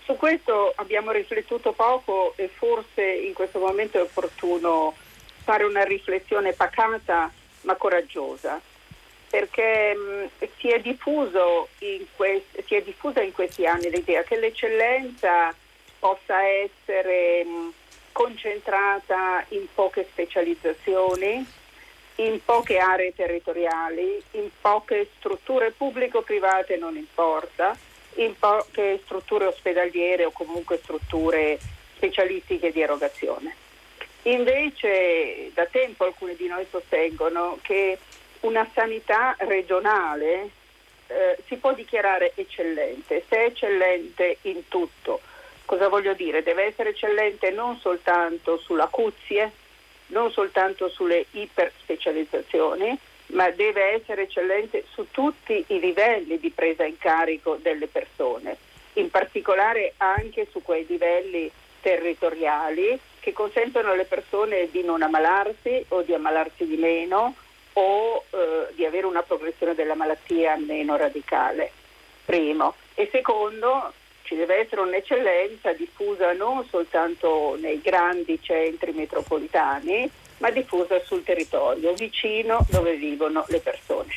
Su 0.06 0.16
questo 0.18 0.74
abbiamo 0.76 1.12
riflettuto 1.12 1.72
poco 1.72 2.34
e 2.36 2.48
forse 2.48 3.04
in 3.04 3.34
questo 3.34 3.60
momento 3.60 4.00
è 4.00 4.02
opportuno 4.02 4.96
fare 5.44 5.64
una 5.66 5.84
riflessione 5.84 6.54
pacata 6.54 7.32
ma 7.62 7.76
coraggiosa, 7.76 8.60
perché 9.30 9.94
mh, 9.94 10.48
si, 10.58 10.70
è 10.70 10.82
quest- 12.16 12.66
si, 12.66 12.76
è 12.76 12.82
diffusa 12.82 13.22
in 13.22 13.34
questi 13.34 13.68
anni 13.68 13.92
l'idea 13.92 14.24
che 14.24 14.40
l'eccellenza 14.40 15.56
possa 16.00 16.42
essere 16.44 17.44
mh, 17.44 17.74
concentrata 18.12 19.46
in 19.50 19.68
poche 19.74 20.08
specializzazioni, 20.10 21.46
in 22.16 22.40
poche 22.44 22.78
aree 22.78 23.16
territoriali, 23.16 24.22
in 24.32 24.50
poche 24.62 25.10
strutture 25.18 25.72
pubblico-private 25.72 26.78
non 26.78 26.96
importa, 26.96 27.76
in 28.16 28.38
poche 28.38 29.00
strutture 29.04 29.46
ospedaliere 29.46 30.26
o 30.26 30.32
comunque 30.32 30.78
strutture 30.78 31.58
specialistiche 31.96 32.72
di 32.72 32.82
erogazione. 32.82 33.56
Invece 34.24 35.52
da 35.54 35.66
tempo 35.66 36.06
alcuni 36.06 36.36
di 36.36 36.48
noi 36.48 36.66
sostengono 36.70 37.58
che 37.62 37.98
una 38.42 38.68
sanità 38.74 39.36
regionale 39.40 40.50
eh, 41.08 41.38
si 41.48 41.58
può 41.58 41.74
dichiarare 41.74 42.34
eccellente, 42.36 43.24
se 43.28 43.36
è 43.38 43.46
eccellente 43.46 44.38
in 44.44 44.68
tutto. 44.68 45.22
Cosa 45.66 45.88
voglio 45.88 46.14
dire? 46.14 46.44
Deve 46.44 46.66
essere 46.66 46.90
eccellente 46.90 47.50
non 47.52 47.78
soltanto 47.80 48.58
sull'acuzie, 48.58 49.52
non 50.14 50.32
soltanto 50.32 50.88
sulle 50.88 51.26
iperspecializzazioni, 51.32 52.98
ma 53.28 53.50
deve 53.50 53.94
essere 53.94 54.24
eccellente 54.24 54.86
su 54.94 55.08
tutti 55.12 55.66
i 55.68 55.80
livelli 55.80 56.40
di 56.40 56.52
presa 56.52 56.86
in 56.86 56.98
carico 56.98 57.58
delle 57.62 57.88
persone, 57.88 58.56
in 58.94 59.10
particolare 59.10 59.94
anche 59.98 60.48
su 60.52 60.62
quei 60.62 60.86
livelli 60.88 61.52
territoriali 61.82 62.98
che 63.20 63.34
consentono 63.34 63.92
alle 63.92 64.06
persone 64.06 64.70
di 64.72 64.84
non 64.84 65.02
ammalarsi 65.02 65.86
o 65.90 66.02
di 66.02 66.14
ammalarsi 66.14 66.66
di 66.66 66.78
meno 66.78 67.36
o 67.74 68.24
eh, 68.30 68.68
di 68.74 68.86
avere 68.86 69.06
una 69.06 69.24
progressione 69.24 69.74
della 69.74 69.96
malattia 69.96 70.56
meno 70.58 70.96
radicale. 70.96 71.72
Primo. 72.26 72.76
E 72.94 73.10
secondo, 73.12 73.92
ci 74.24 74.36
deve 74.36 74.60
essere 74.60 74.82
un'eccellenza 74.82 75.74
diffusa 75.74 76.34
non 76.34 76.66
soltanto 76.70 77.56
nei 77.60 77.80
grandi 77.82 78.40
centri 78.42 78.92
metropolitani, 78.92 80.10
ma 80.38 80.50
diffusa 80.50 81.00
sul 81.04 81.24
territorio, 81.24 81.94
vicino 81.94 82.66
dove 82.70 82.96
vivono 82.96 83.46
le 83.48 83.60
persone. 83.60 84.14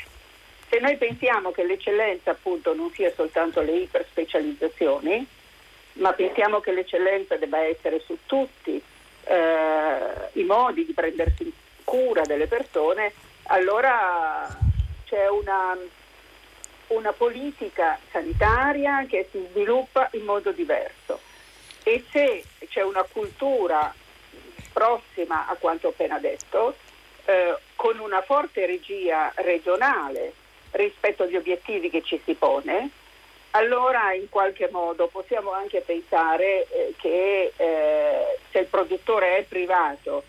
Se 0.68 0.78
noi 0.80 0.96
pensiamo 0.96 1.52
che 1.52 1.64
l'eccellenza 1.64 2.32
appunto 2.32 2.74
non 2.74 2.90
sia 2.92 3.12
soltanto 3.14 3.60
le 3.60 3.72
iperspecializzazioni, 3.72 5.26
ma 5.94 6.12
pensiamo 6.12 6.60
che 6.60 6.72
l'eccellenza 6.72 7.36
debba 7.36 7.58
essere 7.58 8.00
su 8.00 8.18
tutti 8.26 8.80
eh, 9.24 9.98
i 10.32 10.42
modi 10.42 10.84
di 10.84 10.92
prendersi 10.92 11.52
cura 11.84 12.22
delle 12.22 12.46
persone, 12.46 13.12
allora 13.44 14.48
c'è 15.04 15.28
una 15.28 15.76
una 16.88 17.12
politica 17.12 17.98
sanitaria 18.10 19.04
che 19.06 19.28
si 19.30 19.46
sviluppa 19.50 20.08
in 20.12 20.24
modo 20.24 20.52
diverso. 20.52 21.20
E 21.82 22.04
se 22.10 22.44
c'è 22.68 22.82
una 22.82 23.04
cultura 23.04 23.94
prossima 24.72 25.46
a 25.46 25.54
quanto 25.54 25.88
appena 25.88 26.18
detto, 26.18 26.76
eh, 27.24 27.56
con 27.74 27.98
una 27.98 28.22
forte 28.22 28.66
regia 28.66 29.32
regionale 29.36 30.32
rispetto 30.72 31.22
agli 31.22 31.36
obiettivi 31.36 31.90
che 31.90 32.02
ci 32.02 32.20
si 32.24 32.34
pone, 32.34 32.90
allora 33.52 34.12
in 34.12 34.28
qualche 34.28 34.68
modo 34.70 35.06
possiamo 35.06 35.52
anche 35.52 35.80
pensare 35.80 36.66
eh, 36.68 36.94
che 36.98 37.52
eh, 37.56 38.38
se 38.50 38.58
il 38.58 38.66
produttore 38.66 39.38
è 39.38 39.42
privato 39.44 40.24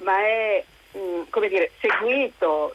ma 0.00 0.18
è 0.20 0.64
mh, 0.92 0.98
mm, 0.98 1.46
dire, 1.48 1.70
seguito, 1.80 2.74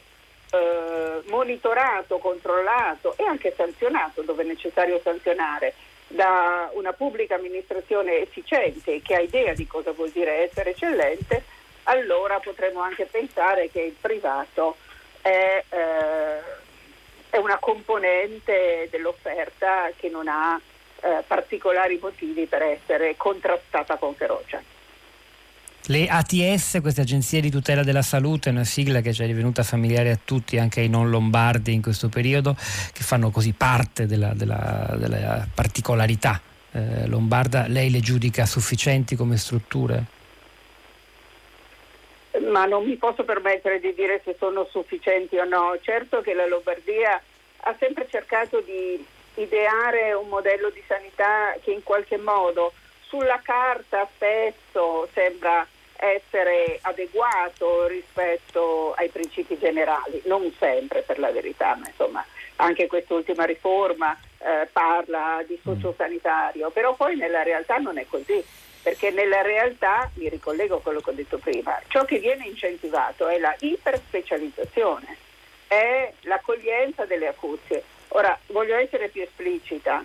eh, 0.50 1.22
monitorato, 1.26 2.18
controllato 2.18 3.16
e 3.16 3.24
anche 3.24 3.52
sanzionato 3.56 4.22
dove 4.22 4.42
è 4.42 4.46
necessario 4.46 5.00
sanzionare 5.02 5.74
da 6.08 6.70
una 6.74 6.92
pubblica 6.92 7.34
amministrazione 7.34 8.20
efficiente 8.20 9.02
che 9.02 9.14
ha 9.14 9.20
idea 9.20 9.54
di 9.54 9.66
cosa 9.66 9.90
vuol 9.92 10.10
dire 10.10 10.48
essere 10.48 10.70
eccellente, 10.70 11.44
allora 11.84 12.38
potremmo 12.38 12.80
anche 12.80 13.06
pensare 13.06 13.70
che 13.70 13.80
il 13.80 13.96
privato 14.00 14.76
è, 15.20 15.64
eh, 15.68 16.40
è 17.30 17.36
una 17.38 17.58
componente 17.58 18.88
dell'offerta 18.90 19.90
che 19.96 20.08
non 20.08 20.28
ha 20.28 20.60
eh, 21.00 21.22
particolari 21.26 21.98
motivi 22.00 22.46
per 22.46 22.62
essere 22.62 23.16
contrastata 23.16 23.96
con 23.96 24.14
ferocia. 24.14 24.62
Le 25.88 26.08
ATS, 26.08 26.80
queste 26.80 27.02
agenzie 27.02 27.40
di 27.40 27.48
tutela 27.48 27.84
della 27.84 28.02
salute, 28.02 28.48
è 28.48 28.52
una 28.52 28.64
sigla 28.64 29.00
che 29.00 29.12
ci 29.12 29.22
è 29.22 29.26
divenuta 29.26 29.62
familiare 29.62 30.10
a 30.10 30.18
tutti, 30.22 30.58
anche 30.58 30.80
ai 30.80 30.88
non 30.88 31.10
lombardi 31.10 31.72
in 31.72 31.80
questo 31.80 32.08
periodo, 32.08 32.56
che 32.56 33.04
fanno 33.04 33.30
così 33.30 33.52
parte 33.52 34.06
della, 34.06 34.32
della, 34.34 34.96
della 34.98 35.46
particolarità 35.54 36.40
eh, 36.72 37.06
lombarda. 37.06 37.68
Lei 37.68 37.92
le 37.92 38.00
giudica 38.00 38.46
sufficienti 38.46 39.14
come 39.14 39.36
strutture? 39.36 40.04
Ma 42.50 42.64
non 42.64 42.84
mi 42.84 42.96
posso 42.96 43.22
permettere 43.22 43.78
di 43.78 43.94
dire 43.94 44.20
se 44.24 44.34
sono 44.40 44.66
sufficienti 44.68 45.36
o 45.36 45.44
no. 45.44 45.78
Certo 45.80 46.20
che 46.20 46.34
la 46.34 46.48
Lombardia 46.48 47.22
ha 47.58 47.76
sempre 47.78 48.08
cercato 48.10 48.60
di 48.60 49.04
ideare 49.40 50.12
un 50.14 50.28
modello 50.28 50.68
di 50.70 50.82
sanità 50.86 51.54
che 51.62 51.70
in 51.70 51.84
qualche 51.84 52.16
modo 52.16 52.72
sulla 53.02 53.40
carta 53.42 54.08
spesso 54.16 55.08
sembra 55.14 55.66
essere 55.98 56.78
adeguato 56.82 57.86
rispetto 57.86 58.92
ai 58.94 59.08
principi 59.08 59.58
generali, 59.58 60.20
non 60.24 60.52
sempre 60.58 61.02
per 61.02 61.18
la 61.18 61.30
verità, 61.30 61.74
ma 61.76 61.86
insomma 61.88 62.24
anche 62.56 62.86
quest'ultima 62.86 63.44
riforma 63.44 64.16
eh, 64.38 64.68
parla 64.72 65.42
di 65.46 65.58
mm. 65.58 65.72
sociosanitario, 65.72 66.70
però 66.70 66.94
poi 66.94 67.16
nella 67.16 67.42
realtà 67.42 67.76
non 67.76 67.98
è 67.98 68.06
così, 68.06 68.42
perché 68.82 69.10
nella 69.10 69.42
realtà, 69.42 70.10
mi 70.14 70.28
ricollego 70.28 70.76
a 70.76 70.80
quello 70.80 71.00
che 71.00 71.10
ho 71.10 71.14
detto 71.14 71.38
prima, 71.38 71.80
ciò 71.88 72.04
che 72.04 72.18
viene 72.18 72.46
incentivato 72.46 73.26
è 73.26 73.38
la 73.38 73.54
iperspecializzazione, 73.58 75.16
è 75.66 76.12
l'accoglienza 76.22 77.04
delle 77.04 77.26
acuzie. 77.26 77.82
Ora, 78.08 78.38
voglio 78.46 78.76
essere 78.76 79.08
più 79.08 79.22
esplicita, 79.22 80.04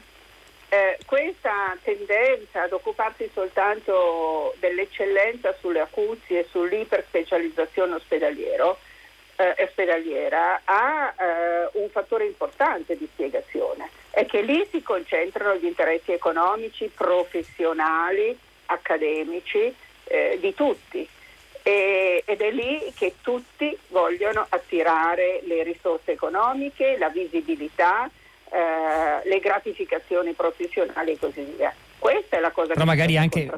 eh, 0.74 0.98
questa 1.06 1.78
tendenza 1.84 2.62
ad 2.62 2.72
occuparsi 2.72 3.30
soltanto 3.34 4.56
dell'eccellenza 4.60 5.54
sulle 5.60 5.82
acuzie 5.82 6.40
e 6.40 6.48
sull'iperspecializzazione 6.50 7.96
eh, 7.98 9.64
ospedaliera 9.64 10.62
ha 10.64 11.14
eh, 11.14 11.70
un 11.74 11.90
fattore 11.90 12.26
importante 12.26 12.96
di 12.96 13.06
spiegazione, 13.12 13.90
è 14.12 14.26
che 14.26 14.42
lì 14.44 14.66
si 14.72 14.82
concentrano 14.82 15.56
gli 15.56 15.66
interessi 15.66 16.14
economici, 16.14 16.88
professionali, 16.88 18.38
accademici 18.68 19.76
eh, 20.06 20.38
di 20.40 20.54
tutti. 20.54 21.06
E, 21.64 22.24
ed 22.26 22.40
è 22.40 22.50
lì 22.50 22.94
che 22.96 23.16
tutti 23.22 23.78
vogliono 23.90 24.46
attirare 24.48 25.42
le 25.44 25.64
risorse 25.64 26.14
economiche, 26.14 26.98
la 26.98 27.10
visibilità, 27.10 28.10
eh, 28.52 29.28
le 29.28 29.40
gratificazioni 29.40 30.34
professionali 30.34 31.14
e 31.14 31.20
così 31.20 31.42
via. 31.56 31.74
Questa 31.98 32.38
è 32.38 32.40
la 32.40 32.52
cosa 32.52 32.74
Però 32.74 32.82
che 32.82 32.86
magari 32.86 33.18
anche 33.18 33.50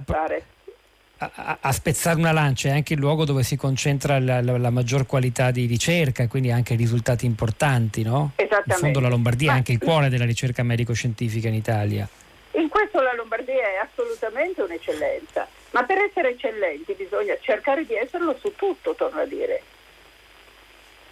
a, 1.17 1.57
a, 1.61 1.71
spezzare 1.71 2.19
una 2.19 2.31
lancia 2.31 2.69
è 2.69 2.71
anche 2.71 2.93
il 2.93 2.99
luogo 2.99 3.25
dove 3.25 3.43
si 3.43 3.55
concentra 3.55 4.19
la, 4.19 4.41
la, 4.41 4.57
la 4.57 4.69
maggior 4.69 5.05
qualità 5.05 5.51
di 5.51 5.65
ricerca, 5.65 6.27
quindi 6.27 6.51
anche 6.51 6.75
risultati 6.75 7.25
importanti, 7.25 8.03
no? 8.03 8.31
Esattamente. 8.35 8.73
In 8.73 8.79
fondo 8.79 8.99
la 8.99 9.07
Lombardia 9.07 9.47
Ma... 9.47 9.53
è 9.53 9.57
anche 9.57 9.71
il 9.71 9.79
cuore 9.79 10.09
della 10.09 10.25
ricerca 10.25 10.63
medico-scientifica 10.63 11.47
in 11.47 11.53
Italia. 11.53 12.07
In 12.51 12.67
questo 12.67 13.01
la 13.01 13.13
Lombardia 13.15 13.53
è 13.53 13.87
assolutamente 13.89 14.61
un'eccellenza, 14.61 15.47
ma 15.71 15.83
per 15.83 15.97
essere 15.99 16.31
eccellenti 16.31 16.93
bisogna 16.93 17.35
cercare 17.41 17.85
di 17.85 17.95
esserlo 17.95 18.35
su 18.39 18.53
tutto, 18.55 18.93
torno 18.95 19.21
a 19.21 19.25
dire. 19.25 19.61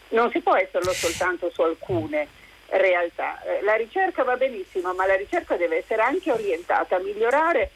Non 0.10 0.30
si 0.32 0.42
può 0.42 0.56
esserlo 0.56 0.92
soltanto 0.92 1.50
su 1.52 1.62
alcune 1.62 2.28
realtà. 2.72 3.42
Eh, 3.44 3.62
la 3.62 3.76
ricerca 3.76 4.24
va 4.24 4.38
benissimo, 4.38 4.94
ma 4.94 5.06
la 5.06 5.16
ricerca 5.16 5.56
deve 5.56 5.78
essere 5.78 6.02
anche 6.02 6.32
orientata 6.32 6.96
a 6.96 7.00
migliorare 7.00 7.70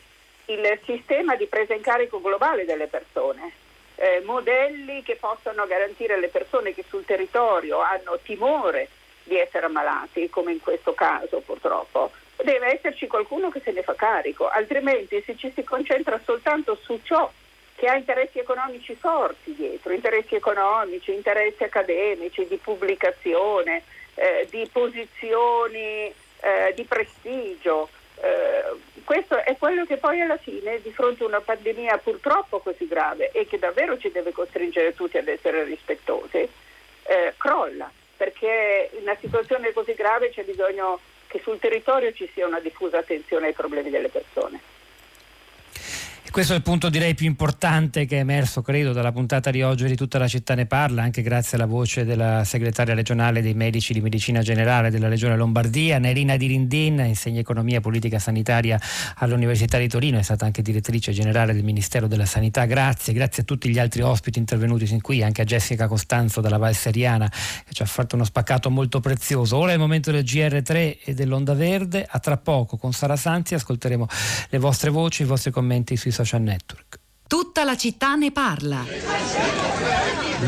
il 0.46 0.80
sistema 0.86 1.36
di 1.36 1.48
presa 1.48 1.74
in 1.74 1.82
carico 1.82 2.22
globale 2.22 2.66
delle 2.66 2.88
persone. 2.88 3.52
Eh, 3.96 4.22
modelli 4.26 5.04
che 5.04 5.16
possano 5.16 5.66
garantire 5.68 6.16
alle 6.16 6.28
persone 6.28 6.74
che 6.74 6.84
sul 6.88 7.06
territorio 7.06 7.80
hanno 7.80 8.20
timore 8.22 8.90
di 9.24 9.38
essere 9.38 9.66
ammalati, 9.66 10.30
come 10.30 10.52
in 10.52 10.60
questo 10.60 10.94
caso 10.94 11.40
purtroppo, 11.40 12.12
deve 12.44 12.74
esserci 12.74 13.08
qualcuno 13.08 13.50
che 13.50 13.62
se 13.64 13.72
ne 13.72 13.82
fa 13.82 13.96
carico, 13.96 14.48
altrimenti 14.48 15.22
se 15.26 15.36
ci 15.36 15.52
si 15.56 15.64
concentra 15.64 16.20
soltanto 16.24 16.78
su 16.82 17.00
ciò 17.04 17.32
che 17.76 17.88
ha 17.88 17.96
interessi 17.96 18.40
economici 18.40 18.96
forti 18.96 19.54
dietro, 19.54 19.92
interessi 19.92 20.36
economici, 20.36 21.14
interessi 21.14 21.64
accademici, 21.64 22.48
di 22.48 22.58
pubblicazione, 22.58 23.84
eh, 24.16 24.48
di 24.50 24.68
posizioni 24.72 26.14
eh, 26.42 26.74
di 26.76 26.84
prestigio. 26.84 27.90
Eh, 28.22 28.64
questo 29.04 29.38
è 29.44 29.56
quello 29.58 29.86
che 29.86 29.98
poi 29.98 30.22
alla 30.22 30.38
fine, 30.38 30.82
di 30.82 30.92
fronte 30.92 31.24
a 31.24 31.28
una 31.28 31.42
pandemia 31.42 31.98
purtroppo 31.98 32.60
così 32.60 32.88
grave 32.88 33.32
e 33.32 33.46
che 33.46 33.60
davvero 33.60 33.98
ci 33.98 34.12
deve 34.12 34.32
costringere 34.32 34.94
tutti 34.94 35.18
ad 35.18 35.28
essere 35.28 35.64
rispettosi, 35.64 36.48
eh, 37.04 37.34
crolla, 37.38 37.92
perché 38.18 38.90
in 38.94 39.04
una 39.04 39.18
situazione 39.20 39.74
così 39.74 39.94
grave 39.94 40.30
c'è 40.30 40.44
bisogno 40.44 41.00
che 41.28 41.40
sul 41.44 41.60
territorio 41.60 42.14
ci 42.14 42.30
sia 42.34 42.48
una 42.48 42.60
diffusa 42.60 43.00
attenzione 43.00 43.48
ai 43.48 43.54
problemi 43.54 43.90
delle 43.90 44.10
persone. 44.10 44.60
Questo 46.36 46.52
è 46.52 46.58
il 46.58 46.64
punto 46.64 46.90
direi 46.90 47.16
più 47.16 47.28
importante 47.28 48.06
che 48.06 48.18
è 48.18 48.20
emerso, 48.20 48.62
credo, 48.62 48.92
dalla 48.92 49.14
puntata 49.14 49.52
di 49.52 49.62
oggi 49.62 49.86
di 49.86 49.96
tutta 49.96 50.18
la 50.18 50.28
città 50.28 50.54
ne 50.54 50.66
parla, 50.66 51.02
anche 51.02 51.22
grazie 51.22 51.56
alla 51.56 51.66
voce 51.66 52.04
della 52.04 52.44
segretaria 52.44 52.94
regionale 52.94 53.42
dei 53.42 53.54
medici 53.54 53.94
di 53.94 54.02
medicina 54.02 54.42
generale 54.42 54.90
della 54.90 55.08
regione 55.08 55.38
Lombardia, 55.38 55.98
Nerina 55.98 56.36
Dirindin, 56.36 57.00
insegna 57.00 57.40
economia 57.40 57.80
politica 57.80 58.20
sanitaria 58.20 58.78
all'Università 59.16 59.78
di 59.78 59.88
Torino, 59.88 60.20
è 60.20 60.24
stata 60.24 60.44
anche 60.44 60.62
direttrice 60.62 61.14
generale 61.14 61.54
del 61.54 61.64
Ministero 61.64 62.06
della 62.06 62.26
Sanità. 62.26 62.66
Grazie, 62.66 63.14
grazie 63.14 63.44
a 63.44 63.46
tutti 63.46 63.70
gli 63.70 63.80
altri 63.80 64.02
ospiti 64.02 64.38
intervenuti 64.38 64.88
sin 64.88 65.00
qui, 65.00 65.24
anche 65.24 65.42
a 65.42 65.46
Jessica 65.46 65.88
Costanzo 65.88 66.42
dalla 66.42 66.58
Val 66.58 66.76
Seriana 66.76 67.30
che 67.30 67.74
ci 67.74 67.82
ha 67.82 67.86
fatto 67.86 68.16
uno 68.16 68.26
spaccato 68.26 68.70
molto 68.70 69.00
prezioso. 69.00 69.56
Ora 69.56 69.72
è 69.72 69.76
il 69.76 69.80
momento 69.80 70.12
del 70.12 70.26
GR3 70.26 70.98
e 71.02 71.14
dell'Onda 71.14 71.54
Verde, 71.54 72.06
a 72.06 72.20
tra 72.20 72.36
poco 72.36 72.76
con 72.76 72.92
Sara 72.92 73.16
Santi 73.16 73.54
ascolteremo 73.54 74.06
le 74.50 74.58
vostre 74.58 74.90
voci, 74.90 75.22
i 75.22 75.26
vostri 75.26 75.50
commenti 75.50 75.96
sui 75.96 76.12
social 76.12 76.24
social 76.26 76.42
network. 76.42 77.00
Tutta 77.28 77.64
la 77.64 77.76
città 77.76 78.16
ne 78.16 78.32
parla. 78.32 78.84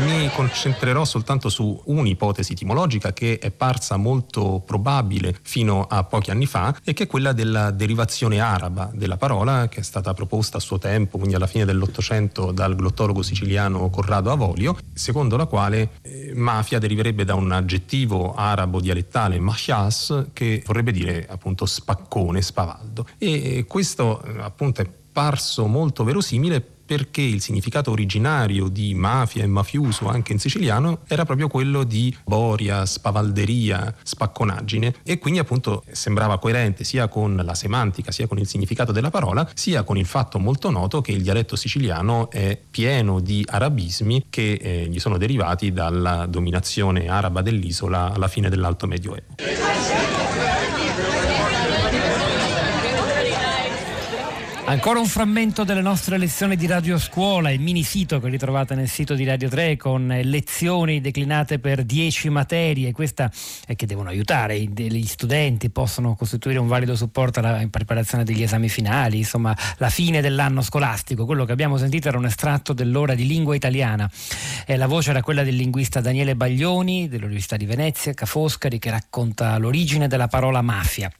Mi 0.04 0.30
concentrerò 0.32 1.04
soltanto 1.04 1.48
su 1.48 1.80
un'ipotesi 1.86 2.52
etimologica 2.52 3.12
che 3.12 3.38
è 3.38 3.50
parsa 3.50 3.96
molto 3.96 4.62
probabile 4.64 5.36
fino 5.42 5.86
a 5.88 6.04
pochi 6.04 6.30
anni 6.30 6.46
fa 6.46 6.76
e 6.84 6.92
che 6.92 7.04
è 7.04 7.06
quella 7.08 7.32
della 7.32 7.72
derivazione 7.72 8.38
araba 8.38 8.90
della 8.94 9.16
parola 9.16 9.66
che 9.68 9.80
è 9.80 9.82
stata 9.82 10.14
proposta 10.14 10.58
a 10.58 10.60
suo 10.60 10.78
tempo, 10.78 11.16
quindi 11.16 11.34
alla 11.34 11.48
fine 11.48 11.64
dell'Ottocento, 11.64 12.52
dal 12.52 12.76
glottologo 12.76 13.22
siciliano 13.22 13.90
Corrado 13.90 14.30
Avolio, 14.30 14.78
secondo 14.92 15.36
la 15.36 15.46
quale 15.46 15.90
eh, 16.02 16.32
mafia 16.34 16.78
deriverebbe 16.78 17.24
da 17.24 17.34
un 17.34 17.50
aggettivo 17.50 18.34
arabo 18.34 18.80
dialettale 18.80 19.40
machias 19.40 20.26
che 20.32 20.62
vorrebbe 20.64 20.92
dire 20.92 21.26
appunto 21.28 21.66
spaccone, 21.66 22.40
spavaldo. 22.40 23.06
E 23.18 23.64
questo 23.66 24.22
eh, 24.22 24.40
appunto 24.42 24.82
è 24.82 24.97
parso 25.18 25.66
molto 25.66 26.04
verosimile 26.04 26.60
perché 26.60 27.22
il 27.22 27.40
significato 27.40 27.90
originario 27.90 28.68
di 28.68 28.94
mafia 28.94 29.42
e 29.42 29.48
mafioso 29.48 30.06
anche 30.06 30.30
in 30.30 30.38
siciliano 30.38 31.00
era 31.08 31.24
proprio 31.24 31.48
quello 31.48 31.82
di 31.82 32.16
boria, 32.24 32.86
spavalderia, 32.86 33.96
spacconaggine 34.00 34.94
e 35.02 35.18
quindi 35.18 35.40
appunto 35.40 35.82
sembrava 35.90 36.38
coerente 36.38 36.84
sia 36.84 37.08
con 37.08 37.34
la 37.34 37.54
semantica 37.56 38.12
sia 38.12 38.28
con 38.28 38.38
il 38.38 38.46
significato 38.46 38.92
della 38.92 39.10
parola 39.10 39.46
sia 39.54 39.82
con 39.82 39.98
il 39.98 40.06
fatto 40.06 40.38
molto 40.38 40.70
noto 40.70 41.00
che 41.00 41.10
il 41.10 41.22
dialetto 41.22 41.56
siciliano 41.56 42.30
è 42.30 42.56
pieno 42.70 43.18
di 43.18 43.44
arabismi 43.44 44.26
che 44.30 44.52
eh, 44.52 44.86
gli 44.88 45.00
sono 45.00 45.18
derivati 45.18 45.72
dalla 45.72 46.26
dominazione 46.26 47.08
araba 47.08 47.42
dell'isola 47.42 48.12
alla 48.12 48.28
fine 48.28 48.48
dell'Alto 48.48 48.86
Medioevo. 48.86 50.17
Ancora 54.68 55.00
un 55.00 55.06
frammento 55.06 55.64
delle 55.64 55.80
nostre 55.80 56.18
lezioni 56.18 56.54
di 56.54 56.66
Radio 56.66 56.98
Scuola, 56.98 57.50
il 57.50 57.58
mini 57.58 57.82
sito 57.82 58.20
che 58.20 58.28
ritrovate 58.28 58.74
nel 58.74 58.86
sito 58.86 59.14
di 59.14 59.24
Radio 59.24 59.48
3 59.48 59.78
con 59.78 60.06
lezioni 60.24 61.00
declinate 61.00 61.58
per 61.58 61.84
10 61.84 62.28
materie, 62.28 62.92
questa 62.92 63.32
è 63.66 63.74
che 63.74 63.86
devono 63.86 64.10
aiutare 64.10 64.60
gli 64.60 65.06
studenti, 65.06 65.70
possono 65.70 66.14
costituire 66.14 66.58
un 66.58 66.66
valido 66.66 66.94
supporto 66.96 67.38
alla 67.38 67.66
preparazione 67.70 68.24
degli 68.24 68.42
esami 68.42 68.68
finali, 68.68 69.16
insomma 69.16 69.56
la 69.78 69.88
fine 69.88 70.20
dell'anno 70.20 70.60
scolastico. 70.60 71.24
Quello 71.24 71.46
che 71.46 71.52
abbiamo 71.52 71.78
sentito 71.78 72.08
era 72.08 72.18
un 72.18 72.26
estratto 72.26 72.74
dell'ora 72.74 73.14
di 73.14 73.26
lingua 73.26 73.54
italiana. 73.54 74.08
E 74.66 74.76
la 74.76 74.86
voce 74.86 75.10
era 75.10 75.22
quella 75.22 75.44
del 75.44 75.56
linguista 75.56 76.02
Daniele 76.02 76.36
Baglioni 76.36 77.08
dell'Università 77.08 77.56
di 77.56 77.64
Venezia, 77.64 78.12
Ca' 78.12 78.26
Foscari, 78.26 78.78
che 78.78 78.90
racconta 78.90 79.56
l'origine 79.56 80.08
della 80.08 80.28
parola 80.28 80.60
mafia 80.60 81.10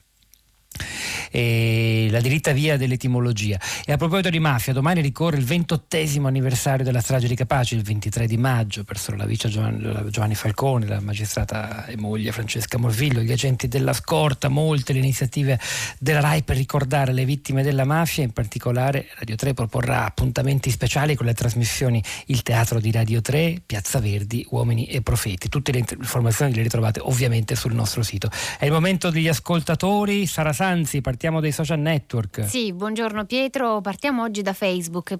eh, 1.31 2.07
la 2.09 2.19
diritta 2.19 2.51
via 2.51 2.77
dell'etimologia. 2.77 3.59
E 3.85 3.91
a 3.91 3.97
proposito 3.97 4.29
di 4.29 4.39
mafia, 4.39 4.73
domani 4.73 5.01
ricorre 5.01 5.37
il 5.37 5.45
ventottesimo 5.45 6.27
anniversario 6.27 6.83
della 6.83 7.01
strage 7.01 7.27
di 7.27 7.35
Capaci, 7.35 7.75
il 7.75 7.83
23 7.83 8.27
di 8.27 8.37
maggio, 8.37 8.83
persero 8.83 9.17
la 9.17 9.25
vice 9.25 9.49
Giovanni 9.49 10.35
Falcone, 10.35 10.87
la 10.87 10.99
magistrata 10.99 11.85
e 11.85 11.97
moglie 11.97 12.31
Francesca 12.31 12.77
Morviglio, 12.77 13.21
gli 13.21 13.31
agenti 13.31 13.67
della 13.67 13.93
scorta, 13.93 14.47
molte 14.47 14.93
le 14.93 14.99
iniziative 14.99 15.59
della 15.99 16.19
RAI 16.19 16.43
per 16.43 16.55
ricordare 16.57 17.13
le 17.13 17.25
vittime 17.25 17.63
della 17.63 17.85
mafia, 17.85 18.23
in 18.23 18.31
particolare 18.31 19.07
Radio 19.17 19.35
3 19.35 19.53
proporrà 19.53 20.05
appuntamenti 20.05 20.69
speciali 20.69 21.15
con 21.15 21.25
le 21.25 21.33
trasmissioni 21.33 22.03
Il 22.27 22.43
Teatro 22.43 22.79
di 22.79 22.91
Radio 22.91 23.21
3, 23.21 23.61
Piazza 23.65 23.99
Verdi, 23.99 24.45
Uomini 24.49 24.85
e 24.85 25.01
Profeti. 25.01 25.49
Tutte 25.49 25.71
le 25.71 25.79
informazioni 25.97 26.53
le 26.53 26.61
ritrovate 26.61 26.99
ovviamente 27.01 27.55
sul 27.55 27.73
nostro 27.73 28.03
sito. 28.03 28.29
È 28.57 28.65
il 28.65 28.71
momento 28.71 29.09
degli 29.09 29.27
ascoltatori, 29.27 30.25
Sara 30.25 30.53
Sanzi, 30.69 31.01
partiamo 31.01 31.39
dai 31.39 31.51
social 31.51 31.79
network. 31.79 32.47
Sì, 32.47 32.73
buongiorno 32.73 33.25
Pietro, 33.25 33.81
partiamo 33.81 34.21
oggi 34.21 34.43
da 34.43 34.53
Facebook, 34.53 35.17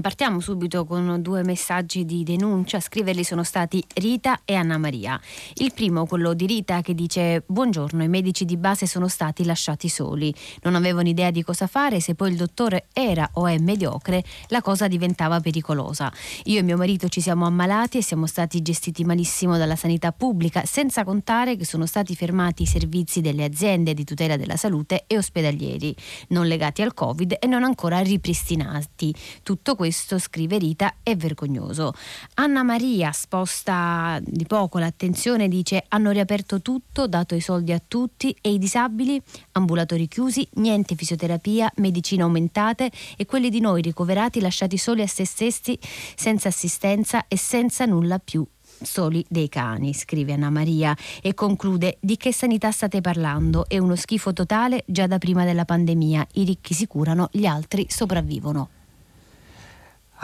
partiamo 0.00 0.38
subito 0.38 0.84
con 0.84 1.20
due 1.20 1.42
messaggi 1.42 2.04
di 2.04 2.22
denuncia, 2.22 2.76
a 2.76 2.80
scriverli 2.80 3.24
sono 3.24 3.42
stati 3.42 3.84
Rita 3.94 4.42
e 4.44 4.54
Anna 4.54 4.78
Maria. 4.78 5.20
Il 5.54 5.72
primo, 5.74 6.06
quello 6.06 6.32
di 6.32 6.46
Rita, 6.46 6.80
che 6.80 6.94
dice 6.94 7.42
buongiorno, 7.44 8.04
i 8.04 8.08
medici 8.08 8.44
di 8.44 8.56
base 8.56 8.86
sono 8.86 9.08
stati 9.08 9.44
lasciati 9.44 9.88
soli, 9.88 10.32
non 10.62 10.76
avevano 10.76 11.08
idea 11.08 11.32
di 11.32 11.42
cosa 11.42 11.66
fare, 11.66 11.98
se 11.98 12.14
poi 12.14 12.30
il 12.30 12.36
dottore 12.36 12.86
era 12.92 13.28
o 13.32 13.48
è 13.48 13.58
mediocre, 13.58 14.22
la 14.46 14.62
cosa 14.62 14.86
diventava 14.86 15.40
pericolosa. 15.40 16.12
Io 16.44 16.60
e 16.60 16.62
mio 16.62 16.76
marito 16.76 17.08
ci 17.08 17.20
siamo 17.20 17.46
ammalati 17.46 17.98
e 17.98 18.02
siamo 18.02 18.28
stati 18.28 18.62
gestiti 18.62 19.02
malissimo 19.02 19.58
dalla 19.58 19.74
sanità 19.74 20.12
pubblica, 20.12 20.64
senza 20.64 21.02
contare 21.02 21.56
che 21.56 21.64
sono 21.64 21.84
stati 21.84 22.14
fermati 22.14 22.62
i 22.62 22.66
servizi 22.66 23.20
delle 23.20 23.42
aziende 23.42 23.92
di 23.92 24.04
tutela 24.04 24.36
della 24.36 24.54
salute 24.54 24.82
e 25.06 25.16
ospedalieri, 25.16 25.94
non 26.28 26.46
legati 26.46 26.82
al 26.82 26.94
Covid 26.94 27.36
e 27.38 27.46
non 27.46 27.64
ancora 27.64 28.00
ripristinati. 28.00 29.14
Tutto 29.42 29.74
questo, 29.74 30.18
scrive 30.18 30.58
Rita, 30.58 30.96
è 31.02 31.16
vergognoso. 31.16 31.92
Anna 32.34 32.62
Maria 32.62 33.12
sposta 33.12 34.20
di 34.22 34.44
poco 34.46 34.78
l'attenzione, 34.78 35.48
dice 35.48 35.84
hanno 35.88 36.10
riaperto 36.10 36.60
tutto, 36.60 37.06
dato 37.06 37.34
i 37.34 37.40
soldi 37.40 37.72
a 37.72 37.82
tutti 37.86 38.36
e 38.40 38.52
i 38.52 38.58
disabili, 38.58 39.20
ambulatori 39.52 40.08
chiusi, 40.08 40.46
niente 40.54 40.94
fisioterapia, 40.94 41.72
medicine 41.76 42.22
aumentate 42.22 42.90
e 43.16 43.26
quelli 43.26 43.50
di 43.50 43.60
noi 43.60 43.82
ricoverati 43.82 44.40
lasciati 44.40 44.76
soli 44.76 45.02
a 45.02 45.06
se 45.06 45.24
stessi, 45.24 45.78
senza 46.14 46.48
assistenza 46.48 47.26
e 47.28 47.36
senza 47.36 47.84
nulla 47.86 48.18
più 48.18 48.46
soli 48.84 49.24
dei 49.28 49.48
cani, 49.48 49.92
scrive 49.92 50.32
Anna 50.32 50.50
Maria 50.50 50.94
e 51.22 51.34
conclude 51.34 51.96
di 52.00 52.16
che 52.16 52.32
sanità 52.32 52.70
state 52.70 53.00
parlando? 53.00 53.66
È 53.68 53.78
uno 53.78 53.96
schifo 53.96 54.32
totale 54.32 54.82
già 54.86 55.06
da 55.06 55.18
prima 55.18 55.44
della 55.44 55.64
pandemia. 55.64 56.26
I 56.34 56.44
ricchi 56.44 56.74
si 56.74 56.86
curano, 56.86 57.28
gli 57.32 57.46
altri 57.46 57.86
sopravvivono. 57.88 58.68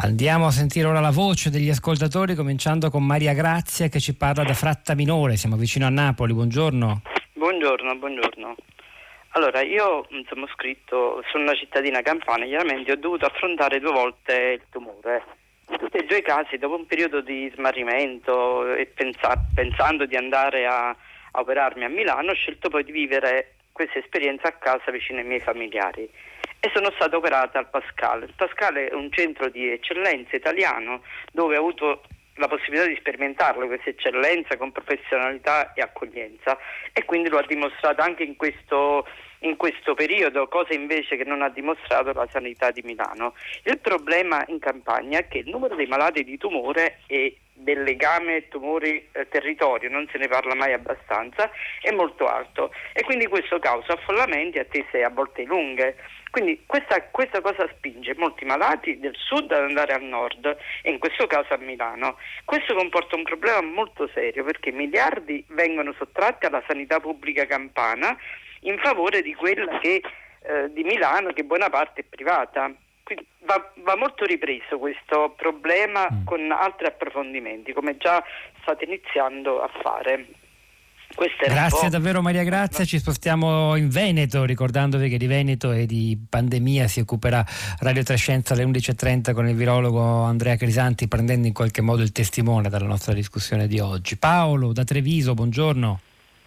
Andiamo 0.03 0.47
a 0.47 0.51
sentire 0.51 0.87
ora 0.87 1.01
la 1.01 1.11
voce 1.11 1.51
degli 1.51 1.69
ascoltatori, 1.69 2.35
cominciando 2.35 2.89
con 2.91 3.05
Maria 3.05 3.35
Grazia 3.35 3.89
che 3.89 4.01
ci 4.01 4.15
parla 4.15 4.45
da 4.45 4.55
Fratta 4.55 4.95
Minore, 4.95 5.37
siamo 5.37 5.57
vicino 5.57 5.85
a 5.87 5.91
Napoli, 5.91 6.33
buongiorno. 6.33 7.03
Buongiorno, 7.35 7.97
buongiorno. 7.97 8.55
Allora, 9.33 9.61
io 9.63 10.07
insomma, 10.11 10.45
ho 10.45 10.49
scritto, 10.55 11.23
sono 11.31 11.45
una 11.45 11.55
cittadina 11.55 12.01
campana, 12.03 12.47
chiaramente 12.47 12.93
ho 12.93 12.97
dovuto 12.97 13.27
affrontare 13.27 13.79
due 13.79 13.93
volte 13.93 14.59
il 14.59 14.63
tumore 14.71 15.23
in 15.71 15.79
tutti 15.79 15.99
e 15.99 16.05
due 16.05 16.19
i 16.19 16.23
casi, 16.23 16.59
dopo 16.59 16.75
un 16.75 16.87
periodo 16.87 17.21
di 17.21 17.51
smarrimento 17.55 18.75
e 18.75 18.87
pensa- 18.87 19.43
pensando 19.55 20.07
di 20.07 20.17
andare 20.17 20.67
a, 20.67 20.89
a 20.89 21.41
operarmi 21.41 21.85
a 21.85 21.89
Milano, 21.89 22.33
ho 22.33 22.35
scelto 22.35 22.69
poi 22.69 22.85
di 22.85 22.93
vivere 22.93 23.55
questa 23.73 23.99
esperienza 23.99 24.49
a 24.49 24.53
casa 24.53 24.91
vicino 24.91 25.21
ai 25.21 25.25
miei 25.25 25.41
familiari 25.41 26.09
e 26.61 26.71
sono 26.75 26.91
stata 26.95 27.17
operata 27.17 27.59
al 27.59 27.71
Pascal. 27.71 28.23
Il 28.23 28.35
Pascal 28.37 28.75
è 28.75 28.93
un 28.93 29.11
centro 29.11 29.49
di 29.49 29.71
eccellenza 29.71 30.37
italiano 30.37 31.03
dove 31.33 31.57
ho 31.57 31.61
avuto 31.61 32.03
la 32.35 32.49
possibilità 32.49 32.87
di 32.87 32.97
sperimentarlo, 32.97 33.67
questa 33.67 33.91
eccellenza 33.91 34.57
con 34.57 34.73
professionalità 34.73 35.73
e 35.73 35.83
accoglienza 35.83 36.59
e 36.93 37.05
quindi 37.05 37.29
lo 37.29 37.39
ha 37.39 37.47
dimostrato 37.47 38.03
anche 38.03 38.25
in 38.25 38.37
questo 38.37 39.07
in 39.41 39.57
questo 39.57 39.95
periodo, 39.95 40.49
cosa 40.49 40.75
invece 40.75 41.17
che 41.17 41.25
non 41.25 41.43
ha 41.43 41.49
dimostrato 41.49 42.13
la 42.13 42.29
sanità 42.31 42.71
di 42.71 42.83
Milano. 42.83 43.35
Il 43.65 43.79
problema 43.79 44.45
in 44.49 44.59
campagna 44.59 45.19
è 45.19 45.29
che 45.29 45.39
il 45.39 45.49
numero 45.49 45.75
dei 45.75 45.87
malati 45.87 46.25
di 46.25 46.37
tumore 46.37 47.01
e 47.07 47.37
del 47.61 47.83
legame 47.83 48.49
tumori-territorio, 48.49 49.89
eh, 49.89 49.93
non 49.93 50.09
se 50.11 50.19
ne 50.19 50.29
parla 50.29 50.55
mai 50.55 50.73
abbastanza, 50.73 51.51
è 51.81 51.91
molto 51.91 52.27
alto 52.27 52.73
e 52.93 53.03
quindi 53.03 53.27
questo 53.27 53.59
causa 53.59 53.93
affollamenti 53.93 54.59
a 54.59 54.63
attese 54.63 55.03
a 55.03 55.11
volte 55.11 55.45
lunghe. 55.45 55.97
Quindi 56.31 56.63
questa, 56.65 57.03
questa, 57.11 57.41
cosa 57.41 57.69
spinge 57.77 58.15
molti 58.17 58.45
malati 58.45 59.01
del 59.01 59.17
sud 59.17 59.51
ad 59.51 59.63
andare 59.63 59.95
al 59.95 60.05
nord 60.05 60.57
e 60.83 60.91
in 60.91 60.99
questo 60.99 61.27
caso 61.27 61.55
a 61.55 61.59
Milano. 61.59 62.19
Questo 62.45 62.75
comporta 62.75 63.17
un 63.17 63.25
problema 63.25 63.61
molto 63.63 64.09
serio 64.15 64.45
perché 64.45 64.71
miliardi 64.71 65.45
vengono 65.49 65.93
sottratti 65.99 66.47
alla 66.47 66.63
sanità 66.67 67.01
pubblica 67.01 67.47
campana 67.47 68.17
in 68.61 68.79
favore 68.79 69.23
di 69.23 69.35
quella 69.35 69.79
che, 69.79 70.03
eh, 70.43 70.73
di 70.73 70.83
Milano 70.83 71.33
che 71.33 71.45
buona 71.45 71.69
parte 71.69 72.03
è 72.03 72.05
privata. 72.05 72.73
Quindi 73.03 73.27
va, 73.41 73.73
va 73.77 73.97
molto 73.97 74.25
ripreso 74.25 74.79
questo 74.79 75.35
problema 75.37 76.09
mm. 76.11 76.25
con 76.25 76.51
altri 76.53 76.87
approfondimenti, 76.87 77.73
come 77.73 77.97
già 77.97 78.23
state 78.63 78.85
iniziando 78.85 79.63
a 79.63 79.71
fare. 79.83 80.27
Grazie 81.45 81.89
davvero 81.89 82.23
Maria 82.23 82.45
Grazia, 82.45 82.85
ci 82.85 82.99
spostiamo 82.99 83.75
in 83.75 83.89
Veneto 83.89 84.45
ricordandovi 84.45 85.09
che 85.09 85.19
di 85.19 85.27
Veneto 85.27 85.73
e 85.73 85.85
di 85.85 86.17
pandemia 86.29 86.87
si 86.87 87.01
occuperà 87.01 87.45
Radio 87.81 88.05
Trescenza 88.05 88.55
alle 88.55 88.65
11.30 88.65 89.35
con 89.35 89.49
il 89.49 89.57
virologo 89.57 90.23
Andrea 90.23 90.55
Crisanti 90.55 91.09
prendendo 91.09 91.49
in 91.49 91.53
qualche 91.53 91.83
modo 91.83 92.03
il 92.03 92.13
testimone 92.13 92.69
dalla 92.69 92.87
nostra 92.87 93.13
discussione 93.13 93.67
di 93.67 93.81
oggi. 93.81 94.17
Paolo 94.17 94.73
da 94.73 94.85
Treviso, 94.85 95.35
buongiorno. 95.35 96.01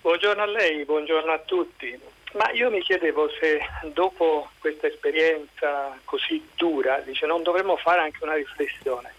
Buongiorno 0.03 0.41
a 0.41 0.47
lei, 0.47 0.83
buongiorno 0.83 1.31
a 1.31 1.39
tutti. 1.39 1.97
Ma 2.33 2.51
io 2.51 2.69
mi 2.69 2.81
chiedevo 2.81 3.29
se 3.39 3.61
dopo 3.93 4.49
questa 4.59 4.87
esperienza 4.87 5.97
così 6.03 6.45
dura, 6.57 6.97
dice, 6.99 7.25
non 7.25 7.41
dovremmo 7.41 7.77
fare 7.77 8.01
anche 8.01 8.21
una 8.21 8.33
riflessione 8.33 9.13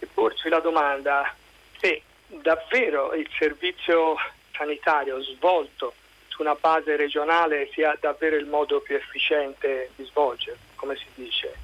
e 0.00 0.08
porci 0.12 0.48
la 0.48 0.58
domanda 0.58 1.32
se 1.78 2.02
davvero 2.26 3.14
il 3.14 3.30
servizio 3.38 4.16
sanitario 4.52 5.22
svolto 5.22 5.94
su 6.26 6.42
una 6.42 6.56
base 6.56 6.96
regionale 6.96 7.70
sia 7.72 7.96
davvero 8.00 8.34
il 8.34 8.46
modo 8.46 8.80
più 8.80 8.96
efficiente 8.96 9.90
di 9.94 10.02
svolgere, 10.02 10.58
come 10.74 10.96
si 10.96 11.06
dice. 11.14 11.54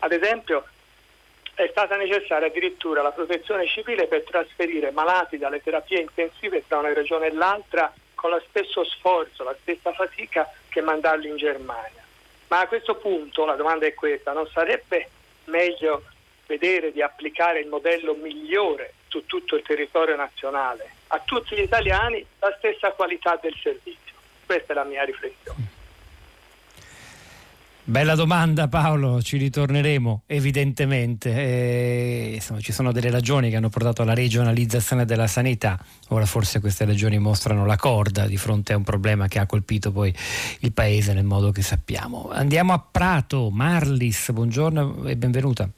Ad 0.00 0.10
esempio, 0.10 0.66
è 1.56 1.68
stata 1.70 1.96
necessaria 1.96 2.48
addirittura 2.48 3.00
la 3.00 3.12
protezione 3.12 3.66
civile 3.66 4.06
per 4.06 4.24
trasferire 4.24 4.90
malati 4.90 5.38
dalle 5.38 5.62
terapie 5.62 6.00
intensive 6.00 6.64
tra 6.68 6.78
una 6.78 6.92
regione 6.92 7.28
e 7.28 7.32
l'altra 7.32 7.90
con 8.14 8.30
lo 8.30 8.42
stesso 8.48 8.84
sforzo, 8.84 9.42
la 9.42 9.56
stessa 9.62 9.92
fatica 9.92 10.50
che 10.68 10.82
mandarli 10.82 11.28
in 11.28 11.36
Germania. 11.36 12.04
Ma 12.48 12.60
a 12.60 12.68
questo 12.68 12.96
punto 12.96 13.46
la 13.46 13.54
domanda 13.54 13.86
è 13.86 13.94
questa, 13.94 14.32
non 14.32 14.46
sarebbe 14.48 15.08
meglio 15.44 16.04
vedere 16.46 16.92
di 16.92 17.00
applicare 17.00 17.60
il 17.60 17.68
modello 17.68 18.14
migliore 18.14 18.92
su 19.08 19.24
tutto 19.24 19.56
il 19.56 19.62
territorio 19.62 20.14
nazionale, 20.14 20.90
a 21.08 21.20
tutti 21.20 21.56
gli 21.56 21.62
italiani 21.62 22.24
la 22.38 22.54
stessa 22.58 22.92
qualità 22.92 23.38
del 23.40 23.56
servizio? 23.62 24.12
Questa 24.44 24.72
è 24.72 24.76
la 24.76 24.84
mia 24.84 25.04
riflessione. 25.04 25.65
Bella 27.88 28.16
domanda 28.16 28.66
Paolo, 28.66 29.22
ci 29.22 29.36
ritorneremo 29.36 30.24
evidentemente. 30.26 31.30
Eh, 31.30 32.32
insomma, 32.34 32.58
ci 32.58 32.72
sono 32.72 32.90
delle 32.90 33.10
ragioni 33.10 33.48
che 33.48 33.54
hanno 33.54 33.68
portato 33.68 34.02
alla 34.02 34.12
regionalizzazione 34.12 35.04
della 35.04 35.28
sanità, 35.28 35.78
ora 36.08 36.26
forse 36.26 36.58
queste 36.58 36.84
ragioni 36.84 37.16
mostrano 37.20 37.64
la 37.64 37.76
corda 37.76 38.26
di 38.26 38.36
fronte 38.36 38.72
a 38.72 38.76
un 38.76 38.82
problema 38.82 39.28
che 39.28 39.38
ha 39.38 39.46
colpito 39.46 39.92
poi 39.92 40.12
il 40.60 40.72
paese 40.72 41.12
nel 41.12 41.26
modo 41.26 41.52
che 41.52 41.62
sappiamo. 41.62 42.28
Andiamo 42.32 42.72
a 42.72 42.80
Prato, 42.80 43.50
Marlis, 43.50 44.32
buongiorno 44.32 45.04
e 45.04 45.16
benvenuta. 45.16 45.70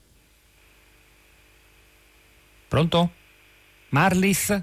Pronto? 2.68 3.10
Marlis? 3.90 4.62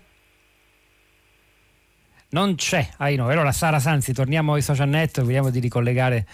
Non 2.36 2.55
c'è, 2.55 2.86
ai 2.97 3.15
noi. 3.15 3.31
Allora 3.31 3.53
Sara 3.53 3.79
Sanzi, 3.79 4.11
torniamo 4.11 4.55
ai 4.55 4.61
social 4.61 4.89
network, 4.89 5.25
vediamo 5.25 5.49
di 5.49 5.59
ricollegare 5.59 6.27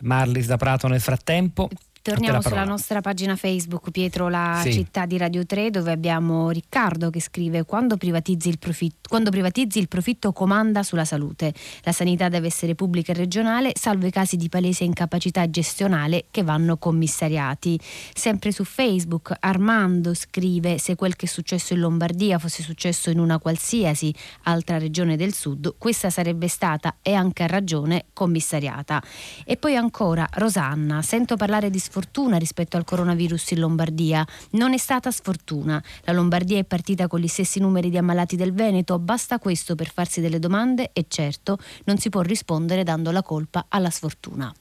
Marlis 0.00 0.44
da 0.44 0.58
Prato 0.58 0.86
nel 0.86 1.00
frattempo. 1.00 1.70
Torniamo 2.12 2.40
sulla 2.40 2.62
nostra 2.62 3.00
pagina 3.00 3.34
Facebook 3.34 3.90
Pietro 3.90 4.28
la 4.28 4.60
Sì. 4.62 4.72
città 4.72 5.06
di 5.06 5.16
Radio 5.16 5.44
3 5.44 5.70
dove 5.70 5.90
abbiamo 5.90 6.50
Riccardo 6.50 7.10
che 7.10 7.20
scrive 7.20 7.64
quando 7.64 7.96
privatizzi, 7.96 8.48
il 8.48 8.58
profitto, 8.60 9.08
quando 9.08 9.30
privatizzi 9.30 9.80
il 9.80 9.88
profitto 9.88 10.32
comanda 10.32 10.84
sulla 10.84 11.04
salute. 11.04 11.52
La 11.82 11.90
sanità 11.90 12.28
deve 12.28 12.46
essere 12.46 12.76
pubblica 12.76 13.10
e 13.10 13.16
regionale 13.16 13.72
salvo 13.74 14.06
i 14.06 14.12
casi 14.12 14.36
di 14.36 14.48
palese 14.48 14.84
incapacità 14.84 15.50
gestionale 15.50 16.26
che 16.30 16.44
vanno 16.44 16.76
commissariati. 16.76 17.76
Sempre 18.14 18.52
su 18.52 18.62
Facebook 18.62 19.34
Armando 19.40 20.14
scrive 20.14 20.78
se 20.78 20.94
quel 20.94 21.16
che 21.16 21.26
è 21.26 21.28
successo 21.28 21.74
in 21.74 21.80
Lombardia 21.80 22.38
fosse 22.38 22.62
successo 22.62 23.10
in 23.10 23.18
una 23.18 23.40
qualsiasi 23.40 24.14
altra 24.44 24.78
regione 24.78 25.16
del 25.16 25.34
sud 25.34 25.74
questa 25.76 26.10
sarebbe 26.10 26.46
stata 26.46 26.98
e 27.02 27.14
anche 27.14 27.42
a 27.42 27.46
ragione 27.46 28.04
commissariata. 28.12 29.02
E 29.44 29.56
poi 29.56 29.74
ancora 29.74 30.24
Rosanna, 30.34 31.02
sento 31.02 31.36
parlare 31.36 31.68
di 31.68 31.80
sfortuna 31.96 32.36
rispetto 32.36 32.76
al 32.76 32.84
coronavirus 32.84 33.52
in 33.52 33.60
Lombardia. 33.60 34.22
Non 34.52 34.74
è 34.74 34.76
stata 34.76 35.10
sfortuna. 35.10 35.82
La 36.04 36.12
Lombardia 36.12 36.58
è 36.58 36.64
partita 36.64 37.06
con 37.06 37.20
gli 37.20 37.26
stessi 37.26 37.58
numeri 37.58 37.88
di 37.88 37.96
ammalati 37.96 38.36
del 38.36 38.52
Veneto, 38.52 38.98
basta 38.98 39.38
questo 39.38 39.74
per 39.74 39.88
farsi 39.90 40.20
delle 40.20 40.38
domande 40.38 40.90
e 40.92 41.06
certo 41.08 41.56
non 41.86 41.96
si 41.96 42.10
può 42.10 42.20
rispondere 42.20 42.82
dando 42.82 43.10
la 43.12 43.22
colpa 43.22 43.64
alla 43.70 43.88
sfortuna. 43.88 44.52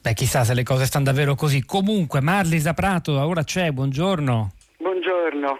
Beh, 0.00 0.12
chissà 0.14 0.42
se 0.42 0.54
le 0.54 0.64
cose 0.64 0.86
stanno 0.86 1.04
davvero 1.04 1.36
così. 1.36 1.64
Comunque, 1.64 2.20
Marlis 2.20 2.64
da 2.64 2.74
Prato, 2.74 3.12
ora 3.12 3.44
c'è, 3.44 3.70
buongiorno. 3.70 4.52
Buongiorno, 4.78 5.58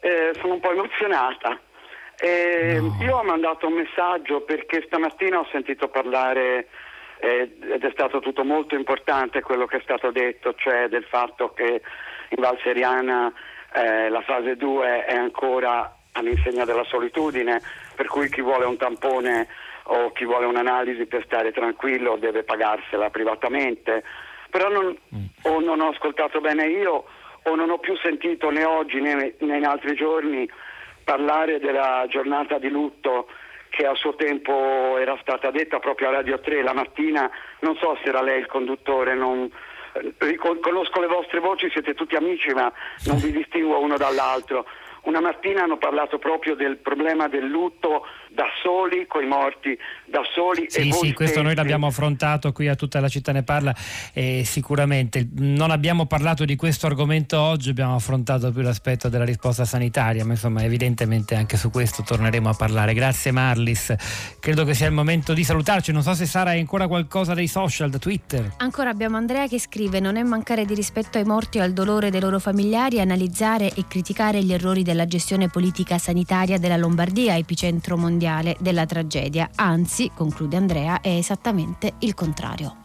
Eh, 0.00 0.32
sono 0.40 0.54
un 0.54 0.60
po' 0.60 0.72
emozionata. 0.72 1.58
Eh, 2.18 2.80
Io 3.00 3.16
ho 3.16 3.24
mandato 3.24 3.66
un 3.68 3.74
messaggio 3.74 4.42
perché 4.42 4.82
stamattina 4.86 5.38
ho 5.38 5.46
sentito 5.50 5.88
parlare 5.88 6.58
eh, 6.58 6.66
ed 7.18 7.82
è 7.82 7.90
stato 7.92 8.20
tutto 8.20 8.44
molto 8.44 8.74
importante 8.74 9.40
quello 9.40 9.66
che 9.66 9.78
è 9.78 9.80
stato 9.82 10.10
detto, 10.10 10.54
cioè 10.54 10.88
del 10.88 11.04
fatto 11.04 11.52
che 11.52 11.80
in 12.28 12.42
Val 12.42 12.58
Seriana 12.62 13.32
eh, 13.72 14.08
la 14.08 14.22
fase 14.22 14.56
2 14.56 15.04
è 15.04 15.14
ancora 15.14 15.96
all'insegna 16.12 16.64
della 16.64 16.84
solitudine, 16.84 17.60
per 17.94 18.06
cui 18.06 18.28
chi 18.28 18.40
vuole 18.40 18.66
un 18.66 18.76
tampone 18.76 19.48
o 19.84 20.12
chi 20.12 20.24
vuole 20.24 20.46
un'analisi 20.46 21.06
per 21.06 21.24
stare 21.24 21.52
tranquillo 21.52 22.16
deve 22.16 22.42
pagarsela 22.42 23.10
privatamente. 23.10 24.02
Però 24.50 24.68
non, 24.68 24.96
o 25.42 25.60
non 25.60 25.80
ho 25.80 25.88
ascoltato 25.88 26.40
bene 26.40 26.66
io 26.66 27.04
o 27.46 27.54
non 27.54 27.70
ho 27.70 27.78
più 27.78 27.96
sentito 27.96 28.50
né 28.50 28.64
oggi 28.64 29.00
né, 29.00 29.34
né 29.38 29.56
in 29.56 29.66
altri 29.66 29.94
giorni 29.94 30.48
parlare 31.02 31.58
della 31.58 32.06
giornata 32.08 32.58
di 32.58 32.68
lutto 32.68 33.28
che 33.74 33.86
a 33.86 33.94
suo 33.94 34.14
tempo 34.14 34.96
era 34.98 35.18
stata 35.20 35.50
detta 35.50 35.80
proprio 35.80 36.08
a 36.08 36.12
Radio 36.12 36.38
3 36.38 36.62
la 36.62 36.72
mattina, 36.72 37.28
non 37.60 37.74
so 37.76 37.98
se 38.00 38.08
era 38.08 38.22
lei 38.22 38.38
il 38.38 38.46
conduttore, 38.46 39.14
non, 39.14 39.50
eh, 39.94 40.36
conosco 40.36 41.00
le 41.00 41.08
vostre 41.08 41.40
voci, 41.40 41.68
siete 41.70 41.92
tutti 41.94 42.14
amici 42.14 42.52
ma 42.52 42.72
non 43.06 43.18
vi 43.18 43.32
distinguo 43.32 43.80
uno 43.80 43.96
dall'altro. 43.96 44.64
Una 45.02 45.20
mattina 45.20 45.64
hanno 45.64 45.76
parlato 45.76 46.18
proprio 46.18 46.54
del 46.54 46.76
problema 46.76 47.26
del 47.26 47.46
lutto 47.46 48.06
da 48.34 48.46
soli, 48.60 49.06
coi 49.06 49.26
morti, 49.26 49.78
da 50.04 50.20
soli 50.34 50.64
e 50.64 50.70
Sì, 50.70 50.90
sì, 50.90 51.12
questo 51.12 51.40
noi 51.40 51.52
stessi. 51.52 51.54
l'abbiamo 51.54 51.86
affrontato 51.86 52.50
qui 52.52 52.66
a 52.66 52.74
tutta 52.74 52.98
la 52.98 53.08
città 53.08 53.30
ne 53.30 53.44
parla 53.44 53.72
e 54.12 54.42
sicuramente 54.44 55.28
non 55.36 55.70
abbiamo 55.70 56.06
parlato 56.06 56.44
di 56.44 56.56
questo 56.56 56.86
argomento 56.86 57.38
oggi, 57.40 57.70
abbiamo 57.70 57.94
affrontato 57.94 58.50
più 58.50 58.62
l'aspetto 58.62 59.08
della 59.08 59.24
risposta 59.24 59.64
sanitaria, 59.64 60.24
ma 60.24 60.32
insomma 60.32 60.64
evidentemente 60.64 61.36
anche 61.36 61.56
su 61.56 61.70
questo 61.70 62.02
torneremo 62.02 62.48
a 62.48 62.54
parlare. 62.54 62.92
Grazie 62.92 63.30
Marlis, 63.30 63.94
credo 64.40 64.64
che 64.64 64.74
sia 64.74 64.86
il 64.86 64.92
momento 64.92 65.32
di 65.32 65.44
salutarci, 65.44 65.92
non 65.92 66.02
so 66.02 66.12
se 66.14 66.26
Sara 66.26 66.50
hai 66.50 66.58
ancora 66.58 66.88
qualcosa 66.88 67.34
dei 67.34 67.46
social, 67.46 67.88
da 67.88 67.98
Twitter. 67.98 68.54
Ancora 68.56 68.90
abbiamo 68.90 69.16
Andrea 69.16 69.46
che 69.46 69.60
scrive: 69.60 70.00
Non 70.00 70.16
è 70.16 70.22
mancare 70.24 70.64
di 70.64 70.74
rispetto 70.74 71.18
ai 71.18 71.24
morti 71.24 71.60
o 71.60 71.62
al 71.62 71.72
dolore 71.72 72.10
dei 72.10 72.20
loro 72.20 72.40
familiari 72.40 73.00
analizzare 73.00 73.72
e 73.72 73.84
criticare 73.86 74.42
gli 74.42 74.52
errori 74.52 74.82
della 74.82 75.06
gestione 75.06 75.48
politica 75.48 75.98
sanitaria 75.98 76.58
della 76.58 76.76
Lombardia, 76.76 77.36
epicentro 77.36 77.96
mondiale 77.96 78.22
della 78.58 78.86
tragedia. 78.86 79.50
Anzi, 79.54 80.10
conclude 80.14 80.56
Andrea, 80.56 81.00
è 81.00 81.10
esattamente 81.10 81.94
il 82.00 82.14
contrario. 82.14 82.76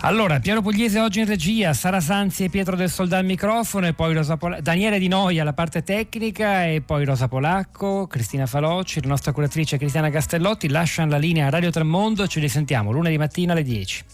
Allora, 0.00 0.38
Piero 0.38 0.60
Pugliese 0.60 1.00
oggi 1.00 1.20
in 1.20 1.26
regia, 1.26 1.72
Sara 1.72 1.98
Sanzi 1.98 2.44
e 2.44 2.50
Pietro 2.50 2.76
del 2.76 2.90
Soldà 2.90 3.16
al 3.16 3.24
microfono 3.24 3.86
e 3.86 3.94
poi 3.94 4.12
Rosa 4.12 4.36
Pola- 4.36 4.60
Daniele 4.60 4.98
Di 4.98 5.08
Noia 5.08 5.40
alla 5.40 5.54
parte 5.54 5.82
tecnica 5.82 6.66
e 6.66 6.82
poi 6.82 7.06
Rosa 7.06 7.26
Polacco, 7.26 8.06
Cristina 8.06 8.44
Falocci, 8.44 9.00
la 9.00 9.08
nostra 9.08 9.32
curatrice 9.32 9.78
Cristiana 9.78 10.10
Castellotti 10.10 10.68
lasciano 10.68 11.10
la 11.10 11.16
linea 11.16 11.46
a 11.46 11.50
Radio 11.50 11.70
Tremondo, 11.70 12.26
ci 12.26 12.38
risentiamo 12.38 12.92
lunedì 12.92 13.16
mattina 13.16 13.52
alle 13.52 13.62
10. 13.62 14.04